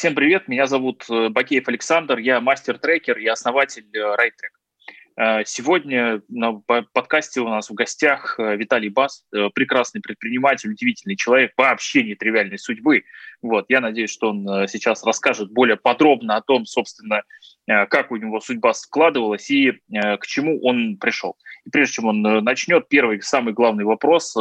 Всем 0.00 0.14
привет, 0.14 0.48
меня 0.48 0.66
зовут 0.66 1.04
э, 1.10 1.28
Бакеев 1.28 1.68
Александр, 1.68 2.16
я 2.16 2.40
мастер-трекер 2.40 3.18
и 3.18 3.26
основатель 3.26 3.84
RideTrack. 3.94 5.12
Э, 5.18 5.44
сегодня 5.44 6.22
на 6.30 6.54
подкасте 6.94 7.42
у 7.42 7.48
нас 7.50 7.68
в 7.68 7.74
гостях 7.74 8.36
э, 8.38 8.56
Виталий 8.56 8.88
Бас, 8.88 9.26
прекрасный 9.54 10.00
предприниматель, 10.00 10.70
удивительный 10.70 11.16
человек, 11.16 11.52
вообще 11.54 12.02
нетривиальной 12.02 12.58
судьбы. 12.58 13.02
Вот, 13.42 13.66
я 13.68 13.82
надеюсь, 13.82 14.10
что 14.10 14.30
он 14.30 14.66
сейчас 14.68 15.04
расскажет 15.04 15.52
более 15.52 15.76
подробно 15.76 16.36
о 16.36 16.40
том, 16.40 16.64
собственно, 16.64 17.22
как 17.66 18.10
у 18.10 18.16
него 18.16 18.40
судьба 18.40 18.72
складывалась 18.72 19.50
и 19.50 19.72
к 19.92 20.26
чему 20.26 20.62
он 20.62 20.96
пришел. 20.96 21.36
И 21.66 21.70
прежде 21.70 21.96
чем 21.96 22.06
он 22.06 22.22
начнет, 22.22 22.88
первый, 22.88 23.20
самый 23.20 23.52
главный 23.52 23.84
вопрос. 23.84 24.34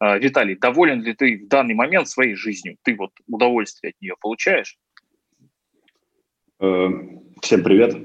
Виталий, 0.00 0.54
доволен 0.54 1.02
ли 1.02 1.12
ты 1.12 1.44
в 1.44 1.48
данный 1.48 1.74
момент 1.74 2.08
своей 2.08 2.36
жизнью? 2.36 2.76
Ты 2.82 2.94
вот 2.94 3.10
удовольствие 3.26 3.90
от 3.90 4.00
нее 4.00 4.14
получаешь? 4.20 4.78
Э, 6.62 6.90
всем 7.40 7.64
привет. 7.64 7.96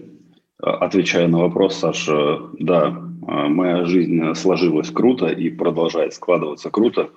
Отвечая 0.58 1.28
на 1.28 1.38
вопрос, 1.38 1.78
Саша, 1.78 2.40
да, 2.58 2.88
э, 2.88 3.48
моя 3.48 3.86
жизнь 3.86 4.34
сложилась 4.34 4.90
круто 4.90 5.28
и 5.28 5.52
продолжает 5.52 6.16
складываться 6.16 6.72
круто. 6.72 7.12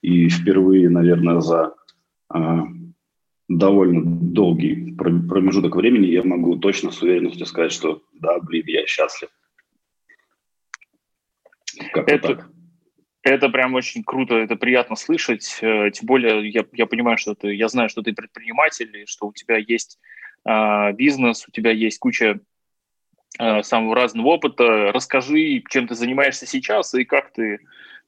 И 0.00 0.30
впервые, 0.30 0.88
наверное, 0.88 1.40
за 1.40 1.74
э, 2.34 2.38
довольно 3.48 4.00
долгий 4.02 4.94
промежуток 4.96 5.76
времени 5.76 6.06
я 6.06 6.24
могу 6.24 6.56
точно 6.56 6.90
с 6.90 7.02
уверенностью 7.02 7.44
сказать, 7.44 7.72
что 7.72 8.02
да, 8.14 8.38
блин, 8.40 8.64
я 8.66 8.86
счастлив. 8.86 9.28
Как 11.92 12.08
это, 12.10 12.28
так. 12.28 12.50
Это 13.22 13.50
прям 13.50 13.74
очень 13.74 14.04
круто, 14.04 14.36
это 14.36 14.56
приятно 14.56 14.96
слышать. 14.96 15.58
Тем 15.60 16.06
более 16.06 16.48
я, 16.48 16.64
я 16.72 16.86
понимаю, 16.86 17.18
что 17.18 17.34
ты, 17.34 17.54
я 17.54 17.68
знаю, 17.68 17.90
что 17.90 18.00
ты 18.00 18.14
предприниматель, 18.14 19.02
и 19.02 19.04
что 19.04 19.26
у 19.26 19.34
тебя 19.34 19.58
есть 19.58 19.98
бизнес, 20.44 21.46
у 21.46 21.50
тебя 21.50 21.72
есть 21.72 21.98
куча 21.98 22.40
а, 23.38 23.62
самого 23.62 23.94
разного 23.94 24.28
опыта. 24.28 24.90
Расскажи, 24.92 25.62
чем 25.68 25.86
ты 25.86 25.94
занимаешься 25.94 26.46
сейчас 26.46 26.94
и 26.94 27.04
как 27.04 27.32
ты, 27.32 27.60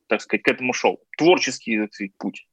так 0.07 0.21
сказать, 0.21 0.43
к 0.43 0.49
этому 0.49 0.73
шел. 0.73 1.01
Творческий 1.17 1.77
сказать, 1.77 2.13
путь. 2.19 2.47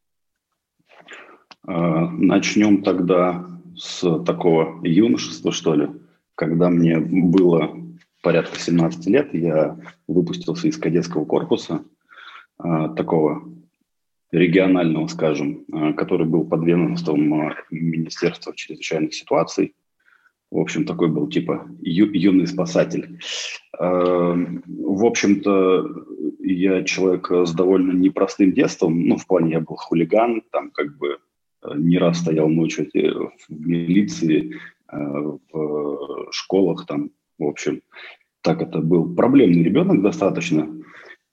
А, 1.66 2.10
начнем 2.10 2.84
тогда 2.84 3.46
с 3.76 4.02
такого 4.24 4.86
юношества, 4.86 5.52
что 5.52 5.76
ли. 5.76 5.90
Когда 6.36 6.70
мне 6.70 7.00
было 7.00 7.76
порядка 8.22 8.60
17 8.60 9.08
лет, 9.08 9.34
я 9.34 9.78
выпустился 10.08 10.68
из 10.68 10.78
кадетского 10.78 11.26
корпуса, 11.26 11.84
такого 12.58 13.44
регионального, 14.32 15.08
скажем, 15.08 15.66
э, 15.72 15.94
который 15.94 16.26
был 16.26 16.46
под 16.46 16.64
ведомством 16.64 17.50
э, 17.50 17.56
Министерства 17.72 18.54
чрезвычайных 18.56 19.14
ситуаций. 19.14 19.76
В 20.52 20.60
общем, 20.60 20.86
такой 20.86 21.10
был 21.10 21.28
типа 21.28 21.68
ю, 21.82 22.10
юный 22.12 22.48
спасатель. 22.48 23.20
Эм, 23.80 24.64
в 24.66 25.06
общем-то, 25.06 26.06
я 26.40 26.84
человек 26.84 27.30
с 27.30 27.54
довольно 27.54 27.92
непростым 27.92 28.54
детством. 28.54 29.08
Ну, 29.08 29.18
в 29.18 29.28
плане 29.28 29.52
я 29.52 29.60
был 29.60 29.76
хулиган, 29.76 30.42
там 30.52 30.72
как 30.72 30.98
бы 30.98 31.18
э, 31.64 31.74
не 31.76 31.98
раз 31.98 32.20
стоял 32.20 32.48
ночью 32.48 32.90
в 32.94 33.50
милиции, 33.50 34.56
в 34.90 35.40
школах 36.32 36.86
там, 36.86 37.12
в 37.38 37.44
общем. 37.44 37.82
Так 38.42 38.62
это 38.62 38.80
был 38.80 39.14
проблемный 39.16 39.64
ребенок 39.64 40.02
достаточно. 40.02 40.82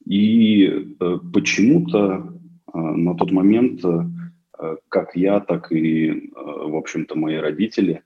И 0.04 0.96
почему-то 1.32 2.33
на 2.74 3.14
тот 3.14 3.30
момент 3.30 3.84
э, 3.84 4.76
как 4.88 5.16
я, 5.16 5.40
так 5.40 5.72
и, 5.72 6.08
э, 6.08 6.20
в 6.34 6.76
общем-то, 6.76 7.16
мои 7.16 7.36
родители 7.36 8.02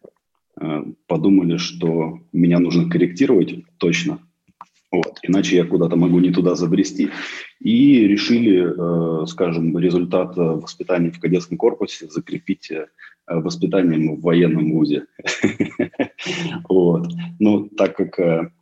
э, 0.61 0.85
подумали, 1.07 1.57
что 1.57 2.21
меня 2.33 2.59
нужно 2.59 2.91
корректировать 2.91 3.55
точно, 3.79 4.21
вот, 4.91 5.19
иначе 5.23 5.57
я 5.57 5.65
куда-то 5.65 5.97
могу 5.97 6.19
не 6.21 6.31
туда 6.31 6.55
забрести. 6.55 7.11
И 7.61 8.07
решили, 8.07 9.27
скажем, 9.27 9.77
результат 9.77 10.35
воспитания 10.37 11.11
в 11.11 11.21
кадетском 11.21 11.59
корпусе 11.59 12.09
закрепить 12.09 12.73
воспитанием 13.27 14.17
в 14.17 14.23
военном 14.23 14.73
вузе. 14.73 15.05
Вот. 16.69 17.09
Ну, 17.39 17.69
так 17.69 17.97
как 17.97 18.53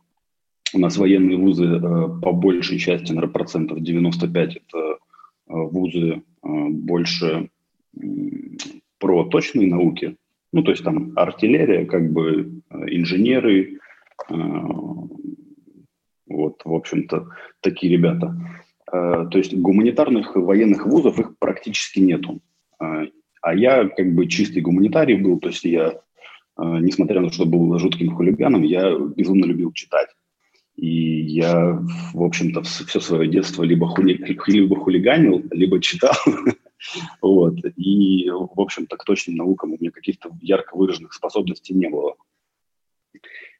у 0.73 0.79
нас 0.79 0.97
военные 0.97 1.37
вузы 1.37 1.79
по 2.21 2.33
большей 2.33 2.77
части, 2.77 3.13
наверное, 3.13 3.31
процентов 3.31 3.79
95 3.79 4.57
это 4.57 4.97
Э, 4.97 5.06
вузы 5.47 6.07
э, 6.11 6.21
больше 6.41 7.49
про 8.99 9.23
точные 9.25 9.67
науки, 9.67 10.17
ну, 10.53 10.63
то 10.63 10.71
есть 10.71 10.83
там 10.83 11.13
артиллерия, 11.15 11.85
как 11.85 12.11
бы 12.11 12.61
э, 12.69 12.77
инженеры, 12.89 13.79
вот, 16.27 16.61
в 16.65 16.73
общем-то, 16.73 17.29
такие 17.61 17.93
ребята. 17.93 18.35
То 18.91 19.29
есть 19.33 19.55
гуманитарных 19.55 20.35
военных 20.35 20.87
вузов 20.87 21.19
их 21.19 21.37
практически 21.37 21.99
нету. 21.99 22.41
А 22.79 23.53
я 23.53 23.87
как 23.87 24.15
бы 24.15 24.25
чистый 24.27 24.61
гуманитарий 24.61 25.15
был, 25.15 25.39
то 25.39 25.49
есть 25.49 25.63
я, 25.65 26.01
несмотря 26.57 27.21
на 27.21 27.27
то, 27.27 27.33
что 27.35 27.45
был 27.45 27.77
жутким 27.77 28.15
хулиганом, 28.15 28.63
я 28.63 28.97
безумно 28.97 29.45
любил 29.45 29.71
читать. 29.71 30.09
И 30.77 31.21
я, 31.21 31.83
в 32.13 32.23
общем-то, 32.23 32.61
все 32.61 32.99
свое 32.99 33.29
детство 33.29 33.63
либо, 33.63 33.87
хули, 33.87 34.13
либо 34.47 34.75
хулиганил, 34.75 35.43
либо 35.49 35.81
читал. 35.81 36.13
вот. 37.21 37.57
И, 37.75 38.29
в 38.29 38.61
общем-то, 38.61 38.95
к 38.95 39.03
точным 39.03 39.37
наукам 39.37 39.73
у 39.73 39.77
меня 39.77 39.89
каких-то 39.89 40.29
ярко 40.39 40.77
выраженных 40.77 41.13
способностей 41.13 41.73
не 41.73 41.89
было. 41.89 42.15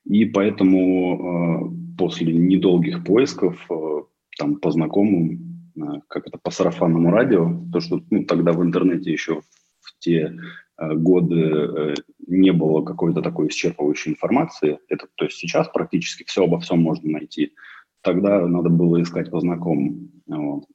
И 0.06 0.26
поэтому 0.26 1.72
э, 1.74 1.98
после 1.98 2.34
недолгих 2.34 3.04
поисков, 3.04 3.66
э, 3.70 4.02
там, 4.38 4.58
по 4.58 4.70
знакомым, 4.70 5.72
э, 5.76 5.82
как 6.08 6.28
это, 6.28 6.38
по 6.38 6.52
сарафанному 6.52 7.10
радио, 7.10 7.62
то, 7.74 7.80
что 7.80 8.00
ну, 8.12 8.26
тогда 8.26 8.54
в 8.54 8.62
интернете 8.62 9.12
еще 9.12 9.42
в 9.82 9.98
те 10.00 10.38
годы 10.78 11.42
э, 11.42 11.94
не 12.28 12.52
было 12.52 12.84
какой-то 12.84 13.22
такой 13.22 13.48
исчерпывающей 13.48 14.12
информации. 14.12 14.80
Это, 14.90 15.08
то 15.16 15.26
есть 15.26 15.38
сейчас 15.38 15.68
практически 15.70 16.24
все 16.24 16.44
обо 16.44 16.60
всем 16.60 16.82
можно 16.82 17.10
найти. 17.12 17.54
Тогда 18.02 18.46
надо 18.48 18.70
было 18.70 19.02
искать 19.02 19.32
по 19.32 19.40
знакомым. 19.40 20.12
Вот. 20.28 20.66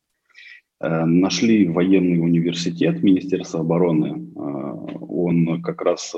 Э, 0.81 1.05
нашли 1.05 1.69
военный 1.69 2.19
университет 2.19 3.03
Министерства 3.03 3.61
обороны. 3.61 4.33
Он 4.35 5.63
как 5.63 5.83
раз 5.83 6.15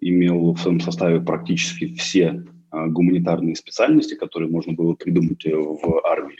имел 0.00 0.54
в 0.54 0.58
своем 0.58 0.80
составе 0.80 1.20
практически 1.20 1.94
все 1.94 2.44
гуманитарные 2.70 3.54
специальности, 3.54 4.14
которые 4.14 4.50
можно 4.50 4.72
было 4.72 4.94
придумать 4.94 5.44
в 5.44 6.06
армии. 6.06 6.38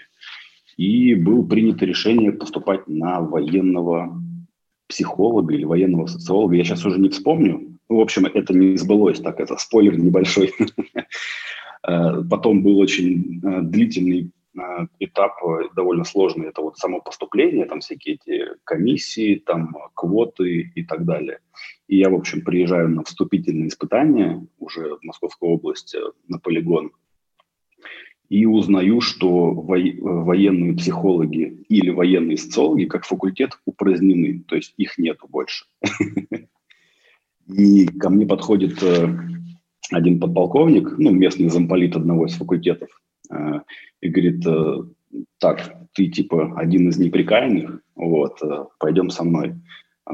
И 0.77 1.15
было 1.15 1.47
принято 1.47 1.85
решение 1.85 2.33
поступать 2.33 2.89
на 2.89 3.21
военного 3.21 4.21
психолога 4.95 5.53
или 5.53 5.65
военного 5.65 6.07
социолога, 6.07 6.55
я 6.55 6.63
сейчас 6.63 6.87
уже 6.87 7.01
не 7.01 7.09
вспомню. 7.09 7.77
В 7.89 7.99
общем, 7.99 8.27
это 8.27 8.55
не 8.55 8.77
сбылось, 8.77 9.21
так 9.21 9.41
это 9.41 9.57
спойлер 9.57 9.99
небольшой. 9.99 10.53
Э, 11.87 12.23
потом 12.31 12.63
был 12.63 12.79
очень 12.79 13.43
э, 13.45 13.61
длительный 13.61 14.31
э, 14.57 14.87
этап, 15.01 15.35
довольно 15.77 16.05
сложный, 16.05 16.49
это 16.49 16.63
вот 16.63 16.79
само 16.79 17.03
поступление, 17.03 17.67
там 17.67 17.81
всякие 17.81 18.15
эти 18.15 18.47
комиссии, 18.65 19.35
там 19.35 19.77
квоты 19.93 20.73
и 20.75 20.83
так 20.83 21.05
далее. 21.05 21.41
И 21.87 21.99
я, 21.99 22.09
в 22.09 22.15
общем, 22.15 22.41
приезжаю 22.41 22.89
на 22.89 23.05
вступительные 23.05 23.69
испытания 23.69 24.47
уже 24.59 24.97
в 24.97 25.03
Московскую 25.03 25.53
область 25.53 25.95
на 26.27 26.39
полигон– 26.39 26.93
и 28.29 28.47
узнаю, 28.47 29.01
что 29.01 29.53
военные 29.53 30.75
психологи 30.75 31.65
или 31.69 31.91
военные 31.91 32.37
социологи 32.37 32.87
как 32.87 33.05
факультет 33.05 33.59
упразднены, 33.65 34.43
то 34.47 34.57
есть 34.57 34.75
их 34.77 34.99
нету 34.99 35.27
больше. 35.29 35.67
И 37.47 37.87
ко 37.87 38.09
мне 38.09 38.27
подходит 38.27 38.83
э, 38.83 39.09
один 39.91 40.19
подполковник, 40.19 40.97
ну, 40.99 41.11
местный 41.11 41.51
замполит 41.51 41.95
одного 41.95 42.27
из 42.27 42.35
факультетов, 42.35 42.89
э, 43.31 43.61
и 44.01 44.09
говорит, 44.09 44.47
э, 44.47 44.77
так, 45.39 45.77
ты 45.93 46.09
типа 46.09 46.55
один 46.57 46.89
из 46.89 46.99
неприкаянных, 46.99 47.81
вот, 47.95 48.41
пойдем 48.79 49.11
со 49.11 49.25
мной. 49.25 49.55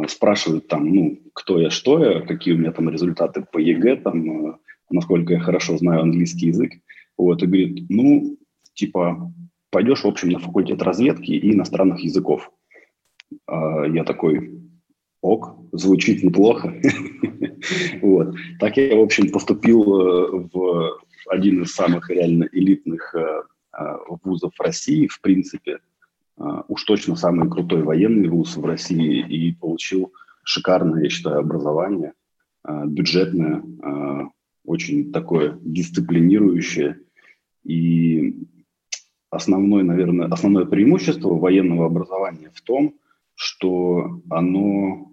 Спрашивают 0.08 0.68
там, 0.68 0.88
ну, 0.88 1.18
кто 1.32 1.58
я, 1.58 1.70
что 1.70 2.04
я, 2.04 2.20
какие 2.20 2.54
у 2.54 2.58
меня 2.58 2.70
там 2.72 2.90
результаты 2.90 3.44
по 3.50 3.58
ЕГЭ, 3.58 3.96
там, 3.96 4.58
насколько 4.90 5.32
я 5.32 5.40
хорошо 5.40 5.78
знаю 5.78 6.02
английский 6.02 6.48
язык. 6.48 6.72
Вот, 7.20 7.42
и 7.42 7.46
говорит, 7.46 7.84
ну, 7.90 8.38
типа, 8.72 9.30
пойдешь, 9.70 10.04
в 10.04 10.06
общем, 10.06 10.30
на 10.30 10.38
факультет 10.38 10.80
разведки 10.80 11.32
и 11.32 11.52
иностранных 11.52 12.00
языков. 12.00 12.50
А 13.46 13.84
я 13.84 14.04
такой, 14.04 14.58
ок, 15.20 15.58
звучит 15.72 16.22
неплохо. 16.22 16.74
вот. 18.02 18.34
Так 18.58 18.78
я, 18.78 18.96
в 18.96 19.00
общем, 19.00 19.30
поступил 19.30 19.82
э, 19.82 20.48
в 20.50 20.98
один 21.28 21.62
из 21.62 21.74
самых 21.74 22.08
реально 22.08 22.48
элитных 22.52 23.14
э, 23.14 23.42
э, 23.78 23.96
вузов 24.24 24.52
России, 24.58 25.06
в 25.06 25.20
принципе, 25.20 25.78
уж 26.68 26.84
точно 26.84 27.16
самый 27.16 27.50
крутой 27.50 27.82
военный 27.82 28.30
вуз 28.30 28.56
в 28.56 28.64
России, 28.64 29.20
и 29.28 29.52
получил 29.52 30.14
шикарное, 30.42 31.02
я 31.02 31.10
считаю, 31.10 31.40
образование. 31.40 32.14
бюджетное, 32.66 33.62
очень 34.64 35.12
такое 35.12 35.58
дисциплинирующее. 35.60 36.98
И 37.64 38.34
основное, 39.30 39.82
наверное, 39.82 40.26
основное 40.26 40.64
преимущество 40.64 41.34
военного 41.34 41.86
образования 41.86 42.50
в 42.54 42.60
том, 42.62 42.94
что 43.34 44.20
оно, 44.28 45.12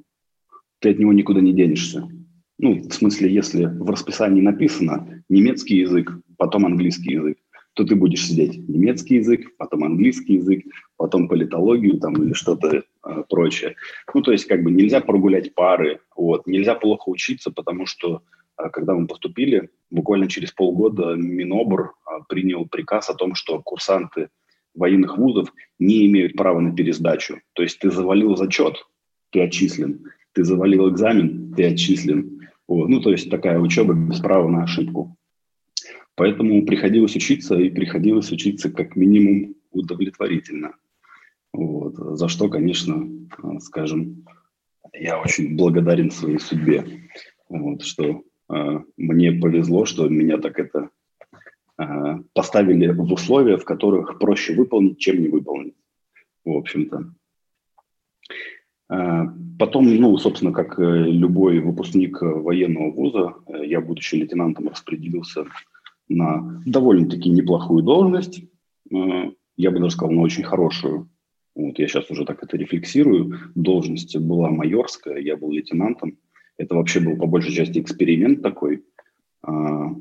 ты 0.79 0.91
от 0.91 0.99
него 0.99 1.13
никуда 1.13 1.39
не 1.39 1.53
денешься. 1.53 2.09
Ну, 2.59 2.73
в 2.73 2.91
смысле, 2.91 3.33
если 3.33 3.65
в 3.65 3.89
расписании 3.89 4.41
написано 4.41 5.23
немецкий 5.29 5.77
язык, 5.77 6.11
потом 6.38 6.65
английский 6.65 7.13
язык, 7.13 7.38
то 7.73 7.83
ты 7.83 7.95
будешь 7.95 8.25
сидеть 8.25 8.67
немецкий 8.67 9.17
язык, 9.17 9.55
потом 9.57 9.83
английский 9.83 10.33
язык, 10.35 10.65
потом 10.97 11.27
политологию 11.27 11.99
там 11.99 12.21
или 12.23 12.33
что-то 12.33 12.77
э, 12.77 13.23
прочее. 13.29 13.75
Ну, 14.13 14.21
то 14.23 14.31
есть 14.31 14.45
как 14.45 14.63
бы 14.63 14.71
нельзя 14.71 14.99
прогулять 14.99 15.53
пары, 15.53 15.99
вот, 16.15 16.47
нельзя 16.47 16.73
плохо 16.73 17.09
учиться, 17.09 17.51
потому 17.51 17.85
что 17.85 18.23
когда 18.57 18.94
мы 18.95 19.07
поступили, 19.07 19.69
буквально 19.89 20.27
через 20.27 20.51
полгода 20.51 21.15
Минобр 21.15 21.94
э, 22.06 22.19
принял 22.27 22.65
приказ 22.65 23.09
о 23.09 23.15
том, 23.15 23.36
что 23.36 23.62
курсанты 23.62 24.30
военных 24.74 25.18
вузов 25.18 25.54
не 25.80 26.06
имеют 26.07 26.36
права 26.36 26.59
на 26.59 26.75
пересдачу. 26.75 27.42
То 27.54 27.63
есть 27.63 27.80
ты 27.80 27.92
завалил 27.92 28.36
зачет, 28.36 28.86
ты 29.31 29.42
отчислен, 29.42 30.12
ты 30.33 30.44
завалил 30.44 30.89
экзамен, 30.89 31.54
ты 31.56 31.65
отчислен. 31.65 32.42
Вот. 32.68 32.89
Ну, 32.89 33.01
то 33.01 33.12
есть 33.12 33.30
такая 33.30 33.59
учеба 33.59 33.94
без 33.94 34.19
права 34.19 34.48
на 34.50 34.63
ошибку. 34.63 35.15
Поэтому 36.15 36.65
приходилось 36.65 37.15
учиться, 37.15 37.56
и 37.56 37.69
приходилось 37.69 38.31
учиться 38.31 38.71
как 38.71 38.95
минимум 38.95 39.56
удовлетворительно. 39.71 40.75
Вот. 41.54 41.95
За 42.18 42.27
что, 42.27 42.50
конечно, 42.50 43.07
скажем, 43.59 44.25
я 44.94 45.19
очень 45.19 45.56
благодарен 45.56 46.12
своей 46.12 46.39
судьбе, 46.39 47.07
вот, 47.50 47.83
что 47.83 48.24
мне 48.49 49.31
повезло, 49.33 49.85
что 49.85 50.07
меня 50.07 50.38
так 50.38 50.59
это 50.59 50.89
э, 51.77 51.83
поставили 52.33 52.88
в 52.91 53.11
условия, 53.11 53.57
в 53.57 53.65
которых 53.65 54.19
проще 54.19 54.55
выполнить, 54.55 54.99
чем 54.99 55.21
не 55.21 55.27
выполнить. 55.27 55.75
В 56.45 56.51
общем-то. 56.51 57.13
Э, 58.89 59.23
потом, 59.59 59.94
ну, 59.95 60.17
собственно, 60.17 60.53
как 60.53 60.79
любой 60.79 61.59
выпускник 61.59 62.21
военного 62.21 62.91
вуза, 62.91 63.35
я, 63.47 63.81
будучи 63.81 64.15
лейтенантом, 64.15 64.69
распределился 64.69 65.45
на 66.09 66.61
довольно-таки 66.65 67.29
неплохую 67.29 67.83
должность, 67.83 68.41
э, 68.91 69.31
я 69.57 69.71
бы 69.71 69.79
даже 69.79 69.91
сказал, 69.91 70.13
на 70.13 70.21
очень 70.21 70.44
хорошую. 70.44 71.09
Вот 71.55 71.79
я 71.79 71.88
сейчас 71.88 72.09
уже 72.11 72.23
так 72.23 72.44
это 72.44 72.55
рефлексирую. 72.55 73.51
Должность 73.55 74.15
была 74.17 74.49
майорская, 74.49 75.17
я 75.17 75.35
был 75.35 75.51
лейтенантом. 75.51 76.17
Это 76.57 76.75
вообще 76.75 77.00
был 77.00 77.18
по 77.18 77.27
большей 77.27 77.54
части 77.54 77.80
эксперимент 77.80 78.42
такой. 78.42 78.83
А, 79.44 79.92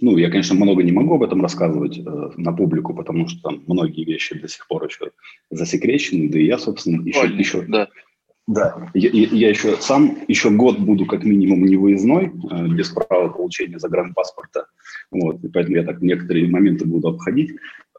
ну, 0.00 0.16
я, 0.16 0.30
конечно, 0.30 0.56
много 0.56 0.82
не 0.82 0.92
могу 0.92 1.14
об 1.14 1.22
этом 1.22 1.40
рассказывать 1.42 1.98
э, 1.98 2.30
на 2.36 2.52
публику, 2.52 2.94
потому 2.94 3.28
что 3.28 3.40
там 3.42 3.62
многие 3.66 4.04
вещи 4.04 4.38
до 4.38 4.48
сих 4.48 4.66
пор 4.66 4.84
еще 4.86 5.12
засекречены, 5.50 6.28
да 6.28 6.38
и 6.38 6.44
я, 6.44 6.58
собственно, 6.58 7.00
еще, 7.06 7.20
Ой, 7.20 7.36
еще, 7.36 7.62
да. 7.62 7.88
Да, 8.48 8.90
я, 8.92 9.08
я 9.10 9.50
еще 9.50 9.76
сам 9.80 10.18
еще 10.26 10.50
год 10.50 10.80
буду 10.80 11.06
как 11.06 11.22
минимум 11.22 11.64
не 11.64 11.76
выездной, 11.76 12.32
э, 12.50 12.66
без 12.68 12.90
права 12.90 13.28
получения 13.28 13.78
загранпаспорта. 13.78 14.66
Вот, 15.12 15.44
и 15.44 15.48
поэтому 15.48 15.76
я 15.76 15.84
так 15.84 16.02
некоторые 16.02 16.48
моменты 16.48 16.84
буду 16.84 17.08
обходить. 17.08 17.52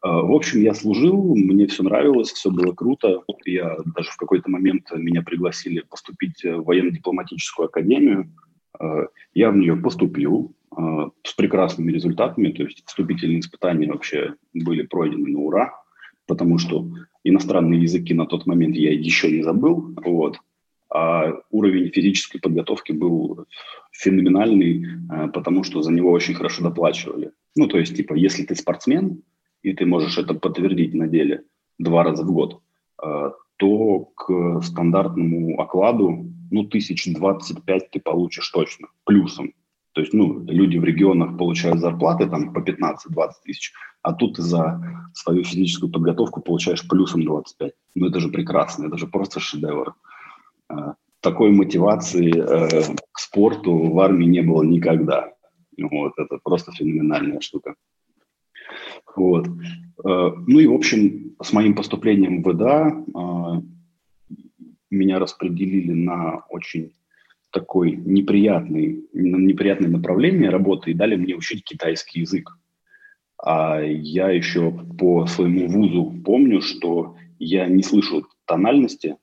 Э, 0.04 0.08
в 0.08 0.32
общем, 0.34 0.62
я 0.62 0.74
служил, 0.74 1.36
мне 1.36 1.68
все 1.68 1.84
нравилось, 1.84 2.32
все 2.32 2.52
было 2.52 2.74
круто. 2.74 3.24
Я 3.46 3.78
даже 3.96 4.10
в 4.12 4.18
какой-то 4.18 4.50
момент 4.50 4.92
меня 4.94 5.22
пригласили 5.22 5.82
поступить 5.82 6.44
в 6.44 6.64
военно-дипломатическую 6.64 7.68
академию. 7.68 8.32
Э, 8.80 9.08
я 9.34 9.52
в 9.52 9.58
нее 9.58 9.76
поступил 9.76 10.56
с 11.24 11.34
прекрасными 11.36 11.92
результатами, 11.92 12.52
то 12.52 12.64
есть 12.64 12.84
вступительные 12.88 13.42
испытания 13.42 13.88
вообще 13.88 14.34
были 14.56 14.82
пройдены 14.82 15.30
на 15.30 15.38
ура 15.38 15.72
потому 16.28 16.58
что 16.58 16.88
иностранные 17.24 17.82
языки 17.82 18.14
на 18.14 18.26
тот 18.26 18.46
момент 18.46 18.76
я 18.76 18.92
еще 18.92 19.32
не 19.32 19.44
забыл, 19.44 19.94
вот, 20.04 20.38
а 20.90 21.34
уровень 21.50 21.90
физической 21.90 22.40
подготовки 22.40 22.92
был 22.92 23.46
феноменальный, 23.92 24.86
потому 25.34 25.64
что 25.64 25.82
за 25.82 25.92
него 25.92 26.12
очень 26.12 26.36
хорошо 26.36 26.64
доплачивали. 26.64 27.32
Ну, 27.56 27.68
то 27.68 27.78
есть, 27.78 27.96
типа, 27.96 28.14
если 28.14 28.44
ты 28.44 28.56
спортсмен, 28.56 29.24
и 29.64 29.74
ты 29.74 29.86
можешь 29.86 30.18
это 30.18 30.34
подтвердить 30.34 30.94
на 30.94 31.08
деле 31.08 31.46
два 31.80 32.04
раза 32.04 32.24
в 32.24 32.32
год, 32.32 32.62
э, 33.04 33.32
то 33.58 34.00
к 34.16 34.62
стандартному 34.62 35.60
окладу, 35.60 36.26
ну, 36.52 36.66
тысяч 36.66 37.12
двадцать 37.12 37.64
пять 37.64 37.90
ты 37.90 38.00
получишь 38.00 38.50
точно, 38.50 38.90
плюсом. 39.06 39.54
То 39.94 40.02
есть, 40.02 40.14
ну, 40.14 40.44
люди 40.46 40.78
в 40.78 40.84
регионах 40.84 41.38
получают 41.38 41.80
зарплаты 41.80 42.28
там 42.28 42.52
по 42.52 42.60
15-20 42.60 43.32
тысяч, 43.44 43.74
а 44.02 44.14
тут 44.14 44.38
за 44.38 44.82
свою 45.14 45.44
физическую 45.44 45.92
подготовку 45.92 46.42
получаешь 46.42 46.88
плюсом 46.88 47.24
25. 47.24 47.74
Ну, 47.96 48.08
это 48.08 48.20
же 48.20 48.30
прекрасно, 48.30 48.88
это 48.88 48.98
же 48.98 49.06
просто 49.06 49.40
шедевр. 49.40 49.94
А, 50.68 50.96
такой 51.20 51.52
мотивации 51.52 52.34
э, 52.36 52.96
к 53.12 53.20
спорту 53.20 53.78
в 53.78 54.00
армии 54.00 54.26
не 54.26 54.42
было 54.42 54.64
никогда. 54.64 55.32
Вот, 55.78 56.14
это 56.18 56.40
просто 56.44 56.72
феноменальная 56.72 57.40
штука. 57.40 57.76
Вот. 59.16 59.48
Э, 59.48 59.52
ну 60.04 60.60
и, 60.60 60.68
в 60.68 60.74
общем, 60.74 61.36
с 61.42 61.54
моим 61.54 61.76
поступлением 61.76 62.42
в 62.42 62.50
ВДА 62.50 62.90
э, 62.90 63.62
меня 64.90 65.20
распределили 65.20 65.92
на 65.92 66.44
очень 66.50 66.94
такой 67.52 67.92
неприятный, 67.92 69.06
неприятное 69.14 69.90
направление 69.90 70.50
работы 70.50 70.92
и 70.92 70.96
дали 70.96 71.16
мне 71.16 71.36
учить 71.36 71.64
китайский 71.64 72.22
язык. 72.22 72.58
А 73.38 73.80
я 73.82 74.30
еще 74.30 74.72
по 74.98 75.28
своему 75.28 75.68
вузу 75.68 76.22
помню, 76.24 76.62
что 76.62 77.16
я 77.40 77.68
не 77.68 77.84
слышу 77.84 78.26
тональности, 78.46 79.18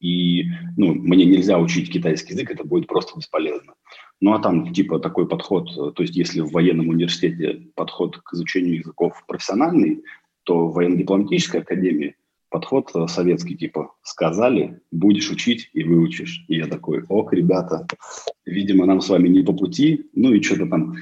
и 0.00 0.46
ну, 0.76 0.94
мне 0.94 1.24
нельзя 1.24 1.58
учить 1.58 1.90
китайский 1.90 2.34
язык, 2.34 2.50
это 2.50 2.64
будет 2.64 2.88
просто 2.88 3.16
бесполезно. 3.16 3.74
Ну 4.22 4.34
а 4.34 4.38
там 4.38 4.72
типа 4.72 5.00
такой 5.00 5.26
подход, 5.26 5.74
то 5.74 6.02
есть 6.02 6.14
если 6.14 6.42
в 6.42 6.52
военном 6.52 6.88
университете 6.90 7.66
подход 7.74 8.18
к 8.18 8.34
изучению 8.34 8.76
языков 8.76 9.24
профессиональный, 9.26 10.04
то 10.44 10.68
в 10.68 10.74
военно-дипломатической 10.74 11.60
академии 11.60 12.14
подход 12.48 12.92
э, 12.94 13.08
советский, 13.08 13.56
типа, 13.56 13.94
сказали, 14.02 14.80
будешь 14.92 15.28
учить 15.30 15.70
и 15.72 15.82
выучишь. 15.82 16.44
И 16.46 16.56
я 16.56 16.68
такой, 16.68 17.02
ок, 17.08 17.32
ребята, 17.32 17.88
видимо, 18.46 18.86
нам 18.86 19.00
с 19.00 19.08
вами 19.08 19.26
не 19.26 19.42
по 19.42 19.52
пути. 19.52 20.06
Ну 20.14 20.32
и 20.32 20.40
что-то 20.40 20.66
там, 20.66 20.94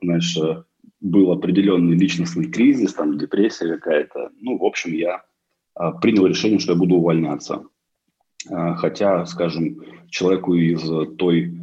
знаешь, 0.00 0.36
э, 0.36 0.62
был 1.00 1.32
определенный 1.32 1.96
личностный 1.96 2.48
кризис, 2.48 2.94
там 2.94 3.18
депрессия 3.18 3.74
какая-то. 3.74 4.30
Ну, 4.40 4.56
в 4.56 4.64
общем, 4.64 4.92
я 4.92 5.24
а, 5.74 5.92
принял 5.92 6.26
решение, 6.26 6.60
что 6.60 6.72
я 6.72 6.78
буду 6.78 6.96
увольняться. 6.96 7.64
А, 8.50 8.74
хотя, 8.74 9.26
скажем, 9.26 9.82
человеку 10.10 10.54
из 10.54 10.82
той 11.16 11.57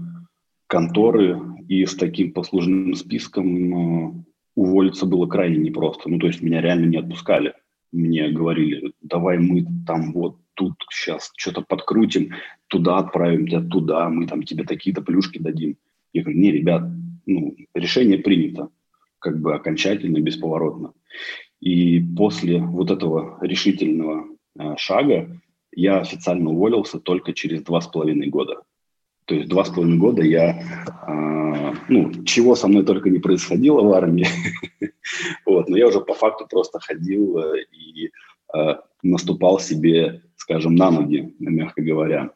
конторы 0.68 1.40
и 1.68 1.86
с 1.86 1.96
таким 1.96 2.32
послужным 2.32 2.94
списком 2.96 3.76
а, 3.76 4.24
уволиться 4.56 5.06
было 5.06 5.28
крайне 5.28 5.58
непросто. 5.58 6.10
Ну, 6.10 6.20
то 6.20 6.28
есть 6.28 6.42
меня 6.42 6.62
реально 6.62 6.86
не 6.86 6.98
отпускали 6.98 7.54
мне 7.96 8.30
говорили, 8.30 8.94
давай 9.02 9.38
мы 9.38 9.66
там 9.88 10.12
вот 10.12 10.38
тут 10.54 10.74
сейчас 10.92 11.32
что-то 11.38 11.62
подкрутим, 11.62 12.32
туда 12.68 12.98
отправим 12.98 13.48
тебя 13.48 13.62
туда, 13.62 14.10
мы 14.10 14.28
там 14.28 14.44
тебе 14.44 14.64
такие-то 14.64 15.02
плюшки 15.02 15.40
дадим. 15.40 15.78
Я 16.14 16.24
говорю, 16.24 16.40
не, 16.40 16.52
ребят, 16.52 16.84
ну, 17.26 17.56
решение 17.74 18.18
принято, 18.18 18.70
как 19.20 19.40
бы 19.40 19.56
окончательно, 19.56 20.20
бесповоротно. 20.20 20.94
И 21.60 22.02
после 22.16 22.60
вот 22.60 22.92
этого 22.92 23.38
решительного 23.42 24.28
э, 24.58 24.76
шага 24.78 25.42
я 25.74 26.00
официально 26.00 26.50
уволился 26.50 27.00
только 27.00 27.34
через 27.34 27.64
два 27.64 27.82
с 27.82 27.88
половиной 27.88 28.28
года. 28.28 28.62
То 29.26 29.36
есть 29.36 29.50
два 29.50 29.66
с 29.66 29.70
половиной 29.70 29.98
года 29.98 30.22
я, 30.22 30.62
э, 31.08 31.74
ну, 31.90 32.24
чего 32.26 32.56
со 32.56 32.68
мной 32.68 32.86
только 32.86 33.10
не 33.10 33.20
происходило 33.20 33.82
в 33.82 33.92
армии, 33.94 34.28
вот, 35.46 35.68
но 35.68 35.78
я 35.78 35.88
уже 35.88 36.00
по 36.00 36.14
факту 36.14 36.48
просто 36.50 36.80
ходил 36.80 37.40
э, 37.40 37.64
и 37.72 38.12
э, 38.56 38.76
наступал 39.02 39.60
себе, 39.60 40.22
скажем, 40.36 40.76
на 40.76 40.92
ноги, 40.92 41.34
мягко 41.40 41.82
говоря. 41.82 42.32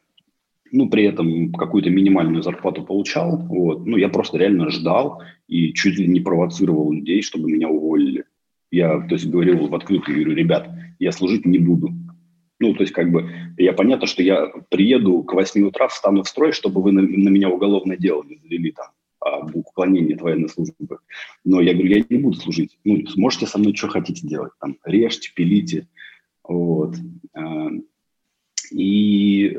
Ну, 0.72 0.88
при 0.88 1.04
этом 1.04 1.52
какую-то 1.52 1.90
минимальную 1.90 2.42
зарплату 2.42 2.84
получал, 2.84 3.36
вот, 3.38 3.86
ну, 3.86 3.96
я 3.96 4.08
просто 4.08 4.38
реально 4.38 4.70
ждал 4.70 5.22
и 5.46 5.72
чуть 5.72 5.96
ли 5.96 6.08
не 6.08 6.20
провоцировал 6.20 6.92
людей, 6.92 7.22
чтобы 7.22 7.50
меня 7.50 7.68
уволили. 7.68 8.24
Я, 8.72 9.00
то 9.00 9.14
есть, 9.14 9.26
говорил 9.26 9.66
в 9.66 9.74
открытую, 9.74 10.14
говорю, 10.14 10.34
ребят, 10.34 10.70
я 11.00 11.10
служить 11.12 11.44
не 11.44 11.58
буду, 11.58 11.90
ну, 12.60 12.74
то 12.74 12.82
есть, 12.82 12.92
как 12.92 13.10
бы, 13.10 13.30
я 13.56 13.72
понятно, 13.72 14.06
что 14.06 14.22
я 14.22 14.52
приеду 14.68 15.22
к 15.22 15.32
8 15.32 15.66
утра, 15.66 15.88
встану 15.88 16.22
в 16.22 16.28
строй, 16.28 16.52
чтобы 16.52 16.82
вы 16.82 16.92
на, 16.92 17.00
на 17.02 17.28
меня 17.28 17.48
уголовное 17.48 17.96
дело 17.96 18.22
не 18.22 18.36
завели 18.36 18.72
там 18.72 18.86
об 19.20 19.56
уклонении 19.56 20.14
от 20.14 20.20
военной 20.20 20.48
службы. 20.48 20.98
Но 21.44 21.60
я 21.60 21.72
говорю, 21.72 21.88
я 21.88 22.04
не 22.08 22.18
буду 22.18 22.36
служить. 22.36 22.78
Ну, 22.84 23.06
сможете 23.06 23.46
со 23.46 23.58
мной 23.58 23.74
что 23.74 23.88
хотите 23.88 24.26
делать. 24.26 24.52
Там, 24.60 24.76
режьте, 24.84 25.30
пилите. 25.34 25.88
Вот. 26.44 26.96
А, 27.34 27.68
И... 28.72 29.56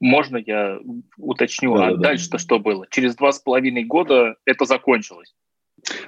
Можно 0.00 0.38
я 0.38 0.80
уточню, 1.16 1.76
да, 1.76 1.88
а 1.88 1.94
да, 1.94 1.96
дальше-то 1.96 2.32
да. 2.32 2.38
что 2.38 2.58
было? 2.58 2.86
Через 2.90 3.16
два 3.16 3.32
с 3.32 3.38
половиной 3.38 3.84
года 3.84 4.36
это 4.44 4.64
закончилось. 4.64 5.34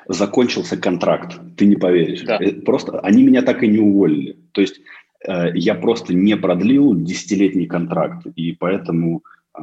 Закончился 0.07 0.77
контракт, 0.77 1.41
ты 1.57 1.67
не 1.67 1.77
поверишь. 1.77 2.23
Да. 2.23 2.39
Э, 2.41 2.53
просто 2.53 3.01
они 3.01 3.23
меня 3.23 3.43
так 3.43 3.63
и 3.63 3.69
не 3.69 3.79
уволили. 3.79 4.37
То 4.53 4.61
есть 4.61 4.79
э, 4.79 4.83
я 5.27 5.75
просто 5.75 6.15
не 6.15 6.37
продлил 6.37 6.95
десятилетний 6.95 7.67
контракт, 7.67 8.27
и 8.35 8.53
поэтому, 8.53 9.23
э, 9.57 9.61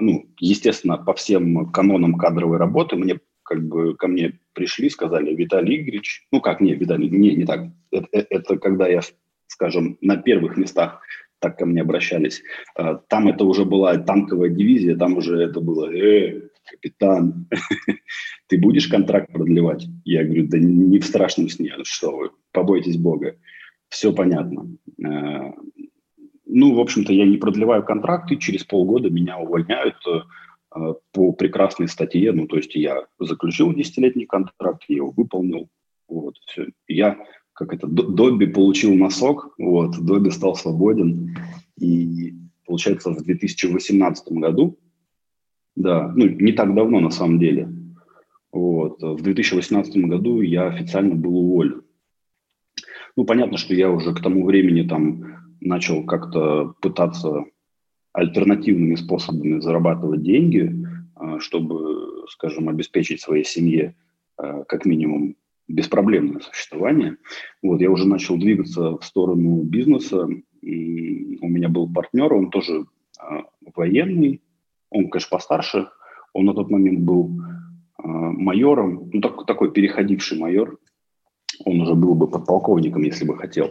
ну, 0.00 0.26
естественно, 0.38 0.98
по 0.98 1.14
всем 1.14 1.70
канонам 1.72 2.14
кадровой 2.14 2.58
работы 2.58 2.96
мне 2.96 3.18
как 3.42 3.66
бы 3.66 3.96
ко 3.96 4.06
мне 4.06 4.38
пришли, 4.52 4.88
сказали, 4.88 5.34
Виталий 5.34 5.80
Игоревич, 5.80 6.26
ну 6.30 6.40
как, 6.40 6.60
не, 6.60 6.74
Виталий, 6.74 7.10
не, 7.10 7.34
не 7.34 7.44
так. 7.44 7.66
Это, 7.90 8.06
э, 8.12 8.24
это 8.30 8.56
когда 8.58 8.86
я, 8.86 9.00
скажем, 9.48 9.98
на 10.00 10.16
первых 10.16 10.56
местах 10.56 11.00
так 11.40 11.58
ко 11.58 11.64
мне 11.64 11.80
обращались. 11.80 12.42
Там 13.08 13.28
это 13.28 13.44
уже 13.44 13.64
была 13.64 13.96
танковая 13.96 14.50
дивизия, 14.50 14.94
там 14.94 15.16
уже 15.16 15.40
это 15.42 15.60
было, 15.60 15.90
э, 15.90 16.50
капитан, 16.70 17.48
ты 18.46 18.58
будешь 18.58 18.88
контракт 18.88 19.32
продлевать? 19.32 19.86
Я 20.04 20.24
говорю, 20.24 20.46
да 20.48 20.58
не 20.58 20.98
в 20.98 21.04
страшном 21.04 21.48
сне, 21.48 21.72
что 21.82 22.16
вы, 22.16 22.30
побойтесь 22.52 22.96
Бога. 22.96 23.36
Все 23.90 24.12
понятно. 24.12 24.68
А, 25.04 25.52
ну, 26.46 26.74
в 26.74 26.80
общем-то, 26.80 27.12
я 27.12 27.26
не 27.26 27.36
продлеваю 27.36 27.84
контракты, 27.84 28.36
через 28.36 28.64
полгода 28.64 29.10
меня 29.10 29.38
увольняют 29.38 29.96
а, 30.70 30.94
по 31.12 31.32
прекрасной 31.32 31.88
статье, 31.88 32.32
ну, 32.32 32.46
то 32.46 32.56
есть 32.56 32.74
я 32.74 33.06
заключил 33.18 33.74
десятилетний 33.74 34.26
контракт, 34.26 34.84
я 34.88 34.96
его 34.96 35.10
выполнил, 35.10 35.68
вот, 36.08 36.36
все. 36.46 36.68
Я 36.88 37.18
как 37.52 37.74
это, 37.74 37.86
Добби 37.88 38.46
получил 38.46 38.94
носок, 38.94 39.54
вот, 39.58 39.98
Добби 40.00 40.30
стал 40.30 40.54
свободен, 40.54 41.36
и 41.78 42.34
получается 42.64 43.10
в 43.10 43.22
2018 43.22 44.32
году, 44.32 44.78
да, 45.74 46.12
ну, 46.14 46.26
не 46.26 46.52
так 46.52 46.74
давно 46.74 47.00
на 47.00 47.10
самом 47.10 47.40
деле, 47.40 47.68
вот, 48.52 49.02
в 49.02 49.20
2018 49.20 49.96
году 50.06 50.40
я 50.40 50.68
официально 50.68 51.14
был 51.14 51.36
уволен. 51.36 51.82
Ну, 53.16 53.24
понятно, 53.24 53.58
что 53.58 53.74
я 53.74 53.90
уже 53.90 54.14
к 54.14 54.20
тому 54.20 54.44
времени 54.44 54.86
там 54.86 55.56
начал 55.60 56.04
как-то 56.04 56.74
пытаться 56.80 57.44
альтернативными 58.12 58.94
способами 58.96 59.60
зарабатывать 59.60 60.22
деньги, 60.22 60.74
а, 61.14 61.38
чтобы, 61.38 62.26
скажем, 62.28 62.68
обеспечить 62.68 63.20
своей 63.20 63.44
семье 63.44 63.94
а, 64.36 64.64
как 64.64 64.84
минимум 64.84 65.36
беспроблемное 65.68 66.40
существование. 66.40 67.16
Вот, 67.62 67.80
я 67.80 67.90
уже 67.90 68.06
начал 68.06 68.36
двигаться 68.36 68.96
в 68.96 69.04
сторону 69.04 69.62
бизнеса. 69.62 70.28
И 70.60 71.38
у 71.40 71.48
меня 71.48 71.68
был 71.68 71.92
партнер, 71.92 72.32
он 72.32 72.50
тоже 72.50 72.84
э, 73.18 73.42
военный, 73.76 74.42
он, 74.90 75.08
конечно, 75.08 75.36
постарше. 75.36 75.88
Он 76.32 76.44
на 76.44 76.54
тот 76.54 76.70
момент 76.70 77.00
был 77.00 77.30
майором, 78.02 79.10
ну, 79.12 79.20
так, 79.20 79.46
такой 79.46 79.72
переходивший 79.72 80.38
майор. 80.38 80.78
Он 81.64 81.80
уже 81.80 81.94
был 81.94 82.14
бы 82.14 82.28
подполковником, 82.28 83.02
если 83.02 83.24
бы 83.24 83.36
хотел. 83.36 83.70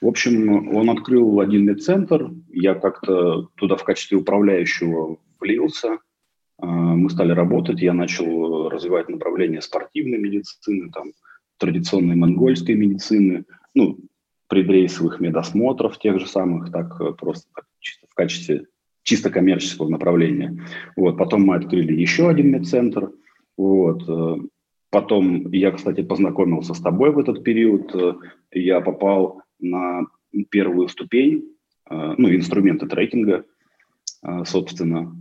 В 0.00 0.06
общем, 0.06 0.74
он 0.74 0.90
открыл 0.90 1.40
один 1.40 1.64
медцентр. 1.64 2.30
Я 2.48 2.74
как-то 2.74 3.48
туда 3.56 3.76
в 3.76 3.84
качестве 3.84 4.18
управляющего 4.18 5.18
влился. 5.40 5.98
Мы 6.60 7.08
стали 7.10 7.32
работать, 7.32 7.80
я 7.80 7.92
начал 7.92 8.68
развивать 8.68 9.08
направление 9.08 9.60
спортивной 9.60 10.18
медицины, 10.18 10.90
там, 10.90 11.12
традиционной 11.58 12.16
монгольской 12.16 12.74
медицины, 12.74 13.44
ну, 13.74 13.98
предрейсовых 14.48 15.20
медосмотров 15.20 15.98
тех 15.98 16.18
же 16.18 16.26
самых, 16.26 16.72
так 16.72 17.00
э, 17.00 17.12
просто 17.12 17.48
чисто 17.80 18.06
в 18.08 18.14
качестве 18.14 18.66
чисто 19.02 19.30
коммерческого 19.30 19.88
направления. 19.88 20.58
Вот, 20.96 21.16
потом 21.16 21.42
мы 21.42 21.56
открыли 21.56 21.94
еще 21.94 22.28
один 22.28 22.50
медцентр. 22.50 23.10
Вот, 23.56 24.02
э, 24.08 24.36
потом 24.90 25.50
я, 25.52 25.70
кстати, 25.70 26.02
познакомился 26.02 26.74
с 26.74 26.80
тобой 26.80 27.12
в 27.12 27.18
этот 27.18 27.44
период. 27.44 27.94
Э, 27.94 28.14
я 28.52 28.80
попал 28.80 29.42
на 29.60 30.06
первую 30.50 30.88
ступень, 30.88 31.56
ну, 31.90 32.32
инструменты 32.32 32.86
трекинга, 32.86 33.44
собственно. 34.44 35.16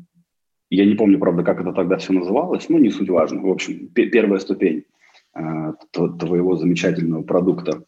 Я 0.70 0.86
не 0.86 0.96
помню, 0.96 1.18
правда, 1.18 1.44
как 1.44 1.62
это 1.62 1.72
тогда 1.72 1.98
все 1.98 2.12
называлось, 2.12 2.68
но 2.68 2.78
не 2.78 2.90
суть 2.90 3.10
важно. 3.10 3.42
В 3.42 3.50
общем, 3.50 3.88
первая 3.88 4.40
ступень– 4.40 4.84
Э, 5.38 5.74
твоего 5.94 6.56
замечательного 6.56 7.22
продукта. 7.22 7.84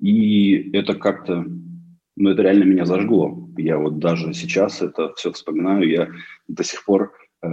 И 0.00 0.70
это 0.72 0.94
как-то, 0.94 1.44
ну, 2.16 2.30
это 2.30 2.42
реально 2.42 2.64
меня 2.64 2.86
зажгло. 2.86 3.48
Я 3.56 3.78
вот 3.78 3.98
даже 3.98 4.32
сейчас 4.34 4.82
это 4.82 5.14
все 5.14 5.30
вспоминаю, 5.30 5.88
я 5.88 6.08
до 6.48 6.64
сих 6.64 6.84
пор 6.84 7.12
э, 7.42 7.48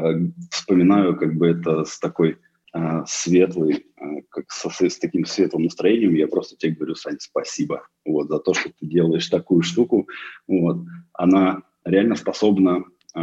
вспоминаю 0.49 1.15
как 1.15 1.35
бы 1.35 1.47
это 1.47 1.85
с 1.85 1.99
такой 1.99 2.37
э, 2.73 3.03
светлой, 3.05 3.85
э, 3.95 4.03
как 4.29 4.51
со, 4.51 4.69
с 4.69 4.99
таким 4.99 5.25
светлым 5.25 5.63
настроением. 5.63 6.15
Я 6.15 6.27
просто 6.27 6.55
тебе 6.57 6.75
говорю, 6.75 6.95
Сань, 6.95 7.17
спасибо 7.19 7.87
вот, 8.05 8.27
за 8.27 8.39
то, 8.39 8.53
что 8.53 8.69
ты 8.69 8.85
делаешь 8.85 9.27
такую 9.27 9.61
штуку. 9.61 10.07
Вот. 10.47 10.85
Она 11.13 11.63
реально 11.85 12.15
способна 12.15 12.83
э, 13.15 13.21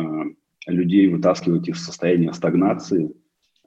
людей 0.67 1.09
вытаскивать 1.09 1.69
из 1.69 1.85
состояния 1.85 2.33
стагнации, 2.33 3.14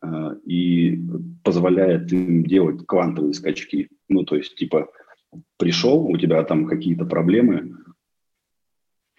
Э, 0.02 0.36
и 0.46 1.00
позволяет 1.44 2.12
им 2.12 2.44
делать 2.44 2.86
квантовые 2.88 3.34
скачки. 3.34 3.90
Ну, 4.10 4.24
то 4.24 4.36
есть, 4.36 4.56
типа, 4.56 4.90
пришел, 5.58 6.06
у 6.06 6.18
тебя 6.18 6.44
там 6.44 6.66
какие-то 6.66 7.06
проблемы, 7.06 7.78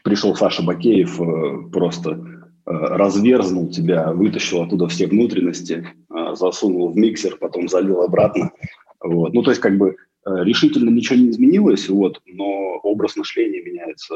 пришел 0.02 0.34
Саша 0.34 0.64
Бакеев, 0.64 1.20
э, 1.20 1.70
просто 1.70 2.10
э, 2.10 2.18
разверзнул 2.64 3.70
тебя, 3.70 4.12
вытащил 4.12 4.62
оттуда 4.62 4.88
все 4.88 5.06
внутренности, 5.06 5.86
засунул 6.36 6.90
в 6.90 6.96
миксер, 6.96 7.36
потом 7.36 7.68
залил 7.68 8.02
обратно. 8.02 8.52
Вот. 9.00 9.32
Ну, 9.34 9.42
то 9.42 9.50
есть, 9.50 9.60
как 9.60 9.78
бы 9.78 9.96
решительно 10.24 10.90
ничего 10.90 11.18
не 11.18 11.30
изменилось, 11.30 11.88
вот, 11.88 12.20
но 12.26 12.78
образ 12.82 13.16
мышления 13.16 13.62
меняется 13.62 14.14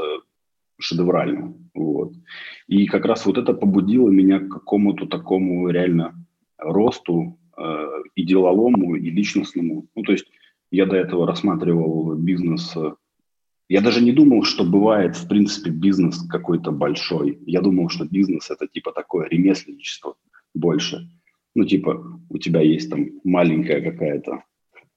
шедеврально. 0.79 1.55
Вот. 1.75 2.13
И 2.69 2.87
как 2.87 3.05
раз 3.07 3.27
вот 3.27 3.39
это 3.39 3.53
побудило 3.53 4.09
меня 4.09 4.41
к 4.41 4.49
какому-то 4.49 5.07
такому 5.07 5.69
реально 5.69 6.15
росту 6.59 7.39
э, 7.57 7.87
и 8.15 8.25
деловому, 8.25 8.97
и 8.97 9.11
личностному. 9.11 9.87
Ну, 9.95 10.03
то 10.03 10.13
есть 10.13 10.27
я 10.71 10.87
до 10.87 10.97
этого 10.97 11.27
рассматривал 11.27 12.15
бизнес. 12.15 12.77
Э, 12.77 12.95
я 13.69 13.81
даже 13.81 14.03
не 14.03 14.13
думал, 14.13 14.45
что 14.45 14.65
бывает, 14.65 15.17
в 15.17 15.29
принципе, 15.29 15.71
бизнес 15.71 16.23
какой-то 16.29 16.71
большой. 16.71 17.39
Я 17.47 17.63
думал, 17.63 17.89
что 17.89 18.05
бизнес– 18.05 18.51
это 18.51 18.67
типа 18.67 18.93
такое 18.93 19.29
ремесленничество 19.29 20.17
больше. 20.55 21.09
Ну, 21.57 21.65
типа, 21.65 22.21
у 22.29 22.37
тебя 22.37 22.61
есть 22.61 22.91
там 22.91 23.09
маленькая 23.25 23.81
какая-то 23.81 24.45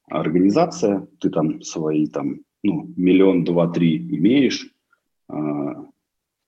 организация, 0.07 1.07
ты 1.21 1.29
там 1.29 1.61
свои 1.61 2.05
там, 2.07 2.41
ну, 2.63 2.91
миллион, 2.97 3.45
два, 3.45 3.69
три 3.69 3.95
имеешь, 3.97 4.69
э, 5.29 5.35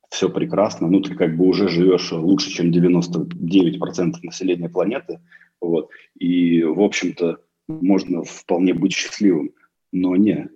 все 0.09 0.29
прекрасно, 0.29 0.89
ну, 0.89 0.99
ты 0.99 1.15
как 1.15 1.37
бы 1.37 1.45
уже 1.45 1.69
живешь 1.69 2.11
лучше, 2.11 2.51
чем 2.51 2.71
99% 2.71 4.15
населения 4.21 4.67
планеты, 4.67 5.21
вот, 5.61 5.89
и, 6.19 6.61
в 6.61 6.81
общем-то, 6.81 7.39
можно 7.69 8.23
вполне 8.23 8.73
быть 8.73 8.91
счастливым, 8.91 9.51
но 9.93 10.17
не, 10.17 10.49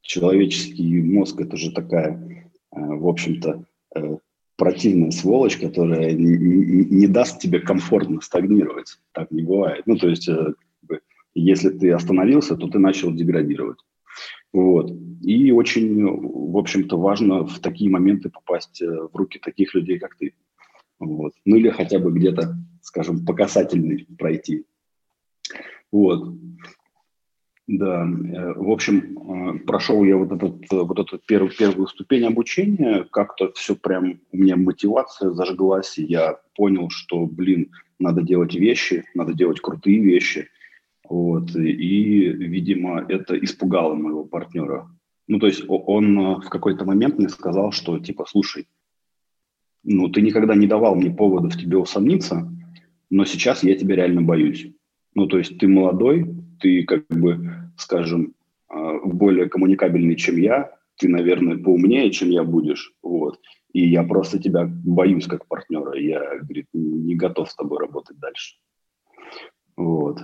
человеческий 0.00 1.02
мозг– 1.02 1.38
это 1.42 1.58
же 1.58 1.72
такая, 1.72 2.50
э, 2.72 2.80
в 2.80 3.06
общем-то, 3.06 3.66
э, 3.96 4.16
противная 4.56 5.10
сволочь, 5.10 5.56
которая 5.56 6.12
не, 6.12 6.36
не, 6.36 6.84
не 6.84 7.06
даст 7.06 7.40
тебе 7.40 7.60
комфортно 7.60 8.20
стагнировать. 8.20 8.98
Так 9.12 9.30
не 9.30 9.42
бывает. 9.42 9.82
Ну, 9.86 9.96
то 9.96 10.08
есть, 10.08 10.28
э, 10.28 10.54
если 11.34 11.70
ты 11.70 11.90
остановился, 11.92 12.56
то 12.56 12.68
ты 12.68 12.78
начал 12.78 13.12
деградировать. 13.12 13.78
Вот. 14.52 14.92
И 15.22 15.50
очень, 15.50 16.04
в 16.04 16.56
общем-то, 16.56 16.96
важно 16.96 17.44
в 17.44 17.58
такие 17.58 17.90
моменты 17.90 18.30
попасть 18.30 18.80
э, 18.80 18.86
в 18.86 19.10
руки 19.14 19.40
таких 19.40 19.74
людей, 19.74 19.98
как 19.98 20.16
ты. 20.16 20.34
Вот. 21.00 21.32
Ну 21.44 21.56
или 21.56 21.70
хотя 21.70 21.98
бы 21.98 22.12
где-то, 22.12 22.56
скажем, 22.82 23.24
по 23.24 23.34
касательной 23.34 24.06
пройти. 24.16 24.64
Вот. 25.90 26.34
Да, 27.66 28.04
э, 28.04 28.52
в 28.54 28.70
общем, 28.70 29.56
э, 29.56 29.58
прошел 29.60 30.04
я 30.04 30.16
вот, 30.16 30.32
этот, 30.32 30.70
вот 30.70 30.98
эту 30.98 31.18
первую, 31.18 31.52
первую 31.56 31.86
ступень 31.86 32.24
обучения, 32.24 33.06
как-то 33.10 33.52
все 33.52 33.74
прям, 33.74 34.20
у 34.32 34.36
меня 34.36 34.56
мотивация 34.56 35.30
зажглась, 35.30 35.98
и 35.98 36.04
я 36.04 36.38
понял, 36.54 36.90
что, 36.90 37.26
блин, 37.26 37.70
надо 37.98 38.22
делать 38.22 38.54
вещи, 38.54 39.04
надо 39.14 39.32
делать 39.34 39.60
крутые 39.60 40.00
вещи– 40.00 40.48
вот, 41.08 41.54
и, 41.54 42.28
видимо, 42.28 43.04
это 43.08 43.36
испугало 43.38 43.94
моего 43.94 44.24
партнера. 44.24 44.88
Ну, 45.26 45.38
то 45.38 45.46
есть 45.46 45.64
он 45.68 46.18
э, 46.18 46.34
в 46.36 46.48
какой-то 46.48 46.84
момент 46.84 47.18
мне 47.18 47.28
сказал, 47.28 47.72
что, 47.72 47.98
типа, 47.98 48.24
слушай, 48.26 48.66
ну, 49.82 50.08
ты 50.08 50.22
никогда 50.22 50.54
не 50.54 50.66
давал 50.66 50.94
мне 50.94 51.10
поводов 51.10 51.58
тебе 51.58 51.76
усомниться, 51.76 52.50
но 53.10 53.24
сейчас 53.26 53.62
я 53.62 53.74
тебя 53.76 53.96
реально 53.96 54.22
боюсь. 54.22 54.66
Ну, 55.14 55.26
то 55.26 55.38
есть 55.38 55.58
ты 55.58 55.68
молодой, 55.68 56.26
ты, 56.60 56.84
как 56.84 57.06
бы, 57.08 57.70
скажем, 57.76 58.34
э, 58.70 58.98
более 59.04 59.48
коммуникабельный, 59.48 60.16
чем 60.16 60.36
я, 60.36 60.70
ты, 60.96 61.08
наверное, 61.08 61.56
поумнее, 61.56 62.10
чем 62.10 62.30
я 62.30 62.44
будешь, 62.44 62.92
вот, 63.02 63.40
и 63.72 63.86
я 63.86 64.02
просто 64.04 64.38
тебя 64.38 64.66
боюсь 64.68 65.26
как 65.26 65.46
партнера, 65.46 65.98
я, 65.98 66.38
говорит, 66.38 66.66
не 66.72 67.16
готов 67.16 67.50
с 67.50 67.56
тобой 67.56 67.80
работать 67.80 68.18
дальше. 68.18 68.56
Вот. 69.76 70.20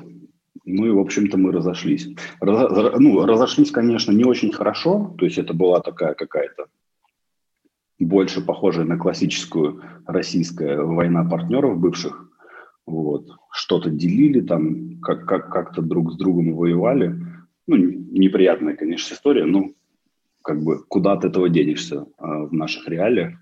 Ну 0.65 0.87
и, 0.87 0.91
в 0.91 0.99
общем-то, 0.99 1.37
мы 1.37 1.53
разошлись. 1.53 2.09
Раз, 2.41 2.99
ну, 2.99 3.25
разошлись, 3.27 3.71
конечно, 3.71 4.13
не 4.13 4.25
очень 4.25 4.53
хорошо, 4.53 5.15
то 5.19 5.25
есть 5.25 5.39
это 5.39 5.55
была 5.55 5.81
такая 5.81 6.15
какая-то 6.15 6.67
больше 8.01 8.41
похожая 8.45 8.87
на 8.87 8.99
классическую 8.99 9.83
российская 10.07 10.81
война 10.81 11.25
партнеров 11.25 11.79
бывших. 11.79 12.30
Вот. 12.91 13.31
Что-то 13.53 13.91
делили 13.91 14.41
там, 14.41 15.01
как, 15.01 15.27
как, 15.27 15.51
как-то 15.51 15.83
друг 15.83 16.13
с 16.13 16.17
другом 16.17 16.55
воевали. 16.55 17.15
Ну, 17.67 17.77
неприятная, 17.77 18.77
конечно, 18.77 19.15
история, 19.15 19.45
но 19.45 19.71
как 20.43 20.63
бы 20.63 20.85
куда 20.89 21.13
от 21.13 21.25
этого 21.25 21.49
денешься 21.49 22.07
а, 22.19 22.47
в 22.47 22.53
наших 22.53 22.89
реалиях. 22.89 23.35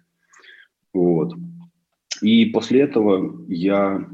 Вот. 0.92 1.34
И 2.20 2.46
после 2.46 2.82
этого 2.82 3.44
я 3.48 4.06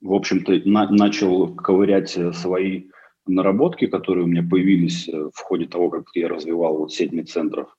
в 0.00 0.12
общем-то, 0.12 0.62
на, 0.64 0.90
начал 0.90 1.54
ковырять 1.54 2.10
свои 2.10 2.84
наработки, 3.26 3.86
которые 3.86 4.24
у 4.24 4.28
меня 4.28 4.42
появились 4.42 5.08
э, 5.08 5.30
в 5.32 5.38
ходе 5.38 5.66
того, 5.66 5.90
как 5.90 6.04
я 6.14 6.28
развивал 6.28 6.78
вот 6.78 6.92
сеть 6.92 7.12
медцентров. 7.12 7.76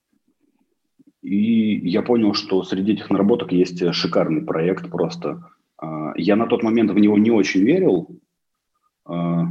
И 1.22 1.90
я 1.90 2.02
понял, 2.02 2.34
что 2.34 2.64
среди 2.64 2.94
этих 2.94 3.10
наработок 3.10 3.52
есть 3.52 3.82
э, 3.82 3.94
шикарный 3.94 4.42
проект 4.42 4.90
просто. 4.90 5.50
А, 5.78 6.14
я 6.16 6.36
на 6.36 6.48
тот 6.48 6.64
момент 6.64 6.92
в 6.92 6.98
него 6.98 7.18
не 7.18 7.32
очень 7.32 7.62
верил, 7.62 8.20
а, 9.06 9.46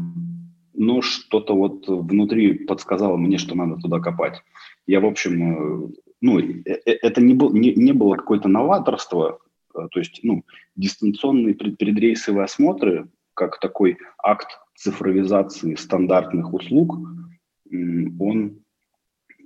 но 0.74 1.02
что-то 1.02 1.54
вот 1.54 1.86
внутри 1.86 2.64
подсказало 2.64 3.16
мне, 3.16 3.38
что 3.38 3.54
надо 3.54 3.80
туда 3.80 4.00
копать. 4.00 4.42
Я, 4.86 5.00
в 5.00 5.06
общем, 5.06 5.94
ну, 6.20 6.38
это 6.38 7.20
не, 7.20 7.34
был, 7.34 7.52
не, 7.52 7.74
не 7.74 7.92
было 7.92 8.16
какое-то 8.16 8.48
новаторство, 8.48 9.38
Э, 9.74 9.88
то 9.90 9.98
есть, 9.98 10.20
ну, 10.22 10.44
дистанционные 10.76 11.54
предрейсовые 11.54 12.44
осмотры, 12.44 13.08
как 13.34 13.60
такой 13.60 13.98
акт 14.22 14.48
цифровизации 14.76 15.74
стандартных 15.74 16.52
услуг, 16.52 16.98
он, 17.70 18.64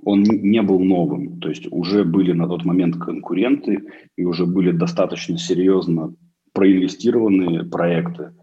он 0.05 0.23
не 0.23 0.63
был 0.63 0.81
новым. 0.81 1.41
То 1.41 1.49
есть 1.49 1.67
уже 1.71 2.05
были 2.05 2.33
на 2.33 2.47
тот 2.47 2.65
момент 2.65 2.97
конкуренты 2.97 3.85
и 4.17 4.25
уже 4.25 4.47
были 4.47 4.71
достаточно 4.71 5.39
серьезно 5.39 6.15
проинвестированные 6.53 7.65
проекты. 7.65 8.35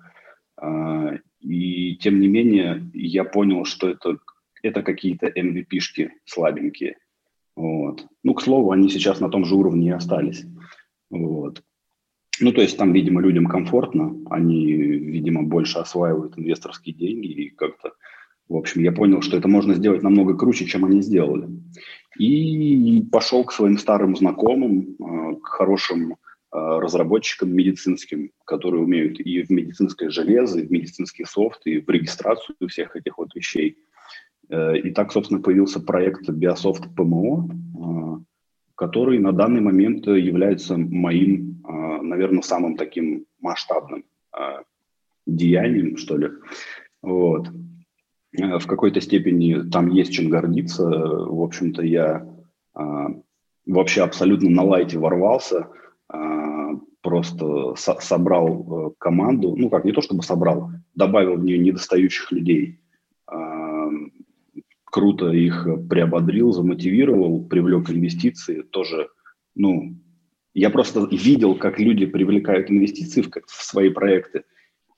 А, 0.58 1.14
и 1.40 1.96
тем 1.98 2.20
не 2.20 2.28
менее 2.28 2.90
я 2.94 3.24
понял, 3.24 3.66
что 3.66 3.90
это, 3.90 4.18
это 4.62 4.84
какие-то 4.84 5.28
MVP-шки 5.28 6.10
слабенькие. 6.26 6.98
Вот. 7.56 8.06
Ну, 8.24 8.34
к 8.34 8.42
слову, 8.42 8.72
они 8.72 8.90
сейчас 8.90 9.20
на 9.20 9.30
том 9.30 9.46
же 9.46 9.56
уровне 9.56 9.90
и 9.90 9.92
остались. 9.92 10.46
Вот. 11.10 11.64
Ну, 12.40 12.52
то 12.54 12.62
есть 12.62 12.78
там, 12.78 12.94
видимо, 12.94 13.22
людям 13.22 13.46
комфортно, 13.46 14.16
они, 14.30 14.74
видимо, 14.74 15.44
больше 15.44 15.80
осваивают 15.80 16.38
инвесторские 16.38 16.96
деньги 16.96 17.28
и 17.28 17.50
как-то, 17.50 17.94
в 18.52 18.58
общем, 18.58 18.82
я 18.82 18.92
понял, 18.92 19.22
что 19.22 19.38
это 19.38 19.48
можно 19.48 19.74
сделать 19.76 20.04
намного 20.04 20.36
круче, 20.36 20.66
чем 20.66 20.84
они 20.84 21.02
сделали. 21.02 21.48
И 22.20 23.02
пошел 23.10 23.46
к 23.46 23.54
своим 23.54 23.78
старым 23.78 24.18
знакомым, 24.18 24.98
э, 25.00 25.36
к 25.42 25.48
хорошим 25.48 26.14
э, 26.14 26.16
разработчикам 26.52 27.54
медицинским, 27.54 28.32
которые 28.44 28.84
умеют 28.84 29.22
и 29.22 29.44
в 29.44 29.50
медицинское 29.52 30.10
железо, 30.10 30.60
и 30.60 30.68
в 30.68 30.72
медицинский 30.72 31.24
софт, 31.24 31.62
и 31.66 31.80
в 31.80 31.90
регистрацию 31.90 32.58
всех 32.68 32.98
этих 32.98 33.18
вот 33.18 33.34
вещей. 33.34 33.78
Э, 34.50 34.78
и 34.78 34.92
так, 34.92 35.14
собственно, 35.14 35.42
появился 35.42 35.80
проект 35.80 36.30
Биософт 36.30 36.94
ПМО, 36.94 37.48
который 38.76 39.20
на 39.20 39.32
данный 39.32 39.62
момент 39.62 40.08
является 40.08 40.76
моим 40.76 41.64
наверное, 42.02 42.42
самым 42.42 42.76
таким 42.76 43.26
масштабным 43.40 44.04
деянием, 45.26 45.96
что 45.96 46.18
ли. 46.18 46.30
Вот. 47.02 47.48
Э, 48.38 48.60
в 48.60 48.68
какой-то 48.68 49.02
степени 49.02 49.70
там 49.70 49.90
есть 49.90 50.14
чем 50.14 50.30
гордиться. 50.30 50.88
В 50.88 51.42
общем-то, 51.42 51.84
я 51.84 52.28
э, 52.76 52.82
вообще 53.66 54.02
абсолютно 54.04 54.50
на 54.50 54.64
лайте 54.64 54.98
ворвался, 54.98 55.68
э, 56.14 56.70
просто 57.02 57.76
со 57.76 58.00
собрал 58.00 58.90
э, 58.90 58.92
команду, 58.98 59.56
ну 59.58 59.70
как, 59.70 59.86
не 59.86 59.92
то 59.92 60.02
чтобы 60.02 60.24
собрал, 60.24 60.72
добавил 60.96 61.36
в 61.36 61.44
нее 61.44 61.58
недостающих 61.60 62.32
людей, 62.32 62.80
э, 63.32 63.90
круто 64.86 65.32
их 65.32 65.68
приободрил, 65.90 66.52
замотивировал, 66.52 67.44
привлек 67.46 67.90
инвестиции, 67.90 68.62
тоже, 68.62 69.10
ну, 69.56 69.96
я 70.54 70.70
просто 70.70 71.08
видел, 71.10 71.56
как 71.56 71.80
люди 71.80 72.06
привлекают 72.06 72.70
инвестиции 72.70 73.22
в, 73.22 73.30
в 73.30 73.64
свои 73.64 73.90
проекты. 73.90 74.44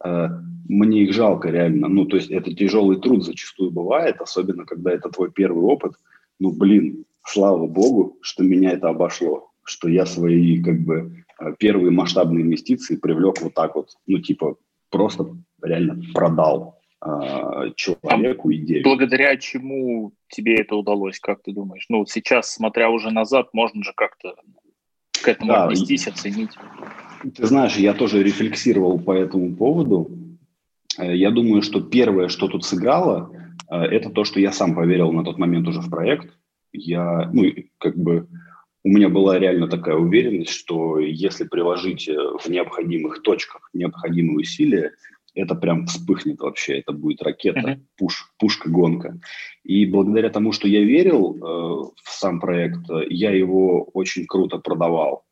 Э, 0.04 0.30
мне 0.68 1.04
их 1.04 1.14
жалко 1.14 1.50
реально. 1.50 1.88
Ну, 1.88 2.06
то 2.06 2.18
есть 2.18 2.32
это 2.32 2.54
тяжелый 2.54 3.00
труд 3.00 3.24
зачастую 3.24 3.72
бывает, 3.72 4.22
особенно 4.22 4.66
когда 4.66 4.92
это 4.92 5.10
твой 5.10 5.32
первый 5.32 5.64
опыт. 5.64 5.94
Ну, 6.40 6.52
блин, 6.52 7.06
слава 7.26 7.68
богу, 7.68 8.18
что 8.22 8.44
меня 8.44 8.72
это 8.72 8.90
обошло, 8.90 9.52
что 9.64 9.90
я 9.90 10.06
свои 10.06 10.62
как 10.62 10.80
бы 10.80 11.26
э, 11.40 11.54
первые 11.60 11.92
масштабные 11.92 12.44
инвестиции 12.44 12.96
привлек 12.96 13.42
вот 13.42 13.54
так 13.54 13.76
вот, 13.76 13.90
ну, 14.08 14.20
типа 14.20 14.56
просто 14.90 15.36
реально 15.62 16.02
продал 16.14 16.80
э, 17.06 17.72
человеку 17.76 18.54
идею. 18.54 18.84
Благодаря 18.84 19.36
чему 19.38 20.14
тебе 20.30 20.56
это 20.56 20.76
удалось, 20.76 21.20
как 21.20 21.42
ты 21.44 21.52
думаешь? 21.52 21.86
Ну, 21.90 22.06
сейчас, 22.06 22.52
смотря 22.52 22.90
уже 22.90 23.12
назад, 23.12 23.50
можно 23.54 23.84
же 23.84 23.94
как-то 23.96 24.36
к 25.24 25.28
этому 25.28 25.52
да, 25.52 25.66
отнестись, 25.66 26.08
оценить. 26.08 26.52
Ты 27.24 27.46
знаешь, 27.46 27.78
я 27.78 27.94
тоже 27.94 28.22
рефлексировал 28.22 29.00
по 29.00 29.14
этому 29.14 29.56
поводу. 29.56 30.12
Э, 30.98 31.16
я 31.16 31.32
думаю, 31.32 31.62
что 31.62 31.82
первое, 31.82 32.28
что 32.28 32.48
тут 32.48 32.66
сыграло, 32.66 33.32
э, 33.70 33.76
это 33.76 34.10
то, 34.10 34.24
что 34.24 34.40
я 34.40 34.52
сам 34.52 34.76
поверил 34.76 35.12
на 35.12 35.24
тот 35.24 35.38
момент 35.38 35.68
уже 35.68 35.80
в 35.80 35.90
проект. 35.90 36.38
Я, 36.74 37.30
ну, 37.32 37.46
как 37.78 37.98
бы, 37.98 38.28
у 38.84 38.90
меня 38.90 39.10
была 39.10 39.40
реально 39.40 39.68
такая 39.68 39.96
уверенность, 39.96 40.52
что 40.52 41.00
если 41.00 41.46
приложить 41.46 42.10
э, 42.10 42.14
в 42.14 42.50
необходимых 42.50 43.22
точках 43.22 43.70
необходимые 43.74 44.40
усилия, 44.40 44.92
это 45.36 45.56
прям 45.56 45.88
вспыхнет 45.88 46.42
вообще, 46.42 46.80
это 46.80 46.92
будет 46.92 47.24
ракета, 47.24 47.60
uh-huh. 47.60 47.80
пуш, 47.98 48.32
пушка-гонка. 48.38 49.20
И 49.64 49.86
благодаря 49.88 50.30
тому, 50.30 50.52
что 50.52 50.68
я 50.68 50.82
верил 50.82 51.36
э, 51.36 51.92
в 52.04 52.10
сам 52.10 52.40
проект, 52.40 52.82
я 53.10 53.32
его 53.32 53.84
очень 53.94 54.26
круто 54.28 54.58
продавал. 54.58 55.24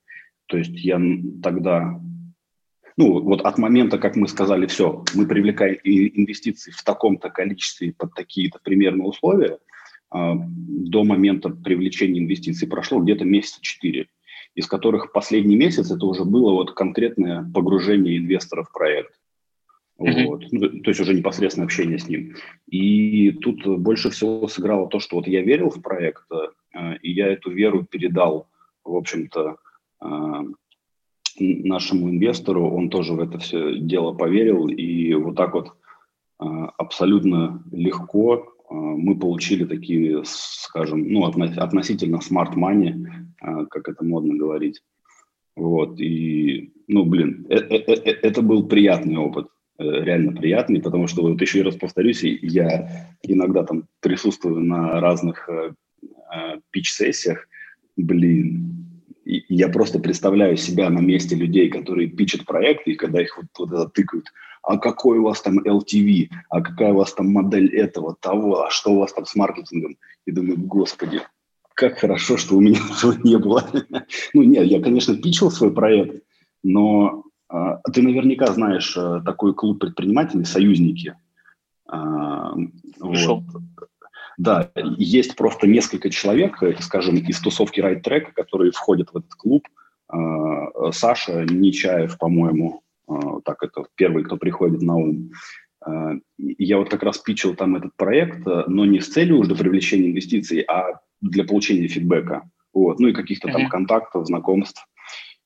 То 0.51 0.57
есть 0.57 0.77
я 0.79 1.01
тогда, 1.41 1.97
ну 2.97 3.21
вот 3.21 3.39
от 3.41 3.57
момента, 3.57 3.97
как 3.97 4.17
мы 4.17 4.27
сказали, 4.27 4.65
все, 4.65 5.05
мы 5.13 5.25
привлекаем 5.25 5.77
инвестиции 5.83 6.71
в 6.71 6.83
таком-то 6.83 7.29
количестве 7.29 7.93
под 7.93 8.13
такие-то 8.13 8.59
примерные 8.61 9.07
условия, 9.07 9.59
э, 10.13 10.33
до 10.35 11.05
момента 11.05 11.49
привлечения 11.49 12.19
инвестиций 12.19 12.67
прошло 12.67 12.99
где-то 12.99 13.23
месяца 13.23 13.59
четыре 13.61 14.07
из 14.53 14.67
которых 14.67 15.13
последний 15.13 15.55
месяц 15.55 15.89
это 15.91 16.05
уже 16.05 16.25
было 16.25 16.51
вот 16.51 16.73
конкретное 16.73 17.49
погружение 17.53 18.17
инвестора 18.17 18.63
в 18.65 18.73
проект. 18.73 19.13
Mm-hmm. 19.97 20.25
Вот. 20.25 20.43
Ну, 20.51 20.81
то 20.81 20.89
есть 20.89 20.99
уже 20.99 21.13
непосредственное 21.13 21.67
общение 21.67 21.97
с 21.97 22.09
ним. 22.09 22.35
И 22.67 23.31
тут 23.31 23.65
больше 23.79 24.09
всего 24.09 24.49
сыграло 24.49 24.89
то, 24.89 24.99
что 24.99 25.15
вот 25.15 25.27
я 25.27 25.41
верил 25.41 25.69
в 25.69 25.81
проект, 25.81 26.23
э, 26.73 26.97
и 27.01 27.13
я 27.13 27.27
эту 27.27 27.49
веру 27.49 27.85
передал, 27.85 28.49
в 28.83 28.93
общем-то, 28.93 29.55
нашему 31.39 32.09
инвестору. 32.09 32.69
Он 32.69 32.89
тоже 32.89 33.13
в 33.13 33.19
это 33.19 33.39
все 33.39 33.77
дело 33.79 34.13
поверил, 34.13 34.67
и 34.67 35.13
вот 35.13 35.35
так 35.35 35.53
вот 35.53 35.67
э, 35.69 36.45
абсолютно 36.77 37.63
легко 37.71 38.35
э, 38.35 38.73
мы 38.73 39.17
получили 39.17 39.65
такие, 39.65 40.21
скажем, 40.25 41.07
ну, 41.07 41.25
относительно 41.25 42.21
э, 43.41 43.65
как 43.69 43.87
это 43.89 44.03
модно 44.03 44.35
говорить. 44.35 44.81
Вот, 45.55 45.99
и, 45.99 46.73
ну, 46.87 47.05
блин, 47.05 47.45
э, 47.49 47.55
э, 47.55 47.75
э, 47.75 48.17
это 48.21 48.41
был 48.41 48.67
приятный 48.67 49.17
опыт. 49.17 49.47
Э, 49.77 50.03
реально 50.03 50.33
приятный, 50.33 50.81
потому 50.81 51.07
что, 51.07 51.23
вот 51.23 51.41
еще 51.41 51.61
раз 51.63 51.75
повторюсь, 51.75 52.23
я 52.23 53.09
иногда 53.23 53.63
там 53.63 53.85
присутствую 53.99 54.59
на 54.61 54.99
разных 54.99 55.49
э, 55.49 55.73
э, 56.33 56.59
пич-сессиях, 56.71 57.47
блин, 57.97 58.90
и 59.25 59.43
я 59.49 59.69
просто 59.69 59.99
представляю 59.99 60.57
себя 60.57 60.89
на 60.89 60.99
месте 60.99 61.35
людей, 61.35 61.69
которые 61.69 62.07
пичат 62.07 62.45
проекты, 62.45 62.91
и 62.91 62.95
когда 62.95 63.21
их 63.21 63.37
вот 63.37 63.45
туда 63.53 63.87
тыкают, 63.87 64.27
а 64.63 64.77
какой 64.77 65.19
у 65.19 65.23
вас 65.23 65.41
там 65.41 65.59
LTV, 65.59 66.29
а 66.49 66.61
какая 66.61 66.93
у 66.93 66.97
вас 66.97 67.13
там 67.13 67.31
модель 67.31 67.75
этого, 67.75 68.15
того, 68.19 68.63
а 68.63 68.69
что 68.69 68.91
у 68.91 68.99
вас 68.99 69.13
там 69.13 69.25
с 69.25 69.35
маркетингом? 69.35 69.97
И 70.25 70.31
думаю, 70.31 70.57
господи, 70.59 71.21
как 71.73 71.97
хорошо, 71.97 72.37
что 72.37 72.55
у 72.55 72.61
меня 72.61 72.79
этого 72.97 73.15
не 73.23 73.37
было. 73.37 73.67
ну 74.33 74.43
нет, 74.43 74.65
я, 74.65 74.81
конечно, 74.81 75.15
пичил 75.15 75.51
свой 75.51 75.73
проект, 75.73 76.23
но 76.63 77.23
а, 77.47 77.77
ты 77.91 78.01
наверняка 78.01 78.47
знаешь 78.47 78.95
э, 78.95 79.21
такой 79.25 79.53
клуб 79.53 79.79
предпринимателей 79.79 80.45
«Союзники». 80.45 81.15
А, 81.87 82.53
вот. 82.99 83.39
Да, 84.41 84.71
есть 84.75 85.35
просто 85.35 85.67
несколько 85.67 86.09
человек, 86.09 86.57
скажем, 86.79 87.17
из 87.17 87.39
тусовки 87.39 87.79
Right 87.79 88.01
Track, 88.01 88.31
которые 88.33 88.71
входят 88.71 89.09
в 89.13 89.17
этот 89.17 89.35
клуб. 89.35 89.67
А, 90.07 90.91
Саша 90.91 91.45
Нечаев, 91.45 92.17
по-моему, 92.17 92.81
а, 93.07 93.41
так 93.45 93.61
это 93.61 93.85
первый, 93.93 94.23
кто 94.23 94.37
приходит 94.37 94.81
на 94.81 94.95
ум. 94.95 95.29
А, 95.85 96.13
я 96.39 96.79
вот 96.79 96.89
как 96.89 97.03
раз 97.03 97.19
питчил 97.19 97.53
там 97.53 97.75
этот 97.75 97.95
проект, 97.95 98.43
но 98.45 98.85
не 98.85 98.99
с 98.99 99.09
целью 99.09 99.37
уже 99.37 99.53
привлечения 99.53 100.09
инвестиций, 100.09 100.61
а 100.61 100.99
для 101.21 101.43
получения 101.43 101.87
фидбэка. 101.87 102.49
Вот. 102.73 102.99
Ну 102.99 103.09
и 103.09 103.13
каких-то 103.13 103.47
там 103.47 103.69
контактов, 103.69 104.25
знакомств. 104.25 104.87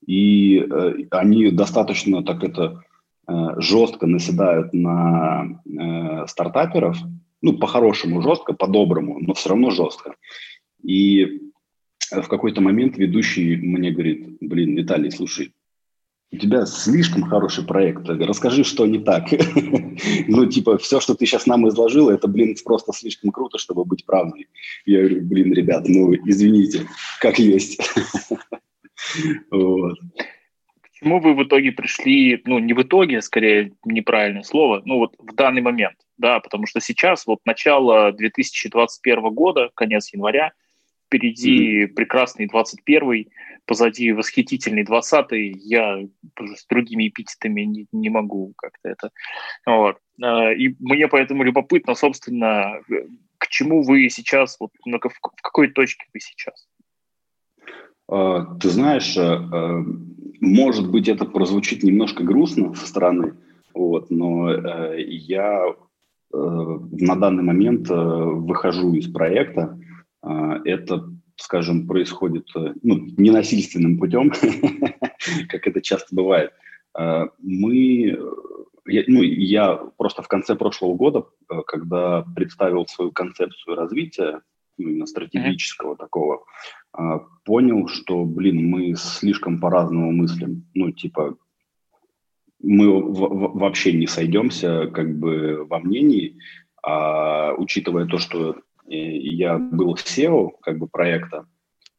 И 0.08 0.60
э, 0.60 0.94
они 1.12 1.52
достаточно 1.52 2.24
так 2.24 2.46
это 2.46 2.82
э, 3.28 3.34
жестко 3.58 4.08
наседают 4.08 4.74
на 4.74 5.60
э, 5.66 6.28
стартаперов, 6.28 6.98
ну, 7.42 7.58
по-хорошему 7.58 8.22
жестко, 8.22 8.54
по-доброму, 8.54 9.20
но 9.20 9.34
все 9.34 9.50
равно 9.50 9.72
жестко. 9.72 10.16
И 10.84 11.42
в 12.12 12.28
какой-то 12.28 12.62
момент 12.62 12.98
ведущий 12.98 13.56
мне 13.56 13.92
говорит, 13.92 14.38
блин, 14.42 14.76
Виталий, 14.76 15.12
слушай, 15.12 15.54
у 16.32 16.38
тебя 16.38 16.66
слишком 16.66 17.24
хороший 17.24 17.66
проект, 17.66 18.08
расскажи, 18.08 18.64
что 18.64 18.86
не 18.86 19.00
так. 19.00 19.26
ну, 20.28 20.46
типа, 20.46 20.78
все, 20.78 21.00
что 21.00 21.16
ты 21.16 21.26
сейчас 21.26 21.46
нам 21.46 21.68
изложил, 21.70 22.10
это, 22.10 22.28
блин, 22.28 22.56
просто 22.64 22.94
слишком 22.94 23.32
круто, 23.32 23.58
чтобы 23.58 23.86
быть 23.86 24.06
правдой. 24.06 24.48
Я 24.86 25.00
говорю, 25.00 25.22
блин, 25.22 25.54
ребят, 25.54 25.88
ну, 25.88 26.14
извините, 26.14 26.88
как 27.22 27.40
есть. 27.40 27.80
вот. 29.52 29.98
Чему 31.06 31.20
вы 31.20 31.36
в 31.36 31.44
итоге 31.44 31.72
пришли, 31.72 32.42
ну, 32.46 32.58
не 32.58 32.74
в 32.74 32.82
итоге, 32.82 33.22
скорее, 33.22 33.74
неправильное 33.86 34.42
слово, 34.42 34.82
ну, 34.86 34.98
вот 34.98 35.14
в 35.20 35.36
данный 35.36 35.62
момент, 35.62 35.98
да, 36.18 36.40
потому 36.40 36.66
что 36.66 36.80
сейчас, 36.80 37.28
вот 37.28 37.42
начало 37.46 38.12
2021 38.12 39.30
года, 39.32 39.70
конец 39.76 40.12
января, 40.12 40.54
впереди 41.06 41.84
mm-hmm. 41.84 41.88
прекрасный 41.90 42.48
21 42.48 43.28
позади 43.68 44.14
восхитительный 44.14 44.84
20 44.84 45.28
я 45.58 46.00
с 46.40 46.66
другими 46.68 47.10
эпитетами 47.10 47.62
не, 47.62 47.86
не 47.92 48.10
могу 48.10 48.54
как-то 48.58 48.90
это. 48.90 49.12
Вот. 49.68 49.98
А, 50.24 50.54
и 50.54 50.74
мне 50.80 51.08
поэтому 51.08 51.44
любопытно, 51.44 51.94
собственно, 51.94 52.82
к 53.38 53.48
чему 53.50 53.84
вы 53.84 54.10
сейчас, 54.10 54.58
вот, 54.60 54.72
в 54.84 55.20
какой 55.44 55.68
точке 55.68 56.08
вы 56.16 56.20
сейчас? 56.20 56.68
А, 58.08 58.56
ты 58.56 58.70
знаешь, 58.70 59.16
э, 59.16 59.22
э, 59.22 59.84
может 60.42 60.90
быть, 60.90 61.08
это 61.08 61.26
прозвучит 61.26 61.84
немножко 61.84 62.24
грустно 62.24 62.74
со 62.76 62.88
стороны, 62.88 63.36
вот, 63.74 64.10
но 64.10 64.52
э, 64.52 65.02
я 65.02 65.74
на 66.32 67.16
данный 67.16 67.44
момент 67.44 67.88
выхожу 67.88 68.94
из 68.94 69.10
проекта. 69.10 69.80
Это, 70.22 71.10
скажем, 71.38 71.88
происходит 71.88 72.50
ну, 72.54 73.08
ненасильственным 73.18 73.98
путем, 73.98 74.32
как 75.48 75.68
это 75.68 75.82
часто 75.82 76.14
бывает. 76.14 76.52
Мы, 77.40 78.18
я, 78.86 79.04
ну, 79.08 79.22
я 79.22 79.76
просто 79.98 80.24
в 80.24 80.28
конце 80.28 80.56
прошлого 80.56 80.96
года, 80.96 81.26
когда 81.68 82.26
представил 82.36 82.86
свою 82.88 83.12
концепцию 83.14 83.76
развития, 83.76 84.42
именно 84.78 85.06
стратегического 85.06 85.94
mm-hmm. 85.94 85.98
такого, 85.98 86.46
а, 86.92 87.20
понял, 87.44 87.88
что, 87.88 88.26
блин, 88.26 88.70
мы 88.70 88.96
слишком 88.96 89.60
по-разному 89.60 90.12
мыслим. 90.12 90.66
Ну, 90.74 90.92
типа, 90.92 91.38
мы 92.62 93.02
вообще 93.02 93.94
не 93.94 94.08
сойдемся 94.08 94.88
как 94.88 95.18
бы 95.18 95.66
во 95.70 95.80
мнении, 95.80 96.40
а 96.82 97.54
учитывая 97.54 98.06
то, 98.06 98.18
что 98.18 98.58
э, 98.90 98.96
я 98.96 99.58
был 99.58 99.96
SEO 99.96 100.52
как 100.62 100.78
бы 100.78 100.88
проекта, 100.88 101.48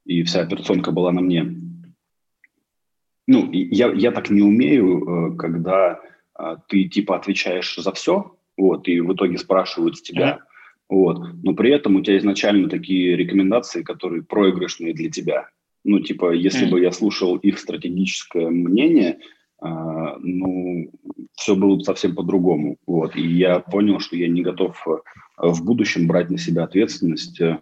и 0.04 0.22
вся 0.22 0.42
операционка 0.42 0.92
была 0.92 1.12
на 1.12 1.20
мне. 1.20 1.54
Ну, 3.26 3.50
я, 3.52 3.92
я 3.92 4.12
так 4.12 4.30
не 4.30 4.42
умею, 4.42 5.32
э, 5.32 5.36
когда 5.36 6.00
а, 6.34 6.56
ты 6.56 6.84
типа 6.84 7.16
отвечаешь 7.16 7.76
за 7.76 7.92
все, 7.92 8.36
вот, 8.56 8.88
и 8.88 9.00
в 9.00 9.12
итоге 9.12 9.38
спрашивают 9.38 9.98
с 9.98 10.02
тебя, 10.02 10.38
mm-hmm 10.40 10.55
вот. 10.88 11.18
Но 11.42 11.54
при 11.54 11.72
этом 11.72 11.96
у 11.96 12.02
тебя 12.02 12.18
изначально 12.18 12.68
такие 12.68 13.16
рекомендации, 13.16 13.82
которые 13.82 14.22
проигрышные 14.22 14.94
для 14.94 15.10
тебя. 15.10 15.48
Ну, 15.84 16.00
типа, 16.00 16.32
если 16.32 16.66
mm. 16.66 16.70
бы 16.70 16.80
я 16.80 16.92
слушал 16.92 17.36
их 17.36 17.58
стратегическое 17.58 18.48
мнение, 18.48 19.18
э, 19.62 19.66
ну, 19.66 20.90
все 21.34 21.56
было 21.56 21.76
бы 21.76 21.84
совсем 21.84 22.14
по-другому. 22.14 22.76
Вот. 22.86 23.16
И 23.16 23.26
я 23.26 23.60
понял, 23.60 24.00
что 24.00 24.16
я 24.16 24.28
не 24.28 24.42
готов 24.42 24.80
э, 24.86 24.98
в 25.38 25.64
будущем 25.64 26.06
брать 26.06 26.30
на 26.30 26.38
себя 26.38 26.64
ответственность 26.64 27.40
э, 27.40 27.58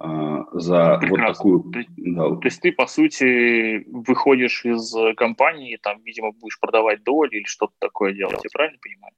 за 0.00 0.98
Прекрасно. 1.00 1.50
вот 1.50 1.62
такую... 1.62 1.62
То, 1.72 1.80
да. 1.96 2.28
то 2.36 2.44
есть 2.44 2.60
ты, 2.60 2.72
по 2.72 2.86
сути, 2.86 3.84
выходишь 3.90 4.64
из 4.64 4.94
компании, 5.16 5.78
там, 5.82 6.02
видимо, 6.04 6.32
будешь 6.32 6.60
продавать 6.60 7.02
доли 7.02 7.36
или 7.36 7.44
что-то 7.44 7.72
такое 7.78 8.12
делать, 8.12 8.40
я 8.44 8.50
правильно 8.52 8.78
понимаю? 8.80 9.12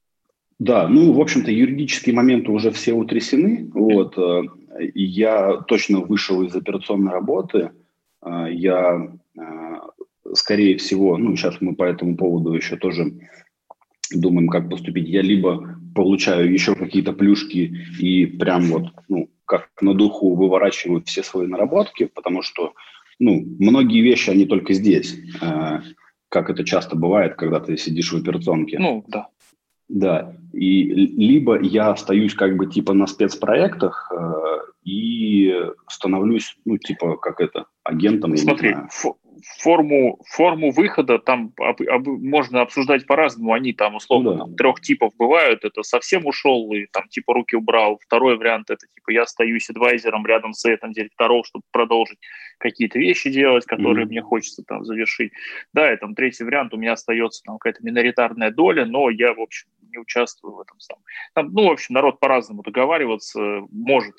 Да, 0.61 0.87
ну, 0.87 1.11
в 1.11 1.19
общем-то, 1.19 1.49
юридические 1.49 2.13
моменты 2.13 2.51
уже 2.51 2.69
все 2.69 2.93
утрясены. 2.93 3.71
Вот, 3.73 4.15
э, 4.15 4.43
я 4.93 5.57
точно 5.67 6.01
вышел 6.01 6.43
из 6.43 6.55
операционной 6.55 7.11
работы. 7.11 7.71
Э, 8.23 8.45
я, 8.51 9.09
э, 9.35 9.41
скорее 10.35 10.77
всего, 10.77 11.17
ну, 11.17 11.35
сейчас 11.35 11.61
мы 11.61 11.73
по 11.73 11.83
этому 11.83 12.15
поводу 12.15 12.53
еще 12.53 12.75
тоже 12.77 13.11
думаем, 14.13 14.49
как 14.49 14.69
поступить. 14.69 15.09
Я 15.09 15.23
либо 15.23 15.79
получаю 15.95 16.53
еще 16.53 16.75
какие-то 16.75 17.13
плюшки 17.13 17.75
и 17.99 18.27
прям 18.27 18.65
вот, 18.65 18.83
ну, 19.09 19.31
как 19.45 19.67
на 19.81 19.95
духу 19.95 20.35
выворачиваю 20.35 21.01
все 21.03 21.23
свои 21.23 21.47
наработки, 21.47 22.05
потому 22.05 22.43
что, 22.43 22.73
ну, 23.17 23.43
многие 23.57 24.01
вещи, 24.01 24.29
они 24.29 24.45
только 24.45 24.73
здесь, 24.75 25.17
как 26.29 26.51
это 26.51 26.63
часто 26.63 26.95
бывает, 26.95 27.33
когда 27.33 27.59
ты 27.59 27.77
сидишь 27.77 28.13
в 28.13 28.17
операционке. 28.17 28.77
Ну, 28.77 29.03
да. 29.07 29.27
Да, 29.91 30.33
и 30.53 30.83
либо 30.83 31.61
я 31.61 31.91
остаюсь 31.91 32.33
как 32.33 32.55
бы 32.55 32.67
типа 32.67 32.93
на 32.93 33.07
спецпроектах 33.07 34.09
э, 34.15 34.59
и 34.83 35.53
становлюсь, 35.87 36.55
ну, 36.65 36.77
типа, 36.77 37.17
как 37.17 37.41
это, 37.41 37.65
агентом. 37.83 38.35
Смотри, 38.37 38.75
форму, 39.59 40.19
форму 40.27 40.71
выхода 40.71 41.19
там 41.19 41.53
об, 41.57 41.81
об, 41.81 42.07
можно 42.07 42.61
обсуждать 42.61 43.05
по-разному. 43.05 43.53
Они 43.53 43.73
там, 43.73 43.95
условно, 43.95 44.31
ну, 44.31 44.37
да. 44.37 44.43
там, 44.45 44.55
трех 44.55 44.81
типов 44.81 45.13
бывают. 45.17 45.63
Это 45.65 45.83
совсем 45.83 46.25
ушел 46.25 46.71
и 46.73 46.85
там 46.91 47.07
типа 47.09 47.33
руки 47.33 47.55
убрал. 47.55 47.99
Второй 48.03 48.37
вариант 48.37 48.69
это 48.69 48.85
типа 48.87 49.11
я 49.11 49.23
остаюсь 49.23 49.69
адвайзером 49.69 50.25
рядом 50.25 50.53
с 50.53 50.65
этим 50.65 50.93
директоров, 50.93 51.45
чтобы 51.47 51.63
продолжить 51.71 52.19
какие-то 52.57 52.99
вещи 52.99 53.31
делать, 53.31 53.65
которые 53.65 54.05
mm-hmm. 54.05 54.09
мне 54.09 54.21
хочется 54.21 54.63
там 54.63 54.83
завершить. 54.85 55.31
Да, 55.73 55.91
и 55.91 55.97
там 55.97 56.15
третий 56.15 56.43
вариант 56.43 56.73
у 56.73 56.77
меня 56.77 56.93
остается 56.93 57.43
там 57.43 57.57
какая-то 57.57 57.83
миноритарная 57.83 58.51
доля, 58.51 58.85
но 58.85 59.09
я, 59.09 59.33
в 59.33 59.39
общем, 59.39 59.67
не 59.91 59.99
участвую 59.99 60.55
в 60.55 60.61
этом 60.61 60.79
самом. 60.79 61.03
Там, 61.33 61.51
ну, 61.53 61.67
в 61.67 61.71
общем, 61.71 61.93
народ 61.93 62.19
по-разному 62.19 62.63
договариваться 62.63 63.39
может, 63.71 64.15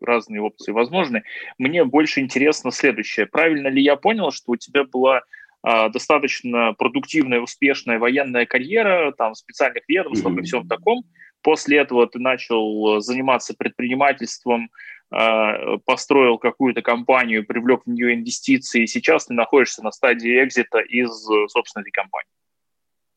разные 0.00 0.40
опции 0.40 0.72
возможны. 0.72 1.22
Мне 1.58 1.84
больше 1.84 2.20
интересно 2.20 2.70
следующее. 2.70 3.26
Правильно 3.26 3.68
ли 3.68 3.82
я 3.82 3.96
понял, 3.96 4.30
что 4.30 4.52
у 4.52 4.56
тебя 4.56 4.84
была 4.84 5.22
а, 5.62 5.88
достаточно 5.88 6.74
продуктивная, 6.74 7.40
успешная 7.40 7.98
военная 7.98 8.46
карьера, 8.46 9.12
там, 9.12 9.34
специальных 9.34 9.88
ведомствах 9.88 10.34
mm-hmm. 10.34 10.40
и 10.40 10.44
всем 10.44 10.68
таком. 10.68 11.04
После 11.42 11.78
этого 11.78 12.06
ты 12.06 12.18
начал 12.18 13.00
заниматься 13.00 13.54
предпринимательством, 13.56 14.70
а, 15.10 15.78
построил 15.84 16.38
какую-то 16.38 16.82
компанию, 16.82 17.46
привлек 17.46 17.82
в 17.86 17.90
нее 17.90 18.14
инвестиции, 18.14 18.82
и 18.82 18.86
сейчас 18.86 19.26
ты 19.26 19.34
находишься 19.34 19.82
на 19.82 19.90
стадии 19.90 20.42
экзита 20.44 20.78
из, 20.78 21.10
собственно, 21.48 21.82
этой 21.82 21.92
компании. 21.92 22.28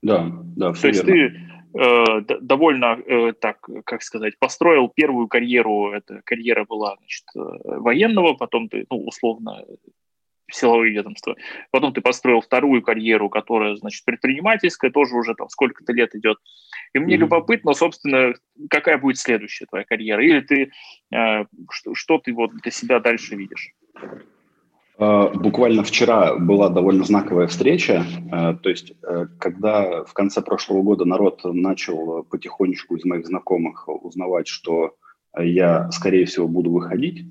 Да, 0.01 0.31
да, 0.55 0.73
То 0.73 0.87
есть 0.87 1.05
ты 1.05 1.50
э, 1.73 2.21
довольно, 2.41 2.99
э, 3.05 3.33
так, 3.33 3.67
как 3.85 4.01
сказать, 4.03 4.37
построил 4.39 4.89
первую 4.89 5.27
карьеру, 5.27 5.91
эта 5.91 6.21
карьера 6.23 6.65
была, 6.65 6.95
значит, 6.97 7.23
э, 7.35 7.39
военного, 7.79 8.33
потом 8.33 8.69
ты, 8.69 8.85
ну, 8.89 9.05
условно, 9.05 9.65
силовые 10.51 10.93
ведомства. 10.93 11.35
Потом 11.71 11.93
ты 11.93 12.01
построил 12.01 12.41
вторую 12.41 12.81
карьеру, 12.81 13.29
которая, 13.29 13.75
значит, 13.75 14.05
предпринимательская, 14.05 14.91
тоже 14.91 15.15
уже 15.15 15.33
там 15.35 15.49
сколько-то 15.49 15.93
лет 15.93 16.13
идет. 16.15 16.37
И 16.93 16.99
мне 16.99 17.15
mm-hmm. 17.15 17.19
любопытно, 17.19 17.73
собственно, 17.73 18.33
какая 18.69 18.97
будет 18.97 19.17
следующая 19.17 19.65
твоя 19.65 19.85
карьера? 19.85 20.23
Или 20.23 20.41
ты, 20.41 20.71
э, 21.13 21.45
что, 21.69 21.95
что 21.95 22.17
ты 22.17 22.33
вот 22.33 22.51
для 22.55 22.71
себя 22.71 22.99
дальше 22.99 23.35
видишь? 23.35 23.73
А, 25.01 25.29
буквально 25.29 25.83
вчера 25.83 26.35
была 26.37 26.69
довольно 26.69 27.03
знаковая 27.03 27.47
встреча. 27.47 28.05
А, 28.31 28.53
то 28.53 28.69
есть, 28.69 28.93
э, 29.01 29.25
когда 29.39 30.03
в 30.03 30.13
конце 30.13 30.43
прошлого 30.43 30.83
года 30.83 31.05
народ 31.05 31.41
начал 31.43 32.23
потихонечку 32.29 32.95
из 32.95 33.03
моих 33.03 33.25
знакомых 33.25 33.89
узнавать, 33.89 34.47
что 34.47 34.93
я, 35.35 35.89
скорее 35.91 36.25
всего, 36.25 36.47
буду 36.47 36.71
выходить, 36.71 37.25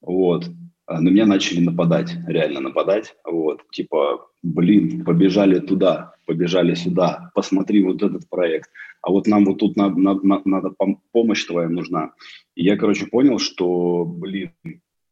вот, 0.00 0.46
на 0.88 1.08
меня 1.10 1.26
начали 1.26 1.60
нападать, 1.60 2.14
реально 2.26 2.60
нападать. 2.60 3.14
Вот, 3.24 3.60
типа, 3.72 4.28
блин, 4.42 5.04
побежали 5.04 5.58
туда, 5.58 6.14
побежали 6.24 6.74
сюда, 6.74 7.30
посмотри 7.34 7.84
вот 7.84 8.02
этот 8.02 8.26
проект, 8.30 8.70
а 9.02 9.10
вот 9.10 9.26
нам 9.26 9.44
вот 9.44 9.58
тут 9.58 9.76
надо, 9.76 9.98
надо, 9.98 10.40
надо 10.46 10.74
помощь 11.12 11.44
твоя 11.44 11.68
нужна. 11.68 12.12
И 12.54 12.64
я, 12.64 12.78
короче, 12.78 13.06
понял, 13.06 13.38
что, 13.38 14.06
блин, 14.06 14.52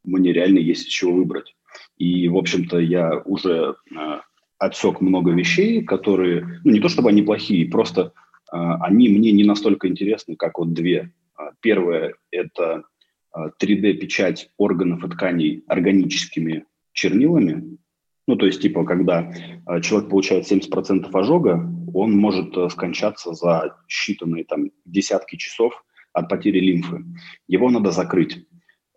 мне 0.03 0.33
реально 0.33 0.61
есть 0.61 0.89
чего 0.89 1.13
выбрать. 1.13 1.55
И, 1.97 2.29
в 2.29 2.37
общем-то, 2.37 2.79
я 2.79 3.19
уже 3.25 3.77
э, 3.95 4.21
отсек 4.59 5.01
много 5.01 5.33
вещей, 5.33 5.85
которые, 5.85 6.61
ну, 6.65 6.73
не 6.73 6.81
то 6.81 6.89
чтобы 6.89 7.11
они 7.11 7.23
плохие, 7.23 7.71
просто 7.71 8.13
э, 8.53 8.57
они 8.57 9.09
мне 9.09 9.33
не 9.33 9.45
настолько 9.45 9.89
интересны, 9.89 10.37
как 10.37 10.59
вот 10.59 10.73
две. 10.73 11.13
А, 11.35 11.51
первое– 11.61 12.15
это 12.31 12.85
3D-печать 13.63 14.45
э, 14.45 14.49
органов 14.57 15.05
и 15.05 15.09
тканей 15.09 15.65
органическими 15.67 16.65
чернилами. 16.93 17.79
Ну, 18.27 18.37
то 18.37 18.47
есть, 18.47 18.63
типа, 18.63 18.85
когда 18.85 19.33
э, 19.33 19.81
человек 19.81 20.11
получает 20.11 20.51
70% 20.51 21.09
ожога, 21.13 21.55
он 21.95 22.13
может 22.13 22.57
э, 22.57 22.69
скончаться 22.71 23.35
за 23.35 23.77
считанные 23.89 24.45
там 24.45 24.71
десятки 24.85 25.37
часов 25.37 25.85
от 26.13 26.29
потери 26.29 26.61
лимфы. 26.61 27.05
Его 27.49 27.71
надо 27.71 27.91
закрыть. 27.91 28.47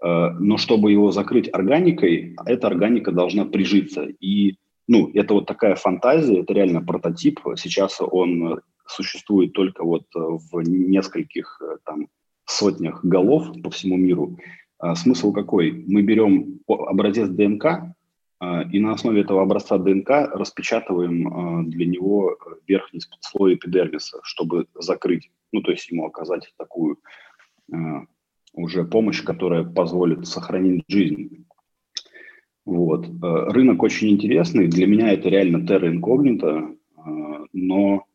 Но 0.03 0.57
чтобы 0.57 0.91
его 0.91 1.11
закрыть 1.11 1.49
органикой, 1.53 2.35
эта 2.45 2.67
органика 2.67 3.13
должна 3.13 3.45
прижиться. 3.45 4.03
И 4.19 4.57
ну, 4.85 5.09
это 5.13 5.33
вот 5.33 5.45
такая 5.45 5.75
фантазия, 5.75 6.41
это 6.41 6.53
реально 6.53 6.81
прототип. 6.81 7.39
Сейчас 7.55 8.01
он 8.01 8.59
существует 8.85 9.53
только 9.53 9.85
вот 9.85 10.03
в 10.13 10.61
нескольких 10.61 11.61
там 11.85 12.09
сотнях 12.45 13.05
голов 13.05 13.47
по 13.63 13.69
всему 13.69 13.95
миру. 13.95 14.37
А, 14.77 14.95
смысл 14.95 15.31
какой? 15.31 15.71
Мы 15.71 16.01
берем 16.01 16.59
образец 16.67 17.29
ДНК, 17.29 17.95
и 18.73 18.79
на 18.81 18.91
основе 18.91 19.21
этого 19.21 19.41
образца 19.41 19.77
ДНК 19.77 20.09
распечатываем 20.33 21.69
для 21.69 21.85
него 21.85 22.37
верхний 22.67 22.99
слой 23.21 23.55
эпидермиса, 23.55 24.19
чтобы 24.23 24.67
закрыть, 24.75 25.31
ну, 25.53 25.61
то 25.61 25.71
есть 25.71 25.89
ему 25.89 26.05
оказать 26.05 26.53
такую 26.57 26.97
уже 28.53 28.83
помощь, 28.85 29.23
которая 29.23 29.63
позволит 29.63 30.27
сохранить 30.27 30.83
жизнь. 30.87 31.45
Вот. 32.65 33.07
Рынок 33.21 33.83
очень 33.83 34.09
интересный. 34.09 34.67
Для 34.67 34.87
меня 34.87 35.11
это 35.11 35.27
реально 35.27 35.67
терра 35.67 35.89
инкогнито, 35.89 36.75
но 37.51 38.05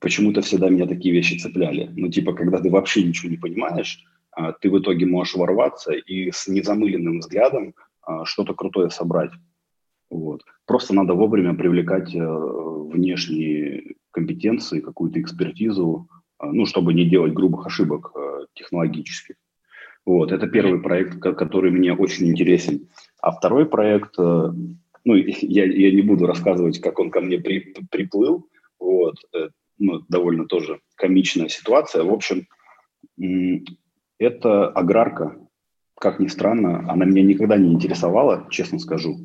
почему-то 0.00 0.40
всегда 0.42 0.68
меня 0.68 0.86
такие 0.86 1.14
вещи 1.14 1.38
цепляли. 1.38 1.90
Ну, 1.96 2.08
типа, 2.08 2.32
когда 2.32 2.60
ты 2.60 2.70
вообще 2.70 3.02
ничего 3.02 3.30
не 3.30 3.36
понимаешь, 3.36 4.04
а, 4.32 4.52
ты 4.52 4.70
в 4.70 4.78
итоге 4.78 5.06
можешь 5.06 5.34
ворваться 5.34 5.92
и 5.92 6.30
с 6.30 6.46
незамыленным 6.46 7.18
взглядом 7.18 7.74
а, 8.02 8.24
что-то 8.24 8.54
крутое 8.54 8.90
собрать. 8.90 9.32
Вот. 10.10 10.42
Просто 10.66 10.94
надо 10.94 11.14
вовремя 11.14 11.54
привлекать 11.54 12.14
э, 12.14 12.18
внешние 12.20 13.94
компетенции, 14.10 14.80
какую-то 14.80 15.20
экспертизу, 15.20 16.08
ну, 16.42 16.66
чтобы 16.66 16.94
не 16.94 17.04
делать 17.04 17.32
грубых 17.32 17.66
ошибок 17.66 18.10
э, 18.16 18.46
технологических. 18.54 19.36
Вот, 20.06 20.32
это 20.32 20.46
первый 20.46 20.80
проект, 20.80 21.18
который 21.18 21.70
мне 21.70 21.92
очень 21.92 22.28
интересен. 22.28 22.88
А 23.20 23.32
второй 23.32 23.66
проект, 23.66 24.18
э, 24.18 24.52
ну, 25.04 25.14
я, 25.14 25.64
я 25.64 25.92
не 25.92 26.02
буду 26.02 26.26
рассказывать, 26.26 26.80
как 26.80 26.98
он 26.98 27.10
ко 27.10 27.20
мне 27.20 27.38
при, 27.38 27.74
приплыл, 27.90 28.46
вот, 28.78 29.16
ну, 29.78 30.00
довольно 30.08 30.46
тоже 30.46 30.80
комичная 30.94 31.48
ситуация. 31.48 32.04
В 32.04 32.12
общем, 32.12 32.46
это 34.18 34.68
аграрка, 34.68 35.36
как 36.00 36.18
ни 36.18 36.28
странно, 36.28 36.90
она 36.90 37.04
меня 37.04 37.22
никогда 37.22 37.58
не 37.58 37.72
интересовала, 37.72 38.46
честно 38.50 38.78
скажу. 38.78 39.18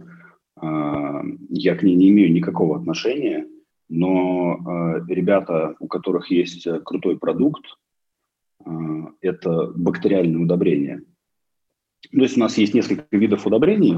А, 0.58 1.22
я 1.50 1.76
к 1.76 1.84
ней 1.84 1.96
не 1.96 2.10
имею 2.10 2.32
никакого 2.32 2.78
отношения, 2.78 3.48
но 3.88 4.60
а, 4.66 5.06
ребята, 5.08 5.76
у 5.80 5.88
которых 5.88 6.32
есть 6.32 6.68
крутой 6.84 7.18
продукт, 7.18 7.64
это 9.22 9.72
бактериальные 9.76 10.44
удобрения. 10.44 11.04
То 12.12 12.22
есть 12.22 12.38
у 12.38 12.40
нас 12.40 12.58
есть 12.58 12.74
несколько 12.74 13.06
видов 13.12 13.46
удобрений. 13.46 13.96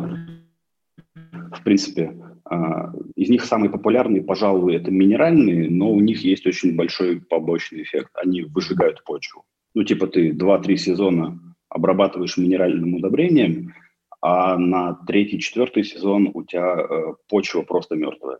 В 1.52 1.64
принципе, 1.64 2.18
а, 2.46 2.94
из 3.16 3.30
них 3.30 3.44
самые 3.44 3.70
популярные, 3.70 4.24
пожалуй, 4.24 4.76
это 4.76 4.92
минеральные, 4.92 5.70
но 5.70 5.92
у 5.92 6.00
них 6.00 6.22
есть 6.22 6.46
очень 6.46 6.76
большой 6.76 7.20
побочный 7.22 7.84
эффект. 7.84 8.12
Они 8.16 8.44
выжигают 8.44 9.04
почву. 9.04 9.44
Ну, 9.74 9.84
типа 9.84 10.08
ты 10.08 10.32
2-3 10.32 10.78
сезона 10.78 11.40
обрабатываешь 11.70 12.38
минеральным 12.38 12.96
удобрением, 12.96 13.74
а 14.22 14.58
на 14.58 14.94
третий, 15.06 15.40
четвертый 15.40 15.84
сезон 15.84 16.32
у 16.34 16.44
тебя 16.44 16.78
э, 16.80 17.14
почва 17.30 17.62
просто 17.62 17.96
мертвая. 17.96 18.40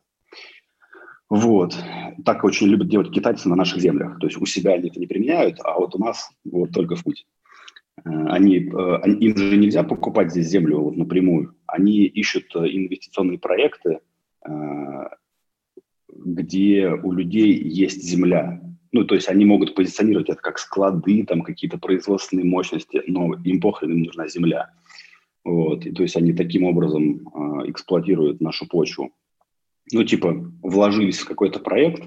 Вот. 1.30 1.76
Так 2.26 2.44
очень 2.44 2.68
любят 2.68 2.88
делать 2.88 3.12
китайцы 3.12 3.50
на 3.50 3.56
наших 3.56 3.82
землях. 3.82 4.18
То 4.20 4.28
есть 4.28 4.40
у 4.40 4.46
себя 4.46 4.74
они 4.74 4.90
это 4.90 5.00
не 5.00 5.08
применяют, 5.08 5.60
а 5.64 5.78
вот 5.78 5.96
у 5.96 6.00
нас 6.00 6.30
вот 6.46 6.72
только 6.72 6.96
в 6.96 7.04
путь. 7.04 7.26
Э, 8.06 8.10
они, 8.30 8.58
э, 8.58 9.10
им 9.20 9.38
же 9.38 9.58
нельзя 9.58 9.84
покупать 9.84 10.32
здесь 10.32 10.48
землю 10.48 10.80
вот 10.80 10.96
напрямую. 10.98 11.56
Они 11.66 12.06
ищут 12.06 12.56
э, 12.56 12.60
инвестиционные 12.60 13.40
проекты, 13.40 14.00
где 16.10 16.90
у 16.90 17.12
людей 17.12 17.54
есть 17.62 18.02
земля. 18.02 18.62
Ну, 18.94 19.04
то 19.04 19.16
есть 19.16 19.28
они 19.28 19.44
могут 19.44 19.76
позиционировать 19.76 20.30
это 20.30 20.40
как 20.42 20.58
склады, 20.58 21.26
там 21.26 21.42
какие-то 21.42 21.78
производственные 21.78 22.46
мощности, 22.46 23.04
но 23.08 23.34
им 23.44 23.60
похрен, 23.60 23.92
им 23.92 24.04
нужна 24.04 24.30
земля. 24.30 24.72
Вот. 25.44 25.86
И, 25.86 25.92
то 25.92 26.04
есть 26.04 26.16
они 26.16 26.32
таким 26.32 26.64
образом 26.64 27.28
эксплуатируют 27.68 28.40
нашу 28.40 28.68
почву. 28.68 29.12
Ну, 29.92 30.04
типа, 30.04 30.34
вложились 30.62 31.20
в 31.20 31.28
какой-то 31.28 31.60
проект, 31.60 32.04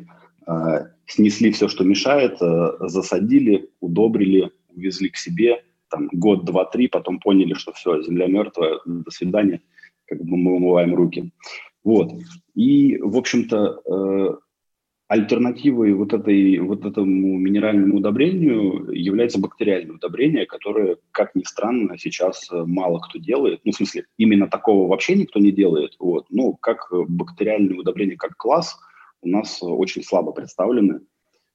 э, 0.47 0.87
снесли 1.07 1.51
все, 1.51 1.69
что 1.69 1.85
мешает, 1.85 2.41
э, 2.41 2.73
засадили, 2.81 3.71
удобрили, 3.81 4.51
увезли 4.69 5.09
к 5.09 5.17
себе– 5.17 5.65
там 5.91 6.09
год, 6.13 6.45
два, 6.45 6.65
три, 6.65 6.89
потом 6.89 7.19
поняли, 7.19 7.55
что 7.55 7.73
все, 7.73 8.03
земля 8.03 8.27
мертвая, 8.27 8.79
до 8.87 9.11
свидания, 9.11 9.61
как 10.07 10.23
бы 10.23 10.37
мы 10.37 10.55
умываем 10.55 10.95
руки. 10.95 11.33
Вот. 11.85 12.13
И, 12.55 12.99
в 12.99 13.17
общем-то, 13.17 13.81
э, 13.85 14.37
альтернативой 15.11 15.93
вот, 15.93 16.13
этой, 16.13 16.61
вот 16.61 16.85
этому 16.85 17.37
минеральному 17.37 17.97
удобрению 17.97 18.93
является 18.93 19.41
бактериальное 19.41 19.97
удобрение, 19.97 20.47
которое, 20.47 20.99
как 21.11 21.35
ни 21.35 21.43
странно, 21.43 21.99
сейчас 21.99 22.49
мало 22.53 23.01
кто 23.01 23.19
делает. 23.19 23.61
Ну, 23.65 23.73
в 23.73 23.75
смысле, 23.75 24.05
именно 24.19 24.47
такого 24.47 24.89
вообще 24.89 25.17
никто 25.17 25.41
не 25.41 25.51
делает. 25.51 25.97
Вот. 25.99 26.27
Ну, 26.31 26.55
как 26.55 26.93
бактериальное 27.09 27.77
удобрение, 27.77 28.17
как 28.17 28.37
класс, 28.37 28.79
у 29.21 29.29
нас 29.29 29.59
очень 29.61 30.05
слабо 30.05 30.31
представлены. 30.31 31.01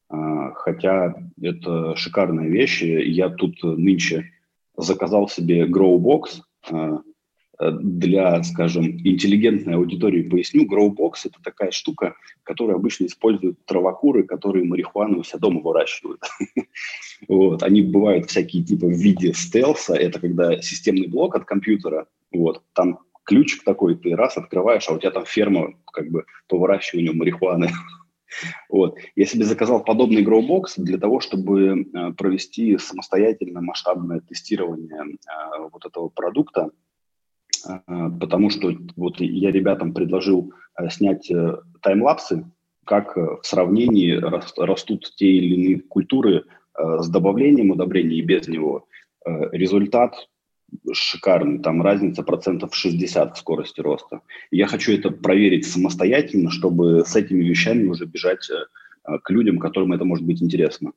А, 0.10 0.52
хотя 0.52 1.16
это 1.42 1.96
шикарная 1.96 2.50
вещь. 2.50 2.82
Я 2.84 3.30
тут 3.30 3.64
нынче 3.64 4.32
заказал 4.76 5.30
себе 5.30 5.66
Growbox 5.66 6.42
а, 6.72 7.00
для, 7.60 8.44
скажем, 8.44 8.86
интеллигентной 8.86 9.76
аудитории 9.76 10.24
поясню, 10.24 10.66
Growbox– 10.66 11.14
это 11.26 11.40
такая 11.44 11.72
штука, 11.72 12.16
которую 12.44 12.76
обычно 12.76 13.06
используют 13.06 13.64
травокуры, 13.66 14.24
которые 14.24 14.66
марихуану 14.66 15.20
у 15.20 15.24
себя 15.24 15.40
дома 15.40 15.62
выращивают. 15.62 16.22
вот. 17.28 17.64
Они 17.64 17.82
бывают 17.82 18.30
всякие 18.30 18.64
типа 18.64 18.88
в 18.88 18.92
виде 18.92 19.34
стелса, 19.34 19.96
это 19.96 20.20
когда 20.20 20.62
системный 20.62 21.08
блок 21.08 21.36
от 21.36 21.46
компьютера, 21.46 22.08
вот, 22.32 22.62
там 22.74 23.00
ключик 23.24 23.64
такой, 23.64 23.96
ты 23.96 24.16
раз 24.16 24.38
открываешь, 24.38 24.86
а 24.88 24.94
у 24.94 25.00
тебя 25.00 25.12
там 25.12 25.26
ферма 25.26 25.74
как 25.92 26.10
бы 26.10 26.26
по 26.48 26.58
выращиванию 26.58 27.16
марихуаны 27.16 27.70
Вот. 28.70 28.98
Я 29.16 29.26
себе 29.26 29.46
заказал 29.46 29.84
подобный 29.84 30.24
Growbox 30.24 30.74
для 30.78 30.98
того, 30.98 31.20
чтобы 31.20 31.82
э, 31.82 32.14
провести 32.14 32.78
самостоятельное 32.78 33.62
масштабное 33.62 34.20
тестирование 34.20 35.04
э, 35.04 35.70
вот 35.72 35.86
этого 35.86 36.10
продукта, 36.10 36.70
э, 36.70 36.85
потому 37.86 38.50
что 38.50 38.74
вот 38.96 39.20
я 39.20 39.52
ребятам 39.52 39.94
предложил 39.94 40.54
снять 40.90 41.32
таймлапсы, 41.82 42.46
как 42.86 43.16
в 43.16 43.42
сравнении 43.44 44.12
растут 44.12 45.12
те 45.16 45.28
или 45.28 45.56
иные 45.56 45.80
культуры 45.82 46.46
с 46.78 47.10
добавлением 47.10 47.72
удобрений 47.72 48.18
и 48.18 48.22
без 48.22 48.48
него. 48.48 48.88
Результат 49.26 50.14
шикарный, 50.94 51.60
там 51.60 51.82
разница 51.82 52.24
процентов 52.24 52.76
60 52.76 53.36
в 53.36 53.40
скорости 53.40 53.82
роста. 53.82 54.22
Я 54.52 54.68
хочу 54.68 54.94
это 54.94 55.12
проверить 55.12 55.68
самостоятельно, 55.68 56.52
чтобы 56.52 57.06
с 57.06 57.16
этими 57.16 57.44
вещами 57.44 57.88
уже 57.88 58.06
бежать 58.06 58.50
э, 58.50 59.18
к 59.24 59.30
людям, 59.30 59.60
которым 59.60 59.94
это 59.94 60.06
может 60.06 60.26
быть 60.26 60.42
интересно. 60.42 60.92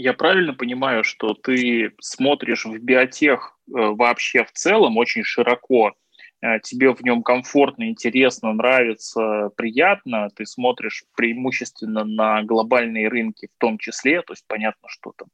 Я 0.00 0.12
правильно 0.12 0.54
понимаю, 0.54 1.02
что 1.02 1.34
ты 1.34 1.92
смотришь 2.00 2.66
в 2.66 2.78
биотех 2.78 3.58
э, 3.66 3.72
вообще 3.72 4.44
в 4.44 4.52
целом 4.52 4.96
очень 4.96 5.24
широко, 5.24 5.92
э, 6.40 6.60
тебе 6.60 6.94
в 6.94 7.02
нем 7.02 7.24
комфортно, 7.24 7.88
интересно, 7.88 8.52
нравится, 8.52 9.50
приятно, 9.56 10.28
ты 10.36 10.46
смотришь 10.46 11.02
преимущественно 11.16 12.04
на 12.04 12.44
глобальные 12.44 13.08
рынки 13.08 13.48
в 13.52 13.58
том 13.58 13.76
числе, 13.76 14.22
то 14.22 14.34
есть 14.34 14.44
понятно, 14.46 14.88
что 14.88 15.12
там 15.16 15.28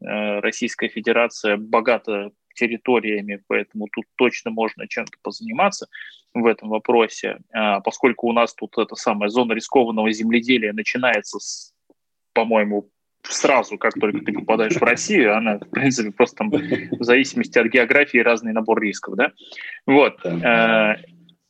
Российская 0.00 0.88
Федерация 0.88 1.58
богата 1.58 2.30
территориями, 2.54 3.42
поэтому 3.48 3.86
тут 3.92 4.06
точно 4.16 4.50
можно 4.50 4.88
чем-то 4.88 5.12
позаниматься 5.20 5.88
в 6.32 6.46
этом 6.46 6.70
вопросе, 6.70 7.40
поскольку 7.84 8.28
у 8.28 8.32
нас 8.32 8.54
тут 8.54 8.78
эта 8.78 8.94
самая 8.94 9.28
зона 9.28 9.52
рискованного 9.52 10.10
земледелия 10.10 10.72
начинается 10.72 11.38
с, 11.38 11.74
по-моему, 12.32 12.88
сразу, 13.22 13.78
как 13.78 13.94
только 13.94 14.20
ты 14.20 14.32
попадаешь 14.32 14.76
в 14.76 14.82
Россию, 14.82 15.36
она, 15.36 15.58
в 15.58 15.70
принципе, 15.70 16.10
просто 16.10 16.36
там 16.36 16.50
в 16.50 17.02
зависимости 17.04 17.58
от 17.58 17.66
географии 17.66 18.18
разный 18.18 18.52
набор 18.52 18.80
рисков, 18.80 19.16
да? 19.16 19.32
Вот. 19.86 20.24
А, 20.24 20.96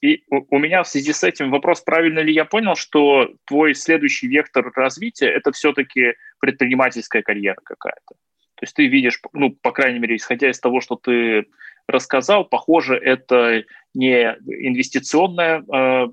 и 0.00 0.22
у 0.28 0.58
меня 0.58 0.82
в 0.82 0.88
связи 0.88 1.12
с 1.12 1.22
этим 1.24 1.50
вопрос, 1.50 1.82
правильно 1.82 2.20
ли 2.20 2.32
я 2.32 2.44
понял, 2.44 2.74
что 2.74 3.30
твой 3.44 3.74
следующий 3.74 4.28
вектор 4.28 4.70
развития– 4.74 5.26
это 5.28 5.52
все-таки 5.52 6.14
предпринимательская 6.40 7.22
карьера 7.22 7.58
какая-то? 7.62 8.14
То 8.60 8.64
есть 8.64 8.76
ты 8.76 8.88
видишь, 8.88 9.22
ну, 9.32 9.56
по 9.62 9.72
крайней 9.72 10.00
мере, 10.00 10.16
исходя 10.16 10.50
из 10.50 10.60
того, 10.60 10.82
что 10.82 10.96
ты 10.96 11.46
рассказал, 11.86 12.44
похоже, 12.44 12.94
это 12.94 13.64
не 13.94 14.36
инвестиционная 14.46 15.62
э, 15.62 16.08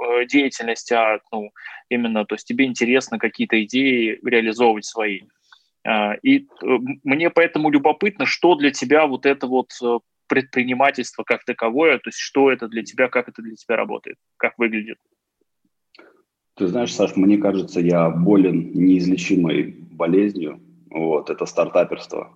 э 0.00 0.26
деятельность, 0.26 0.90
а 0.90 1.20
ну, 1.30 1.52
именно, 1.88 2.24
то 2.24 2.34
есть 2.34 2.48
тебе 2.48 2.64
интересно 2.64 3.20
какие-то 3.20 3.62
идеи 3.62 4.18
реализовывать 4.24 4.84
свои. 4.86 5.20
Э, 5.84 6.16
и 6.20 6.40
э, 6.40 6.66
мне 7.04 7.30
поэтому 7.30 7.70
любопытно, 7.70 8.26
что 8.26 8.56
для 8.56 8.72
тебя 8.72 9.06
вот 9.06 9.24
это 9.24 9.46
вот 9.46 9.70
предпринимательство 10.26 11.22
как 11.22 11.44
таковое, 11.44 11.98
то 11.98 12.08
есть 12.08 12.18
что 12.18 12.50
это 12.50 12.66
для 12.66 12.82
тебя, 12.82 13.06
как 13.06 13.28
это 13.28 13.40
для 13.40 13.54
тебя 13.54 13.76
работает, 13.76 14.16
как 14.36 14.58
выглядит? 14.58 14.98
Ты 16.56 16.66
знаешь, 16.66 16.92
Саш, 16.92 17.14
мне 17.14 17.38
кажется, 17.38 17.78
я 17.78 18.10
болен 18.10 18.72
неизлечимой 18.74 19.76
болезнью, 19.92 20.60
вот, 20.94 21.28
это 21.28 21.44
стартаперство. 21.44 22.32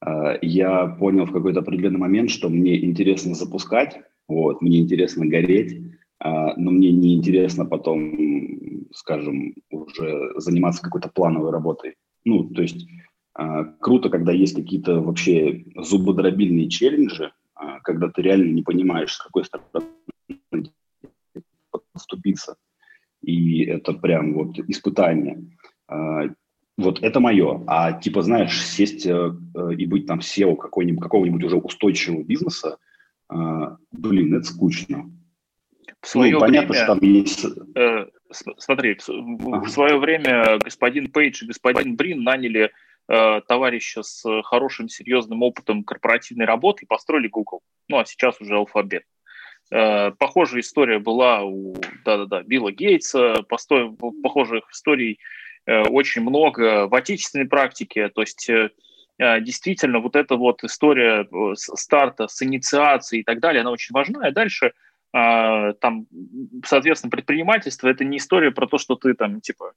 А, 0.00 0.38
я 0.40 0.86
понял 0.86 1.26
в 1.26 1.32
какой-то 1.32 1.60
определенный 1.60 1.98
момент, 1.98 2.30
что 2.30 2.48
мне 2.48 2.82
интересно 2.84 3.34
запускать, 3.34 4.00
вот, 4.26 4.62
мне 4.62 4.80
интересно 4.80 5.26
гореть, 5.26 5.78
а, 6.18 6.56
но 6.56 6.70
мне 6.70 6.90
не 6.90 7.14
интересно 7.14 7.66
потом, 7.66 8.86
скажем, 8.94 9.54
уже 9.70 10.32
заниматься 10.36 10.82
какой-то 10.82 11.10
плановой 11.10 11.50
работой. 11.50 11.96
Ну, 12.24 12.48
то 12.48 12.62
есть 12.62 12.86
а, 13.34 13.64
круто, 13.64 14.08
когда 14.08 14.32
есть 14.32 14.56
какие-то 14.56 15.00
вообще 15.00 15.64
зубодробильные 15.76 16.68
челленджи, 16.68 17.32
когда 17.84 18.08
ты 18.08 18.22
реально 18.22 18.52
не 18.52 18.62
понимаешь, 18.62 19.12
с 19.12 19.22
какой 19.22 19.44
стороны 19.44 19.86
подступиться. 21.70 22.56
И 23.22 23.64
это 23.64 23.92
прям 23.92 24.34
вот 24.34 24.58
испытание. 24.58 25.44
Вот 26.78 27.02
это 27.02 27.20
мое. 27.20 27.62
А 27.66 27.92
типа, 27.92 28.22
знаешь, 28.22 28.64
сесть 28.64 29.06
э, 29.06 29.32
э 29.54 29.74
и 29.74 29.86
быть 29.86 30.06
там 30.06 30.20
SEO 30.20 30.56
какого-нибудь, 30.56 31.02
какого-нибудь 31.02 31.44
уже 31.44 31.56
устойчивого 31.56 32.22
бизнеса, 32.22 32.78
э, 33.30 33.76
блин, 33.92 34.34
это 34.34 34.44
скучно. 34.44 35.10
В 36.00 36.08
свое 36.08 36.32
ну, 36.32 36.40
понятно, 36.40 36.70
время, 36.70 36.84
что 36.84 36.94
там 36.94 37.08
есть... 37.08 37.46
Э, 37.76 38.06
смотри, 38.58 38.94
в, 38.94 39.08
ага. 39.08 39.64
в 39.64 39.70
свое 39.70 39.98
время 39.98 40.58
господин 40.58 41.10
Пейдж 41.10 41.44
и 41.44 41.46
господин 41.46 41.94
Брин 41.94 42.24
наняли 42.24 42.72
э, 43.08 43.40
товарища 43.46 44.02
с 44.02 44.24
хорошим, 44.42 44.88
серьезным 44.88 45.42
опытом 45.42 45.84
корпоративной 45.84 46.46
работы 46.46 46.84
и 46.84 46.88
построили 46.88 47.28
Google. 47.28 47.60
Ну, 47.88 47.98
а 47.98 48.04
сейчас 48.04 48.40
уже 48.40 48.56
алфабет. 48.56 49.04
Э, 49.70 50.10
похожая 50.12 50.62
история 50.62 50.98
была 50.98 51.44
у 51.44 51.74
да-да-да, 52.04 52.42
Билла 52.42 52.72
Гейтса, 52.72 53.42
постой, 53.48 53.94
похожих 54.22 54.64
историй 54.72 55.20
очень 55.66 56.22
много 56.22 56.88
в 56.88 56.94
отечественной 56.94 57.46
практике, 57.46 58.08
то 58.08 58.22
есть 58.22 58.48
э, 58.50 58.70
э, 59.18 59.40
действительно 59.40 60.00
вот 60.00 60.16
эта 60.16 60.36
вот 60.36 60.64
история 60.64 61.26
старта 61.54 62.26
с 62.28 62.42
инициацией 62.42 63.22
и 63.22 63.24
так 63.24 63.40
далее, 63.40 63.60
она 63.60 63.70
очень 63.70 63.92
важна, 63.94 64.28
и 64.28 64.32
дальше 64.32 64.72
там, 65.14 66.06
соответственно, 66.64 67.10
предпринимательство– 67.10 67.86
это 67.90 68.02
не 68.02 68.16
история 68.16 68.50
про 68.50 68.66
то, 68.66 68.78
что 68.78 68.94
ты 68.94 69.12
там, 69.12 69.42
типа, 69.42 69.74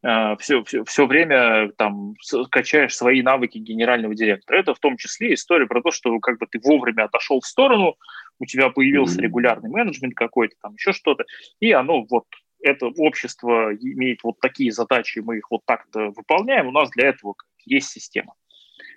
все, 0.00 0.64
все, 0.64 0.82
все 0.84 1.06
время 1.06 1.72
там 1.76 2.14
качаешь 2.50 2.96
свои 2.96 3.20
навыки 3.20 3.58
генерального 3.58 4.14
директора. 4.14 4.56
Это 4.56 4.72
в 4.72 4.78
том 4.78 4.96
числе 4.96 5.34
история 5.34 5.66
про 5.66 5.82
то, 5.82 5.90
что 5.90 6.18
как 6.20 6.38
бы 6.38 6.46
ты 6.46 6.58
вовремя 6.64 7.04
отошел 7.04 7.42
в 7.42 7.46
сторону, 7.46 7.96
у 8.38 8.46
тебя 8.46 8.70
появился 8.70 9.20
регулярный 9.20 9.68
менеджмент 9.68 10.14
какой-то, 10.14 10.54
там 10.62 10.72
еще 10.72 10.94
что-то, 10.94 11.24
и 11.60 11.70
оно 11.70 12.06
вот 12.08 12.24
это 12.62 12.86
общество 12.86 13.74
имеет 13.74 14.22
вот 14.22 14.40
такие 14.40 14.72
задачи, 14.72 15.20
мы 15.20 15.38
их 15.38 15.50
вот 15.50 15.62
так-то 15.64 16.10
выполняем, 16.10 16.68
у 16.68 16.72
нас 16.72 16.90
для 16.90 17.08
этого 17.08 17.34
есть 17.64 17.90
система. 17.90 18.34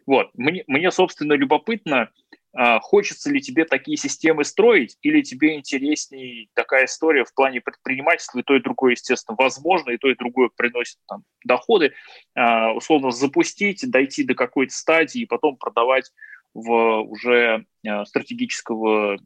Вот. 0.06 0.30
Мне, 0.36 0.64
мне 0.68 0.92
собственно, 0.92 1.34
любопытно, 1.34 2.10
а, 2.54 2.80
хочется 2.80 3.32
ли 3.32 3.40
тебе 3.40 3.66
такие 3.66 3.98
системы 3.98 4.44
строить, 4.44 4.98
или 5.02 5.22
тебе 5.22 5.56
интереснее 5.56 6.48
такая 6.54 6.86
история 6.86 7.24
в 7.24 7.34
плане 7.34 7.62
предпринимательства, 7.62 8.40
и 8.40 8.44
то, 8.44 8.56
и 8.56 8.62
другое, 8.62 8.92
естественно, 8.92 9.36
возможно, 9.40 9.92
и 9.92 9.98
то, 9.98 10.10
и 10.10 10.16
другое 10.16 10.50
приносит 10.56 10.98
там, 11.08 11.24
доходы, 11.46 11.94
а, 12.36 12.74
условно 12.74 13.12
запустить, 13.12 13.90
дойти 13.90 14.24
до 14.24 14.36
какой-то 14.36 14.74
стадии, 14.74 15.22
и 15.22 15.26
потом 15.28 15.56
продавать 15.58 16.12
в 16.54 17.02
уже 17.04 17.66
а, 17.88 18.06
стратегического 18.06 19.18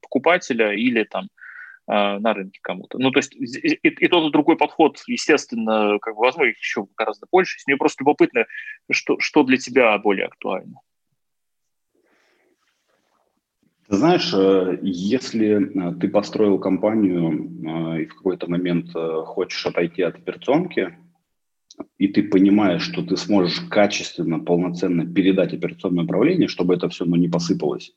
покупателя 0.00 0.72
или 0.72 1.02
там 1.04 1.28
на 1.88 2.34
рынке 2.34 2.60
кому-то. 2.62 2.98
Ну, 2.98 3.10
то 3.10 3.18
есть 3.18 3.34
и, 3.34 3.88
и 3.88 4.08
тот, 4.08 4.28
и 4.28 4.32
другой 4.32 4.56
подход, 4.56 5.02
естественно, 5.06 5.98
как 6.00 6.14
бы, 6.14 6.20
возможно, 6.20 6.50
их 6.50 6.58
еще 6.58 6.86
гораздо 6.96 7.26
больше. 7.32 7.56
Мне 7.66 7.76
просто 7.76 8.02
любопытно, 8.02 8.44
что, 8.90 9.18
что 9.20 9.42
для 9.42 9.56
тебя 9.56 9.96
более 9.98 10.26
актуально. 10.26 10.80
Знаешь, 13.88 14.32
э, 14.34 14.78
если 14.82 15.92
э, 15.92 15.94
ты 15.98 16.08
построил 16.08 16.58
компанию 16.58 17.96
э, 17.96 18.02
и 18.02 18.06
в 18.06 18.16
какой-то 18.16 18.50
момент 18.50 18.92
хочешь 18.92 19.64
отойти 19.64 20.02
от 20.02 20.16
операционки, 20.16 20.94
и 21.96 22.08
ты 22.08 22.22
понимаешь, 22.22 22.82
что 22.82 23.02
ты 23.02 23.16
сможешь 23.16 23.60
качественно, 23.70 24.40
полноценно 24.40 25.06
передать 25.06 25.54
операционное 25.54 26.04
управление, 26.04 26.48
чтобы 26.48 26.74
это 26.74 26.88
все 26.88 27.04
ну, 27.06 27.16
не 27.16 27.28
посыпалось, 27.28 27.94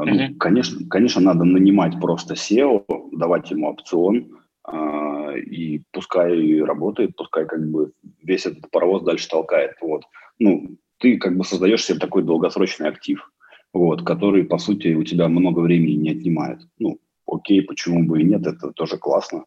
Uh-huh. 0.00 0.28
Ну, 0.28 0.34
конечно, 0.36 0.88
конечно, 0.88 1.20
надо 1.20 1.44
нанимать 1.44 2.00
просто 2.00 2.34
SEO, 2.34 2.84
давать 3.12 3.50
ему 3.50 3.68
опцион, 3.68 4.38
э, 4.70 5.38
и 5.40 5.82
пускай 5.92 6.60
работает, 6.62 7.16
пускай 7.16 7.46
как 7.46 7.68
бы 7.70 7.92
весь 8.22 8.46
этот 8.46 8.70
паровоз 8.70 9.02
дальше 9.02 9.28
толкает. 9.28 9.72
Вот. 9.80 10.04
Ну, 10.38 10.76
ты 10.98 11.18
как 11.18 11.36
бы 11.36 11.44
создаешь 11.44 11.84
себе 11.84 11.98
такой 11.98 12.22
долгосрочный 12.22 12.88
актив, 12.88 13.30
вот, 13.72 14.02
который, 14.04 14.44
по 14.44 14.58
сути, 14.58 14.94
у 14.94 15.04
тебя 15.04 15.28
много 15.28 15.60
времени 15.60 15.92
не 15.92 16.10
отнимает. 16.10 16.60
Ну, 16.78 16.98
окей, 17.26 17.62
почему 17.62 18.04
бы 18.04 18.20
и 18.20 18.24
нет, 18.24 18.46
это 18.46 18.70
тоже 18.72 18.98
классно. 18.98 19.44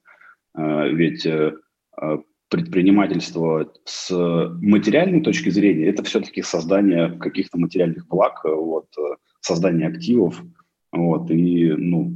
Э, 0.57 0.89
ведь 0.89 1.25
э, 1.25 1.53
предпринимательство 2.49 3.71
с 3.85 4.11
материальной 4.61 5.21
точки 5.21 5.49
зрения– 5.49 5.87
это 5.87 6.03
все-таки 6.03 6.41
создание 6.41 7.09
каких-то 7.19 7.57
материальных 7.57 8.07
благ, 8.07 8.41
вот, 8.43 8.87
создание 9.45 9.87
активов, 9.87 10.41
вот, 10.91 11.29
и, 11.29 11.71
ну, 11.71 12.13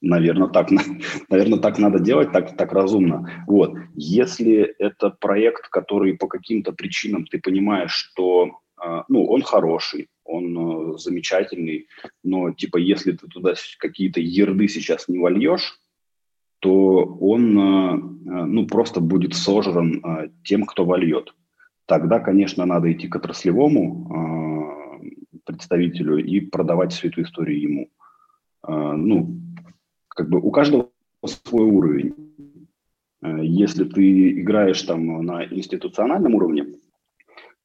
наверное, 0.00 0.48
так, 0.48 0.68
наверное, 1.28 1.58
так 1.58 1.78
надо 1.78 1.98
делать, 1.98 2.32
так, 2.32 2.56
так 2.56 2.72
разумно. 2.72 3.44
Вот. 3.46 3.74
Если 3.94 4.74
это 4.78 5.10
проект, 5.10 5.68
который 5.68 6.14
по 6.14 6.26
каким-то 6.26 6.72
причинам 6.72 7.26
ты 7.26 7.38
понимаешь, 7.38 7.92
что 7.92 8.60
а, 8.76 9.04
ну, 9.08 9.26
он 9.26 9.42
хороший, 9.42 10.08
он 10.24 10.94
э, 10.94 10.98
замечательный, 10.98 11.88
но 12.22 12.52
типа 12.52 12.78
если 12.78 13.12
ты 13.12 13.26
туда 13.26 13.54
какие-то 13.78 14.20
ерды 14.20 14.68
сейчас 14.68 15.08
не 15.08 15.18
вольешь, 15.18 15.78
то 16.60 17.04
он 17.20 17.58
э, 17.58 17.96
ну, 18.46 18.66
просто 18.66 19.00
будет 19.00 19.34
сожран 19.34 20.32
тем, 20.44 20.64
кто 20.64 20.84
вольет. 20.84 21.34
Тогда, 21.86 22.20
конечно, 22.20 22.64
надо 22.64 22.92
идти 22.92 23.08
к 23.08 23.16
отраслевому 23.16 24.51
представителю 25.44 26.18
и 26.18 26.40
продавать 26.40 26.92
всю 26.92 27.08
эту 27.08 27.22
историю 27.22 27.60
ему. 27.60 27.88
А, 28.62 28.96
ну, 28.96 29.36
как 30.08 30.28
бы 30.28 30.40
у 30.40 30.50
каждого 30.50 30.90
свой 31.24 31.66
уровень. 31.66 32.14
А, 33.20 33.38
если 33.40 33.84
ты 33.84 34.40
играешь 34.40 34.82
там 34.82 35.24
на 35.24 35.44
институциональном 35.44 36.34
уровне, 36.34 36.66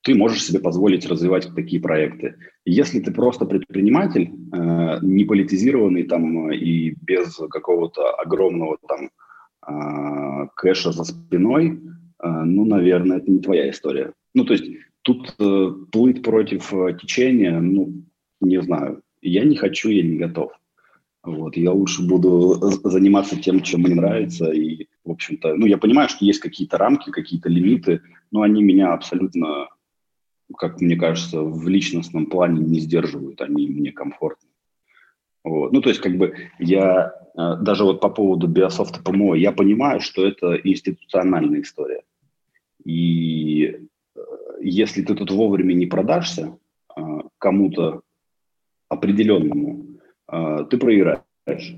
ты 0.02 0.16
можешь 0.16 0.44
себе 0.44 0.60
позволить 0.60 1.06
развивать 1.08 1.50
такие 1.56 1.82
проекты. 1.82 2.36
Если 2.66 3.00
ты 3.00 3.12
просто 3.12 3.46
предприниматель, 3.46 4.32
а, 4.52 5.00
не 5.02 5.26
политизированный 5.26 6.04
там 6.04 6.52
и 6.52 6.96
без 7.02 7.36
какого-то 7.50 8.12
огромного 8.16 8.78
там 8.88 9.10
кэша 10.56 10.94
за 10.94 11.04
спиной, 11.04 11.82
ну, 12.24 12.64
наверное, 12.64 13.18
это 13.18 13.30
не 13.30 13.40
твоя 13.40 13.70
история. 13.70 14.14
Ну, 14.34 14.46
то 14.46 14.54
есть 14.54 14.64
Тут 15.08 15.36
э, 15.40 15.72
плыть 15.90 16.22
против 16.22 16.74
э, 16.74 16.98
течения, 17.02 17.58
ну, 17.60 18.04
не 18.42 18.62
знаю. 18.62 19.02
Я 19.22 19.46
не 19.46 19.56
хочу, 19.56 19.88
я 19.90 20.04
не 20.04 20.18
готов. 20.18 20.52
Вот, 21.24 21.56
я 21.56 21.72
лучше 21.72 22.06
буду 22.06 22.56
заниматься 22.84 23.42
тем, 23.42 23.62
чем 23.62 23.82
мне 23.84 23.96
нравится. 23.96 24.52
И, 24.52 24.88
в 25.06 25.12
общем-то, 25.12 25.56
ну, 25.56 25.66
я 25.66 25.78
понимаю, 25.78 26.10
что 26.10 26.26
есть 26.26 26.42
какие-то 26.42 26.78
рамки, 26.78 27.10
какие-то 27.10 27.48
лимиты, 27.48 28.02
но 28.32 28.42
они 28.42 28.62
меня 28.62 28.92
абсолютно 28.92 29.70
как 30.56 30.80
мне 30.82 30.96
кажется, 30.96 31.42
в 31.42 31.68
личностном 31.68 32.28
плане 32.28 32.62
не 32.62 32.80
сдерживают, 32.80 33.42
они 33.42 33.68
мне 33.68 33.92
комфортны. 33.92 34.50
Вот. 35.44 35.72
Ну, 35.72 35.82
то 35.82 35.90
есть, 35.90 36.02
как 36.02 36.18
бы 36.18 36.36
я 36.60 37.14
э, 37.38 37.56
даже 37.62 37.84
вот 37.84 38.02
по 38.02 38.10
поводу 38.10 38.48
биософта 38.48 39.02
ПМО, 39.02 39.36
я 39.36 39.52
понимаю, 39.52 40.02
что 40.02 40.26
это 40.26 40.56
институциональная 40.56 41.62
история. 41.62 42.04
И 42.84 43.64
э, 43.64 43.80
если 44.60 45.02
ты 45.02 45.16
тут 45.16 45.32
вовремя 45.32 45.74
не 45.74 45.86
продашься 45.86 46.58
э, 46.96 47.02
кому-то 47.38 48.02
определенному, 48.90 49.86
ты 50.30 50.78
проиграешь. 50.78 51.76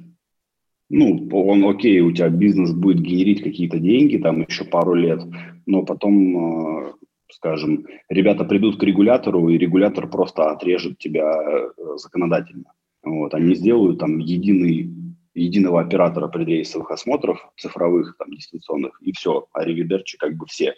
Ну, 0.90 1.28
он 1.32 1.66
окей, 1.66 2.02
у 2.02 2.12
тебя 2.12 2.30
бизнес 2.30 2.72
будет 2.72 3.00
генерить 3.00 3.44
какие-то 3.44 3.80
деньги, 3.80 4.18
там 4.18 4.42
еще 4.42 4.64
пару 4.64 4.94
лет, 4.94 5.22
но 5.66 5.84
потом 5.84 6.96
скажем, 7.32 7.86
ребята 8.10 8.44
придут 8.44 8.80
к 8.80 8.84
регулятору, 8.84 9.50
и 9.50 9.58
регулятор 9.58 10.10
просто 10.10 10.52
отрежет 10.52 10.98
тебя 10.98 11.72
законодательно. 11.96 12.74
Вот, 13.04 13.34
они 13.34 13.56
сделают 13.56 14.00
там 14.00 14.18
единый, 14.20 14.94
единого 15.34 15.82
оператора 15.82 16.28
предрейсовых 16.28 16.92
осмотров, 16.92 17.52
цифровых, 17.58 18.18
там, 18.18 18.32
дистанционных, 18.32 19.02
и 19.02 19.14
все, 19.14 19.48
а 19.54 19.64
ревидерчи 19.64 20.18
как 20.18 20.36
бы 20.36 20.46
все. 20.48 20.74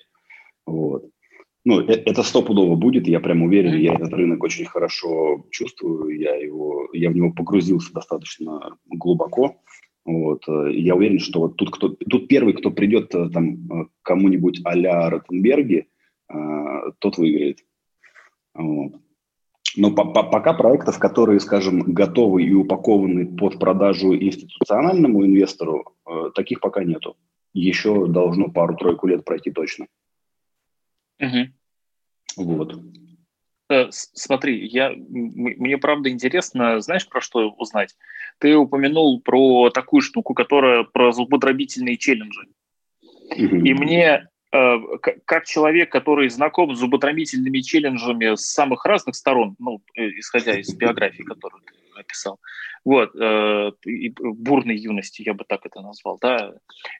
Вот. 0.66 1.06
Ну, 1.64 1.80
это, 1.80 2.10
это 2.10 2.24
стопудово 2.24 2.76
будет, 2.76 3.08
я 3.08 3.20
прям 3.20 3.44
уверен, 3.44 3.76
я 3.76 3.94
этот 3.94 4.14
рынок 4.14 4.44
очень 4.44 4.66
хорошо 4.66 5.46
чувствую, 5.52 6.18
я, 6.20 6.36
его, 6.36 6.90
я 6.92 7.12
в 7.12 7.16
него 7.16 7.32
погрузился 7.32 7.94
достаточно 7.94 8.78
глубоко. 8.86 9.58
Вот. 10.04 10.44
Я 10.48 10.96
уверен, 10.96 11.20
что 11.20 11.42
вот 11.42 11.58
тут, 11.58 11.70
кто, 11.70 11.90
тут 11.90 12.28
первый, 12.28 12.54
кто 12.54 12.72
придет 12.72 13.14
э, 13.14 13.30
там, 13.30 13.54
э, 13.72 13.86
кому-нибудь 14.02 14.62
а-ля 14.64 15.12
Ротенберги, 15.12 15.88
э, 16.28 16.36
тот 16.98 17.20
выиграет. 17.20 17.60
Вот. 18.56 18.94
Но 19.78 19.92
по 19.92 20.02
-по 20.02 20.30
пока 20.30 20.54
проектов, 20.54 21.00
которые, 21.00 21.40
скажем, 21.40 21.82
готовы 21.82 22.44
и 22.44 22.54
упакованы 22.54 23.26
под 23.26 23.60
продажу 23.60 24.16
институциональному 24.16 25.26
инвестору, 25.26 25.94
э, 26.10 26.32
таких 26.36 26.60
пока 26.60 26.84
нету. 26.84 27.16
Еще 27.54 28.08
должно 28.08 28.50
пару-тройку 28.50 29.08
лет 29.08 29.24
пройти 29.24 29.52
точно. 29.52 29.86
Угу. 31.22 32.46
Вот. 32.46 32.80
Э, 33.70 33.88
смотри, 33.92 34.68
я, 34.68 34.92
мне 34.96 35.78
правда 35.78 36.10
интересно, 36.10 36.80
знаешь, 36.82 37.08
про 37.08 37.22
что 37.22 37.50
узнать? 37.52 37.96
Ты 38.40 38.56
упомянул 38.56 39.22
про 39.22 39.70
такую 39.70 40.02
штуку, 40.02 40.34
которая 40.34 40.84
про 40.84 41.12
злоупотребительные 41.12 41.98
челленджи. 41.98 42.48
Угу. 43.02 43.56
И 43.66 43.74
мне 43.74 44.28
Э, 44.54 44.78
как 45.26 45.46
человек, 45.46 45.92
который 45.92 46.30
знаком 46.30 46.76
с 46.76 46.80
зуботромительными 46.80 47.60
челленджами 47.60 48.36
с 48.36 48.52
самых 48.52 48.86
разных 48.86 49.16
сторон, 49.16 49.56
ну, 49.60 49.82
э, 49.96 50.10
исходя 50.20 50.60
из 50.60 50.74
биографии, 50.74 51.24
которую 51.24 51.62
ты 51.64 51.74
написал, 52.02 52.40
вот, 52.84 53.16
э, 53.16 53.72
бурной 54.20 54.78
юности, 54.78 55.24
я 55.26 55.34
бы 55.34 55.46
так 55.48 55.66
это 55.66 55.82
назвал, 55.82 56.18
да, 56.22 56.54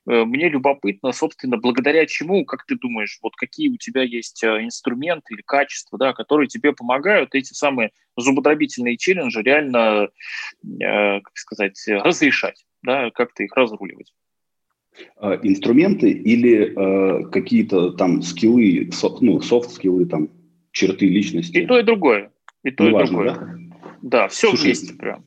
мне 0.06 0.50
любопытно, 0.50 1.12
собственно, 1.12 1.58
благодаря 1.58 2.06
чему, 2.06 2.46
как 2.46 2.66
ты 2.66 2.76
думаешь, 2.76 3.20
вот 3.22 3.36
какие 3.36 3.70
у 3.70 3.78
тебя 3.78 4.04
есть 4.04 4.44
инструменты 4.44 5.34
или 5.34 5.42
качества, 5.42 5.98
да, 5.98 6.14
которые 6.14 6.48
тебе 6.48 6.74
помогают 6.74 7.36
эти 7.36 7.54
самые 7.54 7.92
зуботробительные 8.18 8.98
челленджи 8.98 9.42
реально, 9.42 10.10
как 10.80 11.32
сказать, 11.36 11.82
разрешать, 11.88 12.66
да, 12.84 13.10
как 13.12 13.34
ты 13.34 13.46
их 13.46 13.56
разруливать? 13.56 14.14
Э, 15.22 15.40
инструменты 15.44 16.12
или 16.12 16.74
э, 16.76 17.30
какие-то 17.30 17.92
там 17.92 18.22
скиллы, 18.22 18.90
со, 18.92 19.10
ну, 19.22 19.42
софт-скиллы, 19.42 20.06
там, 20.06 20.30
черты 20.72 21.08
личности? 21.08 21.60
И 21.60 21.66
то, 21.66 21.80
и 21.80 21.84
другое. 21.84 22.32
И 22.64 22.72
то, 22.72 22.88
Неважно, 22.88 23.04
и 23.04 23.08
другое. 23.08 23.34
Да, 23.34 23.58
да 24.02 24.28
все 24.28 24.50
Слушай, 24.50 24.64
вместе 24.64 24.94
прям. 24.94 25.26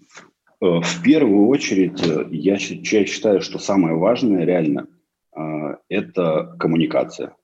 Э, 0.61 0.81
в 0.81 1.03
первую 1.03 1.49
очередь, 1.49 2.01
э, 2.03 2.27
я, 2.31 2.55
я 2.55 3.07
считаю, 3.07 3.41
что 3.41 3.59
самое 3.59 3.97
важное 3.97 4.45
реально 4.45 4.87
э, 5.37 5.41
это 5.89 6.57
коммуникация. 6.59 7.35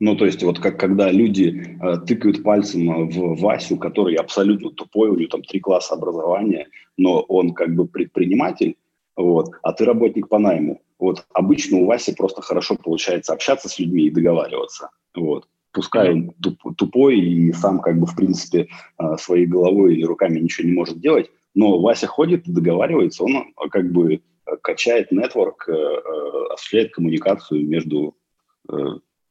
Ну, 0.00 0.14
то 0.14 0.26
есть 0.26 0.42
вот 0.44 0.60
как 0.60 0.78
когда 0.78 1.10
люди 1.10 1.76
э, 1.82 1.96
тыкают 2.06 2.42
пальцем 2.42 3.08
в 3.08 3.40
Васю, 3.40 3.76
который 3.76 4.14
абсолютно 4.14 4.70
тупой, 4.70 5.10
у 5.10 5.16
него 5.16 5.28
там 5.28 5.42
три 5.42 5.58
класса 5.58 5.94
образования, 5.94 6.68
но 6.96 7.20
он 7.20 7.52
как 7.52 7.74
бы 7.74 7.86
предприниматель, 7.86 8.76
вот, 9.16 9.50
а 9.62 9.72
ты 9.72 9.84
работник 9.84 10.28
по 10.28 10.38
найму. 10.38 10.80
Вот 11.00 11.26
обычно 11.32 11.78
у 11.78 11.86
Васи 11.86 12.14
просто 12.14 12.42
хорошо 12.42 12.76
получается 12.76 13.32
общаться 13.32 13.68
с 13.68 13.78
людьми 13.78 14.04
и 14.04 14.10
договариваться. 14.10 14.90
Вот. 15.14 15.48
Пускай 15.72 16.12
он 16.12 16.30
туп, 16.42 16.76
тупой 16.76 17.18
и 17.18 17.52
сам 17.52 17.80
как 17.80 17.98
бы 17.98 18.06
в 18.06 18.16
принципе 18.16 18.68
а, 18.96 19.16
своей 19.18 19.46
головой 19.46 19.94
или 19.94 20.04
руками 20.04 20.40
ничего 20.40 20.66
не 20.66 20.74
может 20.74 20.98
делать, 21.00 21.30
но 21.54 21.80
Вася 21.80 22.06
ходит 22.06 22.46
и 22.46 22.52
договаривается, 22.52 23.24
он 23.24 23.52
а, 23.56 23.68
как 23.68 23.90
бы 23.92 24.14
э, 24.14 24.18
качает 24.62 25.12
нетворк, 25.12 25.68
э, 25.68 25.72
э, 25.72 26.52
осуществляет 26.52 26.94
коммуникацию 26.94 27.66
между 27.66 28.14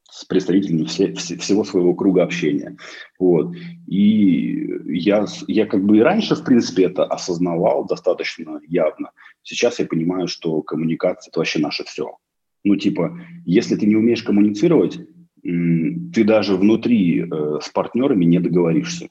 с 0.09 0.25
представителями 0.25 0.85
все, 0.85 1.13
всего 1.13 1.63
своего 1.63 1.93
круга 1.93 2.23
общения. 2.23 2.77
Вот. 3.19 3.53
И 3.85 4.67
я, 4.85 5.25
я 5.47 5.65
как 5.67 5.85
бы 5.85 5.97
и 5.97 6.01
раньше, 6.01 6.35
в 6.35 6.43
принципе, 6.43 6.85
это 6.85 7.03
осознавал 7.03 7.85
достаточно 7.85 8.59
явно. 8.67 9.11
Сейчас 9.43 9.79
я 9.79 9.85
понимаю, 9.85 10.27
что 10.27 10.61
коммуникация– 10.63 11.29
это 11.31 11.39
вообще 11.39 11.59
наше 11.59 11.83
все. 11.83 12.17
Ну, 12.63 12.77
типа, 12.77 13.19
если 13.45 13.75
ты 13.75 13.85
не 13.85 13.95
умеешь 13.95 14.23
коммуницировать, 14.23 14.99
ты 15.47 16.23
даже 16.25 16.55
внутри 16.55 17.21
э, 17.21 17.59
с 17.61 17.69
партнерами 17.69 18.25
не 18.25 18.39
договоришься. 18.39 19.07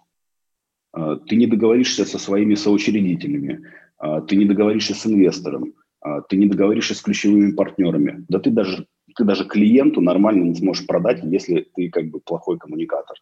Э, 0.94 1.16
ты 1.26 1.36
не 1.36 1.46
договоришься 1.46 2.04
со 2.04 2.18
своими 2.18 2.54
соучредителями, 2.54 3.62
э, 4.02 4.20
ты 4.28 4.36
не 4.36 4.44
договоришься 4.44 4.94
с 4.94 5.06
инвестором, 5.06 5.72
э, 6.04 6.20
ты 6.28 6.36
не 6.36 6.46
договоришься 6.46 6.94
с 6.94 7.00
ключевыми 7.00 7.52
партнерами. 7.52 8.24
Да 8.28 8.38
ты 8.38 8.50
даже 8.50 8.86
ты 9.16 9.24
даже 9.24 9.46
клиенту 9.46 10.02
нормально 10.02 10.44
не 10.44 10.54
сможешь 10.54 10.86
продать, 10.86 11.24
если 11.24 11.66
ты 11.74 11.88
как 11.88 12.10
бы 12.10 12.20
плохой 12.20 12.58
коммуникатор. 12.58 13.16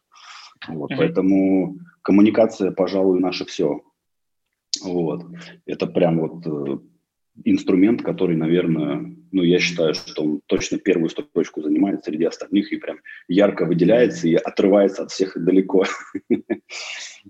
Вот, 0.67 0.91
mm-hmm. 0.91 0.97
Поэтому 0.97 1.79
коммуникация, 2.03 2.73
пожалуй, 2.73 3.21
наше 3.21 3.45
все. 3.45 3.81
Вот. 4.83 5.25
Это 5.67 5.87
прям 5.87 6.19
вот 6.19 6.47
э, 6.47 6.79
инструмент, 7.45 8.03
который, 8.03 8.37
наверное, 8.37 9.15
ну, 9.35 9.43
я 9.43 9.59
считаю, 9.59 9.95
что 9.95 10.23
он 10.23 10.41
точно 10.47 10.79
первую 10.79 11.11
строчку 11.11 11.61
занимает 11.61 12.05
среди 12.05 12.25
остальных 12.25 12.73
и 12.73 12.77
прям 12.77 12.99
ярко 13.27 13.65
выделяется 13.67 14.29
и 14.29 14.35
отрывается 14.35 15.03
от 15.03 15.11
всех 15.11 15.37
далеко. 15.37 15.85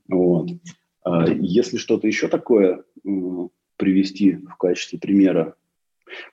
Вот. 0.08 0.50
А 1.04 1.28
если 1.28 1.76
что-то 1.76 2.08
еще 2.08 2.26
такое 2.26 2.82
привести 3.76 4.32
в 4.32 4.56
качестве 4.56 4.98
примера, 4.98 5.54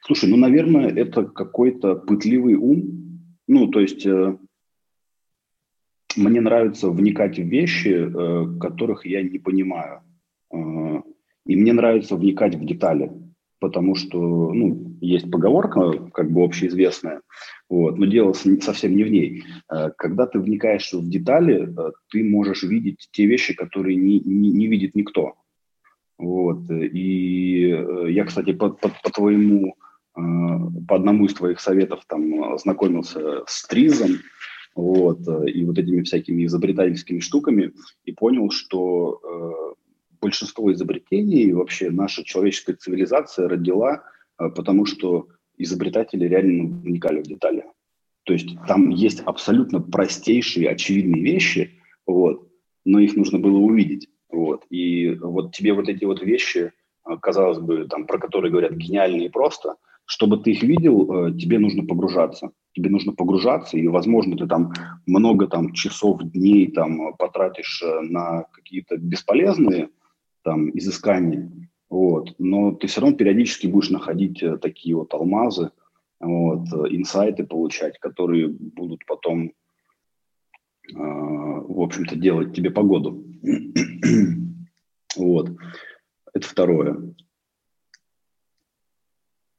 Слушай, 0.01 0.30
ну, 0.30 0.38
наверное, 0.38 0.89
это 0.89 1.24
какой-то 1.24 1.95
пытливый 1.95 2.55
ум. 2.55 3.38
Ну, 3.47 3.67
то 3.67 3.80
есть 3.80 4.05
э, 4.05 4.38
мне 6.15 6.41
нравится 6.41 6.89
вникать 6.89 7.38
в 7.38 7.43
вещи, 7.43 7.88
э, 7.88 8.59
которых 8.59 9.05
я 9.05 9.24
не 9.24 9.39
понимаю. 9.39 10.01
Э, 10.53 11.01
и 11.45 11.55
мне 11.55 11.74
нравится 11.74 12.15
вникать 12.15 12.55
в 12.55 12.65
детали, 12.65 13.11
потому 13.62 13.93
что, 13.93 14.18
ну, 14.51 14.97
есть 15.01 15.30
поговорка, 15.30 15.93
как 16.14 16.32
бы 16.32 16.43
общеизвестная, 16.43 17.22
вот, 17.70 17.97
но 17.97 18.07
дело 18.07 18.34
совсем 18.34 18.95
не 18.95 19.03
в 19.03 19.12
ней. 19.12 19.43
Э, 19.72 19.91
когда 19.95 20.26
ты 20.26 20.39
вникаешь 20.39 20.91
в 20.91 21.07
детали, 21.07 21.70
э, 21.70 21.91
ты 22.09 22.24
можешь 22.24 22.64
видеть 22.64 23.07
те 23.12 23.28
вещи, 23.28 23.53
которые 23.53 23.95
не, 23.95 24.20
не, 24.20 24.49
не 24.49 24.68
видит 24.68 24.95
никто. 24.95 25.36
Вот. 26.18 26.70
И 26.72 27.68
э, 27.70 28.05
я, 28.09 28.26
кстати, 28.26 28.51
по, 28.51 28.72
по, 28.72 28.89
по 28.89 29.12
твоему, 29.12 29.76
по 30.14 30.95
одному 30.95 31.26
из 31.26 31.36
твоих 31.36 31.62
советов 31.62 32.01
там 32.07 32.57
знакомился 32.57 33.43
с 33.47 33.66
Тризом, 33.68 34.18
вот, 34.76 35.20
и 35.47 35.64
вот 35.64 35.78
этими 35.78 36.01
всякими 36.01 36.45
изобретательскими 36.45 37.20
штуками, 37.20 37.72
и 38.03 38.12
понял, 38.12 38.49
что 38.51 39.76
большинство 40.22 40.72
изобретений 40.72 41.51
вообще 41.51 41.89
наша 41.89 42.24
человеческая 42.24 42.76
цивилизация 42.76 43.49
родила, 43.49 44.03
э, 44.39 44.49
потому 44.49 44.86
что 44.86 45.28
изобретатели 45.57 46.28
реально 46.28 46.82
вникали 46.82 47.19
в 47.22 47.28
детали. 47.28 47.65
То 48.24 48.34
есть 48.34 48.55
там 48.67 48.89
есть 48.89 49.22
абсолютно 49.22 49.82
простейшие, 49.82 50.69
очевидные 50.69 51.24
вещи, 51.24 51.72
вот, 52.05 52.47
но 52.86 52.99
их 52.99 53.15
нужно 53.15 53.39
было 53.39 53.57
увидеть. 53.57 54.07
Вот. 54.30 54.65
И 54.69 55.15
вот 55.15 55.53
тебе 55.53 55.74
вот 55.74 55.89
эти 55.89 56.05
вот 56.05 56.22
вещи, 56.22 56.72
а, 57.03 57.17
казалось 57.17 57.59
бы, 57.59 57.88
там, 57.88 58.05
про 58.05 58.19
которые 58.19 58.51
говорят 58.51 58.74
гениальные 58.74 59.26
и 59.26 59.32
просто, 59.32 59.76
чтобы 60.05 60.38
ты 60.38 60.51
их 60.51 60.63
видел, 60.63 61.28
э, 61.28 61.38
тебе 61.38 61.59
нужно 61.59 61.86
погружаться. 61.86 62.51
Тебе 62.74 62.89
нужно 62.89 63.11
погружаться, 63.13 63.78
и, 63.78 63.88
возможно, 63.88 64.38
ты 64.38 64.47
там 64.47 64.72
много 65.05 65.47
там, 65.47 65.74
часов, 65.74 66.22
дней 66.24 66.72
там, 66.72 67.15
потратишь 67.17 67.84
на 68.01 68.45
какие-то 68.53 68.97
бесполезные 68.97 69.89
там, 70.44 70.70
изыскания, 70.78 71.52
вот. 71.89 72.34
но 72.39 72.72
ты 72.72 72.88
все 72.88 73.02
равно 73.02 73.16
периодически 73.16 73.68
будешь 73.68 73.89
находить 73.89 74.42
э, 74.44 74.58
такие 74.58 74.96
вот 74.96 75.14
алмазы, 75.14 75.72
вот, 76.20 76.68
инсайты 76.89 77.46
получать, 77.46 78.00
которые 78.00 78.48
будут 78.48 79.06
потом 79.06 79.54
в 80.94 81.82
общем-то, 81.82 82.16
делать 82.16 82.54
тебе 82.54 82.70
погоду. 82.70 83.24
вот. 85.16 85.52
Это 86.34 86.48
второе. 86.48 87.14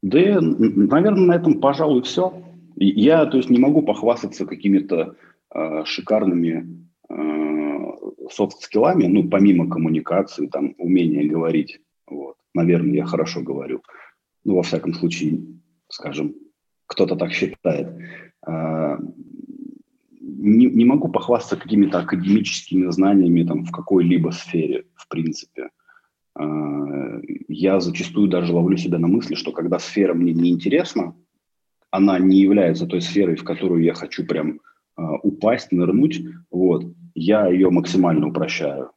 Да, 0.03 0.41
наверное, 0.41 1.27
на 1.27 1.35
этом, 1.35 1.61
пожалуй, 1.61 2.03
все. 2.03 2.43
Я, 2.77 3.27
то 3.27 3.37
есть, 3.37 3.51
не 3.51 3.59
могу 3.59 3.83
похвастаться 3.83 4.47
какими-то 4.47 5.17
э, 5.55 5.85
шикарными 5.85 6.87
э, 7.09 7.72
софт-скиллами, 8.31 9.07
ну, 9.07 9.29
помимо 9.29 9.69
коммуникации, 9.69 10.47
там, 10.47 10.75
умения 10.79 11.29
говорить. 11.29 11.81
Вот. 12.07 12.37
Наверное, 12.55 12.95
я 12.95 13.05
хорошо 13.05 13.43
говорю. 13.43 13.83
Ну, 14.45 14.57
во 14.57 14.63
всяком 14.63 14.95
случае, 14.95 15.41
скажем, 15.89 16.35
кто-то 16.87 17.17
так 17.17 17.33
считает. 17.33 17.89
Э, 18.47 18.97
не, 20.21 20.67
не 20.67 20.85
могу 20.85 21.09
похвастаться 21.09 21.57
какими-то 21.57 22.01
академическими 22.01 22.91
знаниями 22.91 23.45
там, 23.45 23.65
в 23.65 23.71
какой-либо 23.71 24.31
сфере, 24.31 24.85
в 24.95 25.09
принципе. 25.09 25.71
Э, 26.39 27.21
я 27.49 27.81
зачастую 27.81 28.29
даже 28.29 28.53
ловлю 28.53 28.77
себя 28.77 28.99
на 28.99 29.09
мысли, 29.09 29.35
что 29.35 29.53
когда 29.53 29.79
сфера 29.79 30.15
мне 30.15 30.33
не 30.33 30.51
интересна, 30.51 31.15
она 31.91 32.19
не 32.19 32.39
является 32.39 32.87
той 32.87 33.03
сферой, 33.03 33.37
в 33.37 33.45
которую 33.45 33.83
я 33.83 33.95
хочу 33.95 34.27
прям 34.27 34.61
э, 34.97 35.03
упасть, 35.23 35.73
нырнуть, 35.73 36.23
вот, 36.51 36.85
я 37.15 37.49
ее 37.49 37.71
максимально 37.71 38.29
упрощаю. 38.29 38.91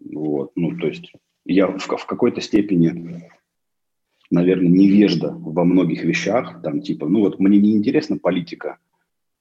Вот, 0.00 0.52
ну, 0.54 0.76
то 0.76 0.86
есть 0.86 1.12
я 1.44 1.66
в, 1.66 1.78
в 1.78 2.06
какой-то 2.06 2.40
степени, 2.40 3.22
наверное, 4.30 4.68
невежда 4.68 5.34
во 5.38 5.64
многих 5.64 6.04
вещах, 6.04 6.60
там, 6.62 6.80
типа, 6.80 7.08
ну, 7.08 7.20
вот 7.20 7.40
мне 7.40 7.58
не 7.58 7.74
интересна 7.74 8.18
политика, 8.18 8.78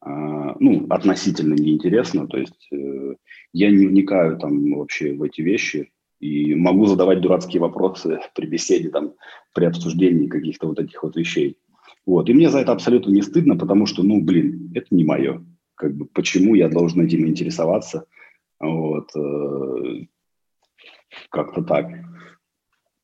э, 0.06 0.10
ну, 0.10 0.88
относительно 0.90 1.54
неинтересно, 1.54 2.28
то 2.28 2.38
есть 2.38 2.68
э, 2.72 3.16
я 3.54 3.72
не 3.72 3.88
вникаю 3.88 4.38
там 4.38 4.74
вообще 4.74 5.14
в 5.14 5.24
эти 5.24 5.42
вещи, 5.42 5.92
и 6.20 6.56
могу 6.56 6.86
задавать 6.86 7.22
дурацкие 7.22 7.62
вопросы 7.62 8.20
при 8.36 8.48
беседе, 8.48 8.90
там, 8.90 9.14
при 9.54 9.66
обсуждении 9.66 10.28
каких-то 10.28 10.68
вот 10.68 10.80
этих 10.80 11.04
вот 11.04 11.16
вещей. 11.16 11.58
Вот. 12.06 12.30
И 12.30 12.34
мне 12.34 12.50
за 12.50 12.60
это 12.60 12.72
абсолютно 12.72 13.12
не 13.12 13.22
стыдно, 13.22 13.58
потому 13.58 13.86
что, 13.86 14.02
ну, 14.04 14.22
блин, 14.22 14.72
это 14.74 14.88
не 14.92 15.04
мое. 15.04 15.44
Как 15.78 15.96
бы, 15.96 16.06
почему 16.06 16.56
я 16.56 16.68
должен 16.68 17.02
этим 17.02 17.26
интересоваться? 17.28 18.06
Вот. 18.60 19.10
Э, 19.16 20.06
как-то 21.30 21.64
так. 21.64 21.88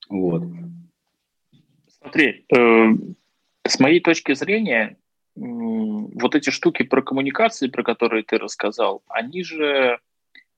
Вот. 0.09 0.43
Смотри, 1.99 2.45
э, 2.53 2.86
с 3.65 3.80
моей 3.80 4.01
точки 4.01 4.34
зрения, 4.34 4.97
э, 5.36 5.39
вот 5.39 6.36
эти 6.36 6.49
штуки 6.49 6.84
про 6.84 7.01
коммуникации, 7.01 7.67
про 7.67 7.84
которые 7.84 8.24
ты 8.24 8.38
рассказал, 8.38 9.03
они 9.07 9.43
же 9.43 9.99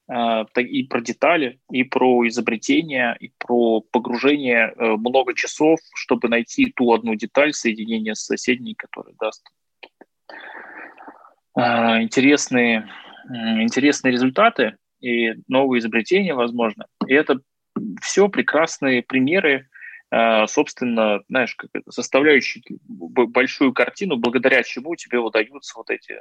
Э, 0.07 0.45
и 0.57 0.83
про 0.83 1.01
детали, 1.01 1.59
и 1.71 1.83
про 1.83 2.27
изобретение, 2.27 3.15
и 3.19 3.31
про 3.39 3.81
погружение 3.81 4.73
э, 4.75 4.95
много 4.97 5.33
часов, 5.33 5.79
чтобы 5.95 6.29
найти 6.29 6.71
ту 6.75 6.93
одну 6.93 7.15
деталь 7.15 7.53
соединения 7.53 8.13
с 8.13 8.25
соседней, 8.25 8.75
которая 8.75 9.15
даст 9.19 9.43
интересные, 11.55 12.89
интересные 13.29 14.11
результаты 14.11 14.75
и 14.99 15.33
новые 15.47 15.79
изобретения, 15.79 16.33
возможно. 16.33 16.85
И 17.07 17.13
это 17.13 17.39
все 18.01 18.27
прекрасные 18.29 19.03
примеры, 19.03 19.67
собственно, 20.47 21.21
знаешь, 21.29 21.55
как 21.55 21.69
это, 21.73 21.91
составляющие 21.91 22.63
большую 22.87 23.73
картину, 23.73 24.17
благодаря 24.17 24.63
чему 24.63 24.95
тебе 24.95 25.19
удаются 25.19 25.73
вот 25.77 25.89
эти 25.89 26.19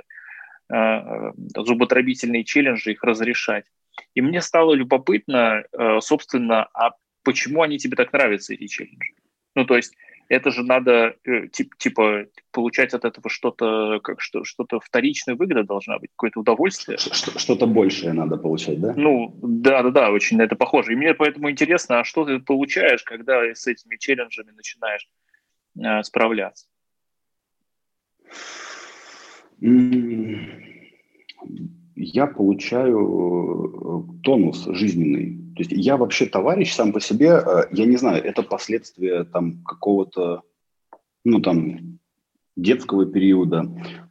Э, 0.72 1.32
зуботробительные 1.56 2.42
челленджи, 2.42 2.92
их 2.92 3.04
разрешать. 3.04 3.66
И 4.14 4.22
мне 4.22 4.40
стало 4.40 4.72
любопытно, 4.72 5.62
э, 5.70 6.00
собственно, 6.00 6.68
а 6.72 6.92
почему 7.22 7.62
они 7.62 7.78
тебе 7.78 7.96
так 7.96 8.12
нравятся, 8.14 8.54
эти 8.54 8.66
челленджи? 8.66 9.12
Ну, 9.54 9.66
то 9.66 9.76
есть 9.76 9.94
это 10.28 10.50
же 10.50 10.62
надо, 10.62 11.16
э, 11.24 11.48
типа, 11.48 12.26
получать 12.50 12.94
от 12.94 13.04
этого 13.04 13.28
что-то, 13.28 14.00
как 14.00 14.20
что, 14.20 14.44
что-то 14.44 14.80
вторичная 14.80 15.34
выгода 15.34 15.64
должна 15.64 15.98
быть, 15.98 16.10
какое-то 16.10 16.40
удовольствие. 16.40 16.98
Что-то 16.98 17.66
большее 17.66 18.12
надо 18.12 18.36
получать, 18.36 18.80
да? 18.80 18.94
Ну, 18.96 19.34
да-да-да, 19.42 20.10
очень 20.10 20.36
на 20.38 20.42
это 20.42 20.56
похоже. 20.56 20.92
И 20.92 20.96
мне 20.96 21.14
поэтому 21.14 21.50
интересно, 21.50 22.00
а 22.00 22.04
что 22.04 22.24
ты 22.24 22.38
получаешь, 22.38 23.02
когда 23.02 23.42
с 23.42 23.66
этими 23.66 23.96
челленджами 23.96 24.50
начинаешь 24.50 25.08
э, 25.78 26.02
справляться? 26.02 26.66
Я 31.96 32.26
получаю 32.26 34.08
э, 34.18 34.22
тонус 34.22 34.66
жизненный. 34.66 35.38
То 35.54 35.62
есть 35.62 35.72
я 35.72 35.96
вообще 35.96 36.26
товарищ 36.26 36.72
сам 36.72 36.92
по 36.92 37.00
себе, 37.00 37.28
э, 37.28 37.64
я 37.70 37.86
не 37.86 37.96
знаю, 37.96 38.22
это 38.22 38.42
последствия 38.42 39.24
там 39.24 39.62
какого-то, 39.64 40.42
ну 41.24 41.40
там, 41.40 41.98
детского 42.56 43.06
периода, 43.06 43.68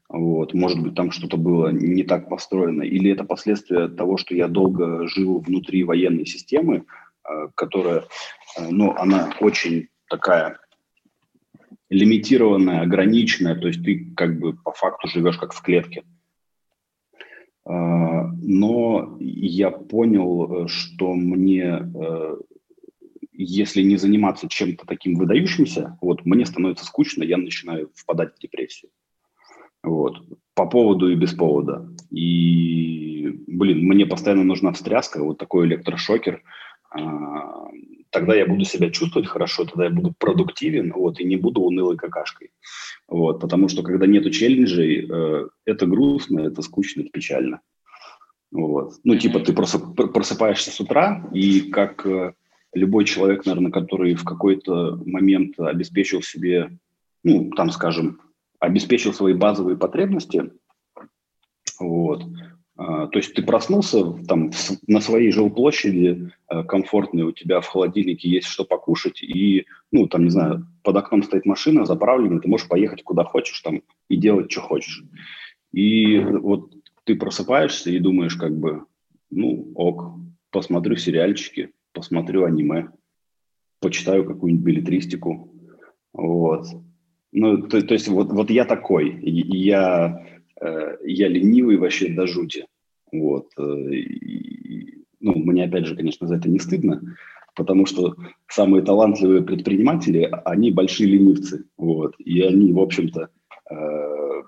вот, 0.08 0.54
может 0.54 0.82
быть, 0.82 0.96
там 0.96 1.12
что-то 1.12 1.38
было 1.38 1.70
не 1.70 2.04
так 2.04 2.30
построено, 2.30 2.84
или 2.84 3.12
это 3.12 3.24
последствия 3.24 3.88
того, 3.88 4.18
что 4.18 4.36
я 4.36 4.48
долго 4.48 5.08
жил 5.08 5.40
внутри 5.40 5.84
военной 5.84 6.26
системы, 6.26 6.86
э, 7.28 7.48
которая, 7.56 8.06
ну, 8.70 8.94
она 8.96 9.34
очень 9.42 9.90
такая 10.08 10.60
лимитированная, 11.90 12.82
ограниченная, 12.82 13.56
то 13.56 13.68
есть 13.68 13.84
ты 13.84 14.14
как 14.16 14.40
бы 14.40 14.54
по 14.54 14.72
факту 14.72 15.08
живешь 15.08 15.38
как 15.38 15.54
в 15.54 15.62
клетке. 15.62 16.04
А, 17.66 18.28
но 18.42 19.18
я 19.20 19.72
понял, 19.72 20.68
что 20.68 21.14
мне, 21.14 21.90
э, 21.96 22.36
если 23.32 23.82
не 23.84 23.98
заниматься 23.98 24.50
чем-то 24.50 24.86
таким 24.86 25.16
выдающимся, 25.16 25.98
вот 26.02 26.26
мне 26.26 26.46
становится 26.46 26.86
скучно, 26.86 27.24
я 27.24 27.38
начинаю 27.38 27.90
впадать 27.96 28.36
в 28.36 28.40
депрессию. 28.40 28.92
Вот. 29.84 30.18
По 30.56 30.66
поводу 30.66 31.12
и 31.12 31.16
без 31.16 31.34
повода. 31.34 31.90
И, 32.10 33.44
блин, 33.48 33.86
мне 33.86 34.06
постоянно 34.06 34.44
нужна 34.44 34.72
встряска, 34.72 35.24
вот 35.24 35.38
такой 35.38 35.68
электрошокер– 35.68 36.42
тогда 38.14 38.36
я 38.36 38.46
буду 38.46 38.64
себя 38.64 38.90
чувствовать 38.92 39.28
хорошо, 39.28 39.66
тогда 39.66 39.86
я 39.86 39.90
буду 39.90 40.14
продуктивен, 40.18 40.94
вот, 40.94 41.20
и 41.20 41.24
не 41.26 41.36
буду 41.36 41.62
унылой 41.62 41.98
какашкой. 41.98 42.52
Вот, 43.08 43.42
потому 43.42 43.68
что 43.68 43.84
когда 43.84 44.06
нету 44.06 44.30
челленджей, 44.30 45.08
э, 45.10 45.48
это 45.66 45.86
грустно, 45.88 46.42
это 46.42 46.62
скучно, 46.62 47.02
это 47.02 47.10
печально. 47.10 47.62
Вот. 48.52 48.94
Ну, 49.04 49.18
типа 49.18 49.40
ты 49.40 49.52
просто 49.52 49.80
просыпаешься 49.80 50.70
с 50.70 50.80
утра, 50.80 51.28
и 51.34 51.72
как 51.72 52.06
э, 52.06 52.34
любой 52.74 53.06
человек, 53.06 53.46
наверное, 53.46 53.72
который 53.72 54.14
в 54.14 54.24
какой-то 54.24 55.02
момент 55.06 55.60
обеспечил 55.60 56.22
себе, 56.22 56.78
ну, 57.24 57.50
там, 57.52 57.72
скажем, 57.72 58.22
обеспечил 58.60 59.14
свои 59.14 59.34
базовые 59.34 59.76
потребности, 59.76 60.52
вот, 61.80 62.24
то 62.76 63.12
есть 63.14 63.36
ты 63.36 63.44
проснулся 63.44 64.14
там 64.28 64.52
на 64.88 65.00
своей 65.00 65.32
жилплощади 65.32 66.32
э, 66.50 66.64
комфортной, 66.64 67.24
у 67.24 67.32
тебя 67.32 67.62
в 67.62 67.68
холодильнике 67.68 68.30
есть 68.30 68.48
что 68.48 68.66
покушать, 68.66 69.22
и, 69.22 69.68
ну, 69.92 70.08
там, 70.08 70.24
не 70.24 70.32
знаю, 70.32 70.68
под 70.82 70.98
окном 70.98 71.22
стоит 71.22 71.46
машина 71.46 71.86
заправленная, 71.86 72.40
ты 72.40 72.48
можешь 72.48 72.68
поехать 72.68 73.04
куда 73.04 73.24
хочешь 73.26 73.60
там 73.62 73.84
и 74.10 74.18
делать, 74.18 74.52
что 74.52 74.62
хочешь. 74.62 75.04
И 75.72 76.18
вот 76.18 76.74
ты 77.04 77.16
просыпаешься 77.16 77.92
и 77.92 78.00
думаешь, 78.00 78.36
как 78.36 78.58
бы, 78.58 78.86
ну, 79.30 79.72
ок, 79.76 80.16
посмотрю 80.50 80.96
сериальчики, 80.96 81.70
посмотрю 81.92 82.46
аниме, 82.46 82.90
почитаю 83.82 84.26
какую-нибудь 84.26 84.66
билетристику, 84.66 85.54
вот. 86.12 86.66
Ну, 87.32 87.68
то, 87.68 87.82
то 87.82 87.94
есть 87.94 88.08
вот, 88.08 88.32
вот 88.32 88.50
я 88.50 88.66
такой, 88.66 89.20
я 89.22 90.33
я 91.04 91.28
ленивый 91.28 91.78
вообще 91.78 92.10
до 92.10 92.28
жути. 92.28 92.66
Вот. 93.14 93.50
Э, 93.58 93.64
и, 93.92 95.06
ну, 95.20 95.36
мне, 95.36 95.66
опять 95.66 95.86
же, 95.86 95.96
конечно, 95.96 96.28
за 96.28 96.36
это 96.36 96.50
не 96.50 96.60
стыдно, 96.60 97.02
потому 97.56 97.86
что 97.86 98.16
самые 98.48 98.84
талантливые 98.84 99.44
предприниматели, 99.44 100.30
они 100.46 100.72
большие 100.72 101.10
ленивцы. 101.10 101.66
Вот. 101.78 102.16
И 102.20 102.42
они, 102.42 102.74
в 102.74 102.80
общем-то, 102.80 103.30
э, 103.72 104.42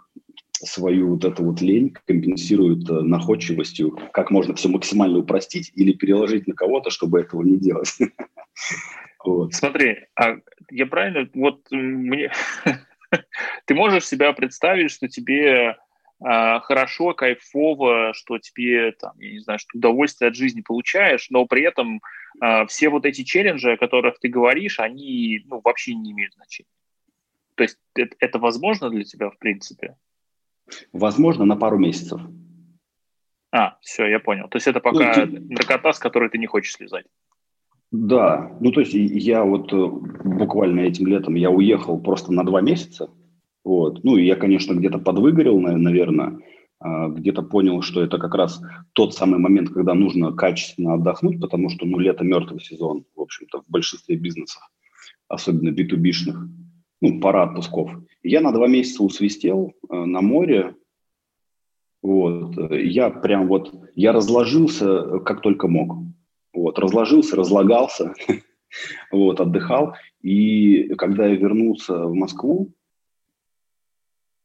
свою 0.53 1.11
вот 1.11 1.25
эту 1.25 1.43
вот 1.43 1.61
лень 1.61 1.93
компенсируют 2.05 2.89
находчивостью, 2.89 3.97
как 4.11 4.31
можно 4.31 4.55
все 4.55 4.67
максимально 4.67 5.19
упростить 5.19 5.71
или 5.75 5.93
переложить 5.93 6.47
на 6.47 6.55
кого-то, 6.55 6.89
чтобы 6.89 7.19
этого 7.19 7.43
не 7.43 7.57
делать. 7.57 7.95
Смотри, 9.51 9.97
а 10.15 10.37
я 10.69 10.85
правильно, 10.85 11.27
вот 11.33 11.61
мне, 11.71 12.31
ты 13.65 13.73
можешь 13.73 14.05
себя 14.05 14.33
представить, 14.33 14.91
что 14.91 15.07
тебе 15.07 15.75
а, 16.21 16.59
хорошо, 16.61 17.13
кайфово, 17.13 18.13
что 18.13 18.39
тебе, 18.39 18.93
там, 18.93 19.13
я 19.19 19.31
не 19.31 19.39
знаю, 19.39 19.59
что 19.59 19.77
удовольствие 19.77 20.29
от 20.29 20.35
жизни 20.35 20.61
получаешь, 20.61 21.29
но 21.29 21.45
при 21.45 21.63
этом 21.63 22.01
э, 22.41 22.65
все 22.67 22.89
вот 22.89 23.05
эти 23.05 23.23
челленджи, 23.23 23.73
о 23.73 23.77
которых 23.77 24.19
ты 24.19 24.29
говоришь, 24.29 24.79
они 24.79 25.41
ну, 25.45 25.61
вообще 25.63 25.93
не 25.93 26.11
имеют 26.11 26.33
значения. 26.33 26.69
То 27.55 27.63
есть 27.63 27.77
это, 27.95 28.15
это 28.19 28.39
возможно 28.39 28.89
для 28.89 29.03
тебя, 29.03 29.29
в 29.29 29.37
принципе? 29.37 29.97
Возможно, 30.93 31.45
на 31.45 31.55
пару 31.55 31.77
месяцев. 31.77 32.21
А, 33.51 33.77
все, 33.81 34.05
я 34.05 34.19
понял. 34.19 34.47
То 34.49 34.57
есть 34.57 34.67
это 34.67 34.79
пока 34.79 35.25
ну, 35.25 35.47
наркота, 35.49 35.93
с 35.93 35.99
которой 35.99 36.29
ты 36.29 36.37
не 36.37 36.47
хочешь 36.47 36.73
слезать. 36.73 37.05
Да, 37.91 38.51
ну 38.59 38.71
то 38.71 38.81
есть 38.81 38.93
я 38.93 39.43
вот 39.43 39.71
э, 39.71 39.87
буквально 40.25 40.81
этим 40.81 41.07
летом 41.07 41.35
я 41.35 41.49
уехал 41.49 41.97
просто 42.01 42.33
на 42.33 42.43
два 42.43 42.59
месяца, 42.59 43.09
вот. 43.65 44.03
Ну 44.03 44.15
и 44.15 44.25
я, 44.25 44.35
конечно, 44.35 44.73
где-то 44.73 44.99
подвыгорел, 44.99 45.59
наверное, 45.59 46.39
а, 46.79 47.09
где-то 47.09 47.41
понял, 47.41 47.81
что 47.81 48.01
это 48.01 48.19
как 48.19 48.35
раз 48.35 48.61
тот 48.93 49.15
самый 49.15 49.39
момент, 49.39 49.69
когда 49.71 49.95
нужно 49.95 50.33
качественно 50.33 50.93
отдохнуть, 50.93 51.41
потому 51.41 51.69
что 51.69 51.85
ну 51.85 51.97
лето 51.97 52.23
мертвый 52.23 52.61
сезон, 52.61 53.05
в 53.15 53.21
общем-то, 53.21 53.63
в 53.63 53.65
большинстве 53.67 54.17
бизнесов, 54.17 54.61
особенно 55.27 55.69
B2B-шных, 55.69 56.47
ну 57.01 57.19
пара 57.19 57.43
отпусков. 57.43 57.91
Я 58.21 58.41
на 58.41 58.51
два 58.51 58.67
месяца 58.67 59.03
усвистел 59.03 59.73
э, 59.89 59.95
на 59.95 60.21
море, 60.21 60.75
вот, 62.03 62.55
я 62.71 63.09
прям 63.09 63.47
вот, 63.47 63.73
я 63.95 64.11
разложился 64.11 64.85
э, 64.85 65.19
как 65.21 65.41
только 65.41 65.67
мог. 65.67 65.97
Вот, 66.53 66.77
разложился, 66.77 67.35
разлагался, 67.35 68.13
вот, 69.11 69.41
отдыхал. 69.41 69.95
И 70.21 70.93
когда 70.99 71.25
я 71.25 71.35
вернулся 71.35 72.05
в 72.05 72.13
Москву, 72.13 72.71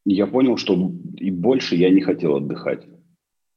я 0.04 0.26
понял, 0.26 0.56
что 0.56 0.92
и 1.16 1.30
больше 1.30 1.76
я 1.76 1.90
не 1.90 2.00
хотел 2.00 2.36
отдыхать. 2.36 2.86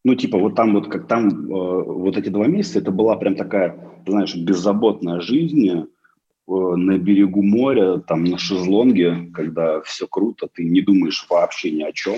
Ну, 0.05 0.15
типа, 0.15 0.37
вот 0.37 0.55
там 0.55 0.73
вот, 0.73 0.87
как 0.87 1.07
там, 1.07 1.29
э, 1.29 1.83
вот 1.83 2.17
эти 2.17 2.29
два 2.29 2.47
месяца, 2.47 2.79
это 2.79 2.91
была 2.91 3.15
прям 3.15 3.35
такая, 3.35 4.01
знаешь, 4.05 4.35
беззаботная 4.35 5.21
жизнь 5.21 5.69
э, 5.69 5.85
на 6.47 6.97
берегу 6.97 7.41
моря, 7.41 7.99
там 7.99 8.25
на 8.25 8.37
шезлонге, 8.37 9.31
когда 9.33 9.81
все 9.81 10.05
круто, 10.07 10.49
ты 10.53 10.65
не 10.65 10.81
думаешь 10.81 11.25
вообще 11.29 11.71
ни 11.71 11.83
о 11.83 11.93
чем. 11.93 12.15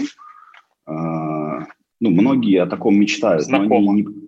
Э, 0.88 1.66
ну, 2.00 2.10
многие 2.10 2.64
о 2.64 2.66
таком 2.66 2.96
мечтают. 2.96 3.44
Знакомо. 3.44 3.92
Они 3.92 4.02
не, 4.02 4.28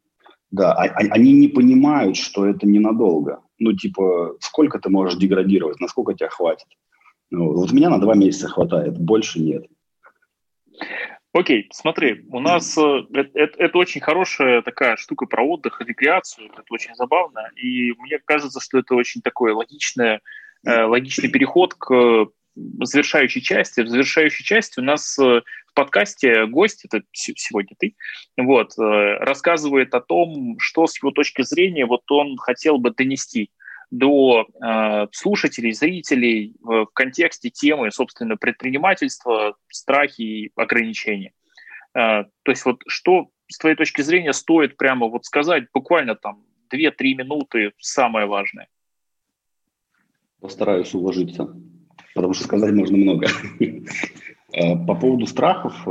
да, 0.51 0.73
а, 0.73 0.85
а, 0.85 0.99
они 1.11 1.33
не 1.33 1.47
понимают, 1.47 2.15
что 2.15 2.45
это 2.45 2.67
ненадолго. 2.67 3.41
Ну, 3.59 3.73
типа, 3.73 4.35
сколько 4.39 4.79
ты 4.79 4.89
можешь 4.89 5.19
деградировать, 5.19 5.79
насколько 5.79 6.13
тебя 6.13 6.29
хватит. 6.29 6.67
Ну, 7.31 7.53
вот 7.53 7.71
меня 7.71 7.89
на 7.89 7.99
два 7.99 8.15
месяца 8.15 8.47
хватает, 8.47 8.97
больше 8.97 9.41
нет. 9.41 9.65
Окей, 11.33 11.69
смотри, 11.71 12.25
у 12.29 12.39
нас 12.39 12.77
это, 12.77 13.29
это, 13.33 13.63
это 13.63 13.77
очень 13.77 14.01
хорошая 14.01 14.61
такая 14.61 14.95
штука 14.95 15.25
про 15.25 15.43
отдых, 15.43 15.81
рекреацию, 15.81 16.47
это 16.47 16.63
очень 16.71 16.95
забавно, 16.95 17.51
и 17.55 17.93
мне 17.99 18.19
кажется, 18.25 18.59
что 18.59 18.79
это 18.79 18.95
очень 18.95 19.21
такой 19.21 19.51
логичный, 19.51 20.19
э, 20.65 20.83
логичный 20.83 21.29
переход 21.29 21.75
к 21.75 22.27
завершающей 22.81 23.41
части. 23.41 23.81
В 23.81 23.89
завершающей 23.89 24.43
части 24.43 24.79
у 24.79 24.83
нас 24.83 25.17
э, 25.19 25.41
в 25.67 25.73
подкасте 25.73 26.47
гость, 26.47 26.85
это 26.85 27.03
сегодня 27.11 27.75
ты, 27.77 27.95
вот, 28.37 28.71
э, 28.77 28.81
рассказывает 29.19 29.93
о 29.93 30.01
том, 30.01 30.57
что 30.59 30.87
с 30.87 30.97
его 30.97 31.11
точки 31.11 31.43
зрения 31.43 31.85
вот 31.85 32.09
он 32.09 32.37
хотел 32.37 32.77
бы 32.79 32.91
донести 32.91 33.51
до 33.91 34.45
э, 34.45 35.07
слушателей, 35.11 35.71
зрителей 35.71 36.55
в 36.61 36.87
контексте 36.93 37.49
темы, 37.49 37.91
собственно, 37.91 38.35
предпринимательства, 38.35 39.55
страхи 39.69 40.21
и 40.21 40.51
ограничения. 40.55 41.33
Э, 41.93 42.25
то 42.43 42.51
есть 42.51 42.65
вот 42.65 42.81
что 42.87 43.29
с 43.49 43.57
твоей 43.57 43.75
точки 43.75 44.01
зрения 44.01 44.33
стоит 44.33 44.77
прямо 44.77 45.07
вот 45.07 45.25
сказать 45.25 45.65
буквально 45.73 46.15
там 46.15 46.43
2-3 46.73 46.91
минуты 47.15 47.71
самое 47.77 48.25
важное? 48.25 48.67
Постараюсь 50.39 50.93
уложиться 50.93 51.55
потому 52.17 52.33
что 52.33 52.45
сказать 52.45 52.73
можно 52.73 52.97
много. 52.97 53.27
Э, 54.53 54.77
по 54.77 54.95
поводу 54.95 55.27
страхов, 55.27 55.85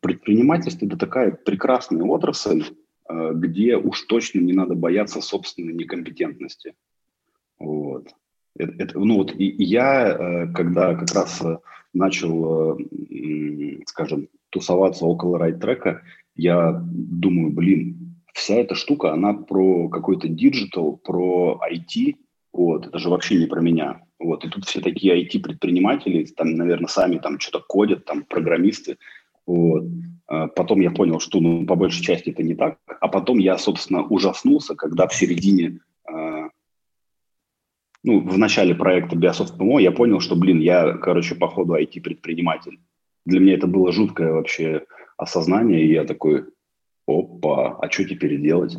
предпринимательство– 0.00 0.86
это 0.86 0.96
такая 0.96 1.32
прекрасная 1.32 2.04
отрасль, 2.04 2.62
где 3.08 3.76
уж 3.76 4.02
точно 4.02 4.40
не 4.40 4.52
надо 4.52 4.74
бояться 4.74 5.20
собственной 5.20 5.72
некомпетентности. 5.72 6.74
Вот. 7.58 8.08
Это, 8.56 8.72
это, 8.82 8.98
ну 8.98 9.16
вот 9.16 9.34
и, 9.34 9.48
и 9.48 9.64
я, 9.64 10.48
когда 10.54 10.94
как 10.94 11.12
раз 11.12 11.42
начал, 11.92 12.78
скажем, 13.86 14.28
тусоваться 14.50 15.06
около 15.06 15.38
райт-трека, 15.38 16.02
я 16.34 16.80
думаю, 16.82 17.52
блин, 17.52 18.16
вся 18.32 18.54
эта 18.54 18.74
штука, 18.74 19.12
она 19.12 19.34
про 19.34 19.88
какой-то 19.88 20.28
digital, 20.28 20.96
про 20.96 21.60
IT, 21.70 22.16
вот, 22.52 22.86
это 22.86 22.98
же 22.98 23.08
вообще 23.08 23.36
не 23.36 23.46
про 23.46 23.60
меня. 23.60 24.02
Вот, 24.18 24.44
и 24.44 24.48
тут 24.48 24.66
все 24.66 24.80
такие 24.80 25.22
IT-предприниматели, 25.24 26.24
там, 26.24 26.54
наверное, 26.54 26.88
сами 26.88 27.18
там 27.18 27.40
что-то 27.40 27.64
кодят, 27.66 28.04
там, 28.04 28.24
программисты. 28.24 28.98
Вот. 29.46 29.84
А 30.26 30.48
потом 30.48 30.80
я 30.80 30.90
понял, 30.90 31.20
что, 31.20 31.40
ну, 31.40 31.66
по 31.66 31.74
большей 31.74 32.02
части 32.02 32.30
это 32.30 32.42
не 32.42 32.54
так. 32.54 32.78
А 33.00 33.08
потом 33.08 33.38
я, 33.38 33.58
собственно, 33.58 34.02
ужаснулся, 34.02 34.74
когда 34.74 35.06
в 35.06 35.14
середине, 35.14 35.80
э, 36.10 36.48
ну, 38.02 38.20
в 38.20 38.38
начале 38.38 38.74
проекта 38.74 39.16
Biasoft 39.16 39.58
PMO 39.58 39.80
я 39.80 39.92
понял, 39.92 40.20
что, 40.20 40.36
блин, 40.36 40.60
я, 40.60 40.92
короче, 40.94 41.34
по 41.34 41.48
ходу 41.48 41.74
IT-предприниматель. 41.74 42.78
Для 43.26 43.40
меня 43.40 43.54
это 43.54 43.66
было 43.66 43.92
жуткое 43.92 44.32
вообще 44.32 44.86
осознание, 45.16 45.84
и 45.84 45.92
я 45.92 46.04
такой, 46.04 46.46
опа, 47.06 47.78
а 47.80 47.90
что 47.90 48.04
теперь 48.04 48.40
делать? 48.40 48.76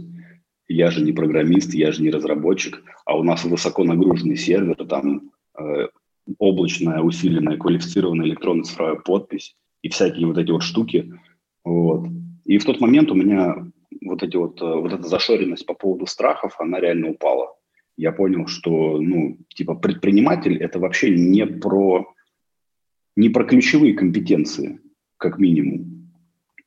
я 0.67 0.91
же 0.91 1.01
не 1.01 1.11
программист, 1.11 1.73
я 1.73 1.91
же 1.91 2.01
не 2.01 2.09
разработчик, 2.09 2.83
а 3.05 3.17
у 3.17 3.23
нас 3.23 3.43
высоко 3.43 3.83
нагруженный 3.83 4.37
сервер, 4.37 4.75
там 4.87 5.31
э, 5.57 5.87
облачная, 6.37 7.01
усиленная, 7.01 7.57
квалифицированная 7.57 8.25
электронная 8.27 8.63
цифровая 8.63 8.95
подпись 8.95 9.55
и 9.83 9.89
всякие 9.89 10.25
вот 10.25 10.37
эти 10.39 10.49
вот 10.49 10.63
штуки. 10.63 11.13
Вот. 11.63 12.07
И 12.45 12.57
в 12.57 12.65
тот 12.65 12.81
момент 12.81 13.11
у 13.11 13.15
меня 13.15 13.67
вот, 14.03 14.23
эти 14.23 14.35
вот, 14.35 14.59
э, 14.61 14.65
вот 14.65 14.91
эта 14.91 15.07
зашоренность 15.07 15.65
по 15.65 15.75
поводу 15.75 16.07
страхов, 16.07 16.55
она 16.59 16.79
реально 16.79 17.09
упала. 17.09 17.55
Я 17.95 18.11
понял, 18.11 18.47
что, 18.47 18.99
ну, 18.99 19.37
типа, 19.49 19.75
предприниматель– 19.75 20.57
это 20.63 20.79
вообще 20.79 21.15
не 21.15 21.45
про, 21.45 22.11
не 23.15 23.29
про 23.29 23.43
ключевые 23.43 23.93
компетенции, 23.93 24.79
как 25.17 25.37
минимум. 25.37 26.09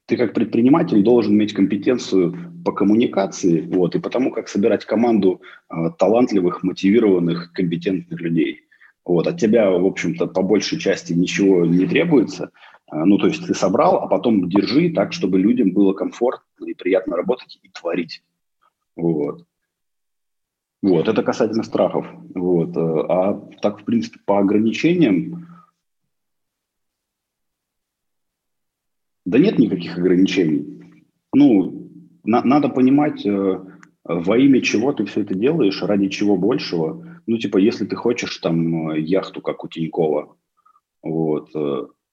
Ты 0.06 0.16
как 0.16 0.34
предприниматель 0.34 1.02
должен 1.02 1.34
иметь 1.34 1.52
компетенцию 1.52 2.36
по 2.64 2.70
коммуникации, 2.70 3.62
вот, 3.62 3.96
и 3.96 3.98
потому 3.98 4.30
как 4.30 4.48
собирать 4.48 4.84
команду 4.84 5.42
э, 5.68 5.90
талантливых, 5.98 6.62
мотивированных, 6.62 7.52
компетентных 7.52 8.20
людей. 8.20 8.60
Вот, 9.04 9.26
от 9.26 9.40
тебя, 9.40 9.70
в 9.70 9.86
общем-то, 9.86 10.26
по 10.26 10.42
большей 10.42 10.78
части 10.78 11.12
ничего 11.12 11.64
не 11.64 11.86
требуется. 11.86 12.50
Э, 12.90 13.04
ну, 13.04 13.18
то 13.18 13.26
есть 13.26 13.46
ты 13.46 13.54
собрал, 13.54 13.96
а 13.96 14.06
потом 14.06 14.48
держи 14.48 14.90
так, 14.90 15.12
чтобы 15.12 15.38
людям 15.38 15.72
было 15.72 15.92
комфортно 15.92 16.66
и 16.66 16.74
приятно 16.74 17.16
работать 17.16 17.58
и 17.62 17.68
творить. 17.68 18.22
Вот. 18.94 19.44
Вот, 20.82 21.08
это 21.08 21.22
касательно 21.22 21.62
страхов. 21.62 22.06
Вот. 22.34 22.76
Э, 22.76 23.06
а 23.08 23.34
так, 23.60 23.80
в 23.80 23.84
принципе, 23.84 24.20
по 24.24 24.38
ограничениям, 24.38 25.46
да 29.24 29.38
нет 29.38 29.58
никаких 29.58 29.98
ограничений. 29.98 30.80
Ну, 31.32 31.90
на, 32.24 32.42
надо 32.44 32.68
понимать, 32.68 33.26
э, 33.26 33.60
во 34.04 34.38
имя 34.38 34.60
чего 34.60 34.92
ты 34.92 35.04
все 35.06 35.22
это 35.22 35.34
делаешь, 35.34 35.82
ради 35.82 36.08
чего 36.08 36.36
большего. 36.36 37.20
Ну, 37.26 37.38
типа, 37.38 37.58
если 37.58 37.84
ты 37.84 37.96
хочешь 37.96 38.36
там 38.38 38.90
э, 38.90 39.00
яхту, 39.00 39.40
как 39.40 39.64
у 39.64 39.68
Тинькова, 39.68 40.36
вот, 41.02 41.50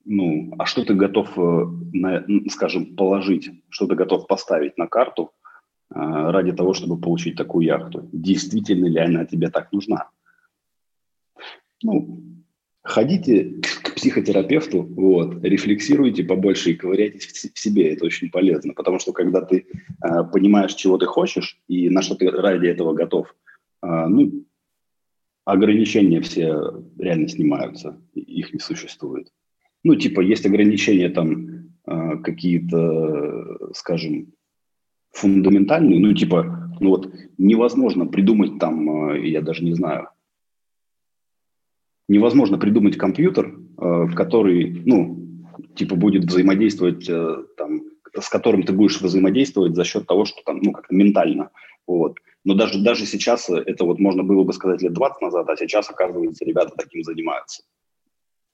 ну, 0.06 0.54
а 0.58 0.66
что 0.66 0.84
ты 0.84 0.94
готов, 0.94 1.38
э, 1.38 2.50
скажем, 2.50 2.96
положить, 2.96 3.52
что 3.70 3.88
ты 3.88 3.96
готов 3.96 4.28
поставить 4.28 4.78
на 4.78 4.88
карту 4.88 5.32
э, 5.90 6.00
ради 6.00 6.52
того, 6.52 6.74
чтобы 6.74 7.00
получить 7.00 7.36
такую 7.36 7.66
яхту? 7.66 8.10
Действительно 8.12 8.88
ли 8.88 9.00
она 9.00 9.26
тебе 9.26 9.50
так 9.50 9.72
нужна? 9.72 10.10
Ну, 11.82 12.22
ходите 12.82 13.62
к 13.62 13.96
психотерапевту, 13.96 14.84
вот, 14.84 15.44
рефлексируйте 15.44 16.24
побольше 16.24 16.72
и 16.72 16.76
ковыряйтесь 16.76 17.52
в 17.54 17.60
себе, 17.60 17.94
это 17.94 18.06
очень 18.06 18.30
полезно, 18.30 18.74
потому 18.74 19.00
что 19.00 19.14
когда 19.14 19.42
ты 19.42 19.66
э, 20.04 20.24
понимаешь, 20.32 20.74
чего 20.74 20.98
ты 20.98 21.06
хочешь 21.06 21.62
и 21.68 21.90
на 21.90 22.02
что 22.02 22.16
ты 22.16 22.30
ради 22.30 22.68
этого 22.68 22.94
готов, 22.94 23.34
э, 23.82 23.88
ну, 24.08 24.46
ограничения 25.46 26.22
все 26.22 26.84
реально 26.98 27.30
снимаются, 27.30 28.02
их 28.14 28.54
не 28.54 28.60
существует. 28.60 29.32
Ну, 29.84 29.96
типа, 29.96 30.22
есть 30.22 30.46
ограничения 30.46 31.10
там 31.10 31.70
э, 31.86 32.18
какие-то, 32.24 33.72
скажем, 33.74 34.34
фундаментальные, 35.12 36.00
ну, 36.00 36.14
типа, 36.14 36.72
ну 36.80 36.90
вот 36.90 37.14
невозможно 37.38 38.06
придумать 38.06 38.60
там, 38.60 39.12
э, 39.12 39.28
я 39.28 39.42
даже 39.42 39.64
не 39.64 39.74
знаю, 39.74 40.10
невозможно 42.08 42.58
придумать 42.58 42.98
компьютер, 42.98 43.56
э, 43.78 44.08
который, 44.16 44.82
ну, 44.86 45.48
типа 45.76 45.96
будет 45.96 46.26
взаимодействовать, 46.26 47.08
э, 47.10 47.44
там, 47.58 47.84
с 48.20 48.30
которым 48.30 48.64
ты 48.64 48.74
будешь 48.74 49.02
взаимодействовать 49.02 49.76
за 49.76 49.84
счет 49.84 50.08
того, 50.08 50.26
что 50.26 50.42
там, 50.46 50.60
ну, 50.62 50.72
как-то 50.72 50.94
ментально, 50.96 51.52
вот. 51.88 52.20
Но 52.44 52.56
даже, 52.56 52.84
даже 52.84 53.06
сейчас 53.06 53.50
это 53.50 53.86
вот 53.86 54.00
можно 54.00 54.24
было 54.24 54.44
бы 54.44 54.54
сказать 54.54 54.82
лет 54.82 54.94
20 54.94 55.22
назад, 55.22 55.50
а 55.50 55.56
сейчас, 55.56 55.90
оказывается, 55.90 56.44
ребята 56.44 56.74
таким 56.78 57.04
занимаются. 57.04 57.64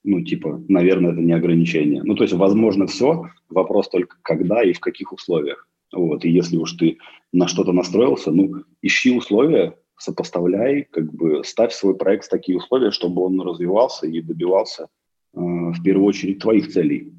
Ну, 0.04 0.22
типа, 0.22 0.64
наверное, 0.68 1.12
это 1.12 1.22
не 1.22 1.34
ограничение. 1.34 2.04
Ну, 2.04 2.16
то 2.16 2.24
есть, 2.24 2.34
возможно, 2.34 2.88
все, 2.88 3.30
вопрос 3.50 3.90
только 3.90 4.18
когда 4.22 4.64
и 4.64 4.74
в 4.74 4.80
каких 4.80 5.12
условиях. 5.12 5.68
Вот, 5.92 6.24
и 6.24 6.30
если 6.30 6.58
уж 6.58 6.74
ты 6.74 6.98
на 7.34 7.48
что-то 7.48 7.72
настроился, 7.72 8.32
ну, 8.32 8.64
ищи 8.82 9.12
условия, 9.12 9.76
сопоставляй, 9.98 10.88
как 10.90 11.12
бы 11.14 11.44
ставь 11.44 11.74
свой 11.74 11.96
проект 11.96 12.26
в 12.26 12.30
такие 12.30 12.58
условия, 12.58 12.92
чтобы 12.92 13.22
он 13.24 13.40
развивался 13.42 14.08
и 14.08 14.22
добивался 14.22 14.84
э, 14.84 15.40
в 15.40 15.84
первую 15.84 16.08
очередь 16.08 16.40
твоих 16.40 16.70
целей. 16.70 17.14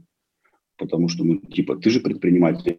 Потому 0.78 1.08
что, 1.08 1.24
ну, 1.24 1.36
типа, 1.36 1.76
ты 1.76 1.90
же 1.90 2.00
предприниматель, 2.00 2.76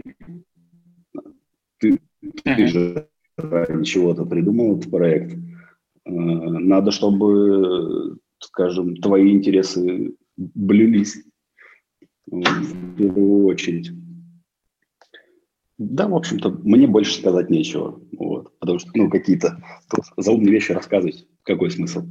ты, 1.78 2.00
ты 2.44 2.68
же 2.68 3.08
ради 3.38 3.84
чего-то 3.84 4.26
придумал 4.26 4.78
этот 4.78 4.90
проект. 4.90 5.34
Э, 5.34 5.40
надо, 6.12 6.92
чтобы, 6.92 8.18
скажем, 8.42 8.96
твои 8.98 9.32
интересы 9.32 10.16
блюлись 10.38 11.18
в 12.28 12.96
первую 12.98 13.46
очередь. 13.46 13.92
Да, 15.78 16.08
в 16.08 16.16
общем-то, 16.16 16.50
мне 16.64 16.86
больше 16.86 17.16
сказать 17.16 17.50
нечего. 17.50 18.00
Вот, 18.12 18.58
потому 18.60 18.80
что, 18.80 18.92
ну, 18.94 19.10
какие-то 19.10 19.64
заумные 20.16 20.52
вещи 20.52 20.74
рассказывать, 20.74 21.28
какой 21.44 21.72
смысл? 21.72 22.02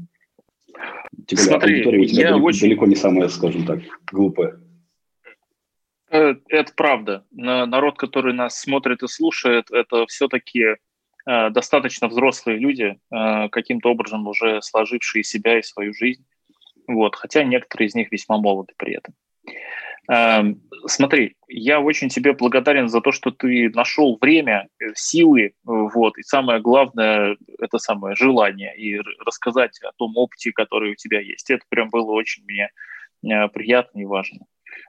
Тем 1.27 1.37
более, 1.37 1.45
Смотри, 1.45 1.75
аудитория 1.75 2.01
у 2.01 2.05
тебя 2.07 2.31
далеко, 2.31 2.47
очень... 2.47 2.61
далеко 2.61 2.87
не 2.87 2.97
самая, 2.97 3.29
скажем 3.29 3.67
так, 3.67 3.81
глупая. 4.11 4.61
Э, 6.11 6.35
это 6.49 6.73
правда. 6.75 7.25
Народ, 7.31 7.97
который 7.97 8.35
нас 8.35 8.59
смотрит 8.59 9.03
и 9.03 9.09
слушает, 9.09 9.71
это 9.71 10.07
все-таки 10.07 10.77
достаточно 11.27 12.09
взрослые 12.09 12.59
люди, 12.59 12.99
э, 13.11 13.49
каким-то 13.51 13.91
образом 13.91 14.27
уже 14.27 14.63
сложившие 14.63 15.25
себя 15.25 15.59
и 15.59 15.63
свою 15.63 15.93
жизнь. 15.95 16.25
Вот, 16.87 17.15
хотя 17.15 17.45
некоторые 17.45 17.89
из 17.89 17.95
них 17.95 18.11
весьма 18.11 18.39
молоды 18.39 18.73
при 18.77 18.97
этом. 18.97 19.15
Эм, 20.09 20.61
смотри, 20.87 21.37
я 21.47 21.81
очень 21.81 22.09
тебе 22.09 22.33
благодарен 22.33 22.89
за 22.89 23.01
то, 23.01 23.13
что 23.13 23.31
ты 23.31 23.71
нашел 23.71 24.19
время, 24.21 24.69
э, 24.81 24.87
силы, 24.95 25.53
вот, 25.63 26.19
и 26.19 26.23
самое 26.23 26.61
главное, 26.61 27.37
это 27.61 27.79
самое 27.79 28.17
желание, 28.17 28.77
и 28.77 28.99
рассказать 29.25 29.79
о 29.83 29.93
том 29.97 30.17
опыте, 30.17 30.51
который 30.53 30.93
у 30.93 30.97
тебя 30.97 31.21
есть. 31.21 31.49
Это 31.51 31.65
прям 31.69 31.91
было 31.91 32.11
очень 32.11 32.43
мне 32.45 32.71
э, 33.23 33.49
приятно 33.49 34.01
и 34.01 34.05
важно. 34.05 34.47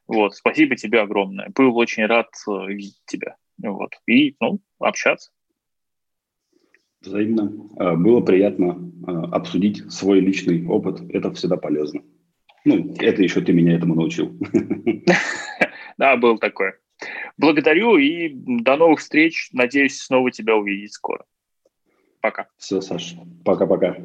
Вот, 0.08 0.36
спасибо 0.36 0.76
тебе 0.76 1.02
огромное. 1.02 1.50
Был 1.56 1.78
очень 1.78 2.06
рад 2.06 2.30
э, 2.48 2.66
видеть 2.68 3.00
тебя. 3.06 3.36
Вот, 3.62 3.92
и, 4.08 4.36
ну, 4.40 4.60
общаться. 4.80 5.32
Взаимно. 7.02 7.52
Было 7.98 8.22
приятно 8.22 8.92
обсудить 9.32 9.92
свой 9.92 10.20
личный 10.20 10.66
опыт. 10.68 11.02
Это 11.10 11.32
всегда 11.34 11.58
полезно. 11.58 12.02
Ну, 12.64 12.94
это 13.00 13.24
еще 13.24 13.42
ты 13.42 13.54
меня 13.54 13.76
этому 13.76 13.96
научил. 13.96 14.32
Да, 15.98 16.16
был 16.18 16.40
такой. 16.40 16.72
Благодарю 17.38 17.98
и 17.98 18.30
до 18.34 18.76
новых 18.76 19.02
встреч. 19.02 19.50
Надеюсь 19.52 20.02
снова 20.02 20.32
тебя 20.32 20.56
увидеть 20.56 20.94
скоро. 20.94 21.26
Пока. 22.22 22.48
Все, 22.58 22.82
Саша. 22.82 23.18
Пока-пока. 23.46 23.98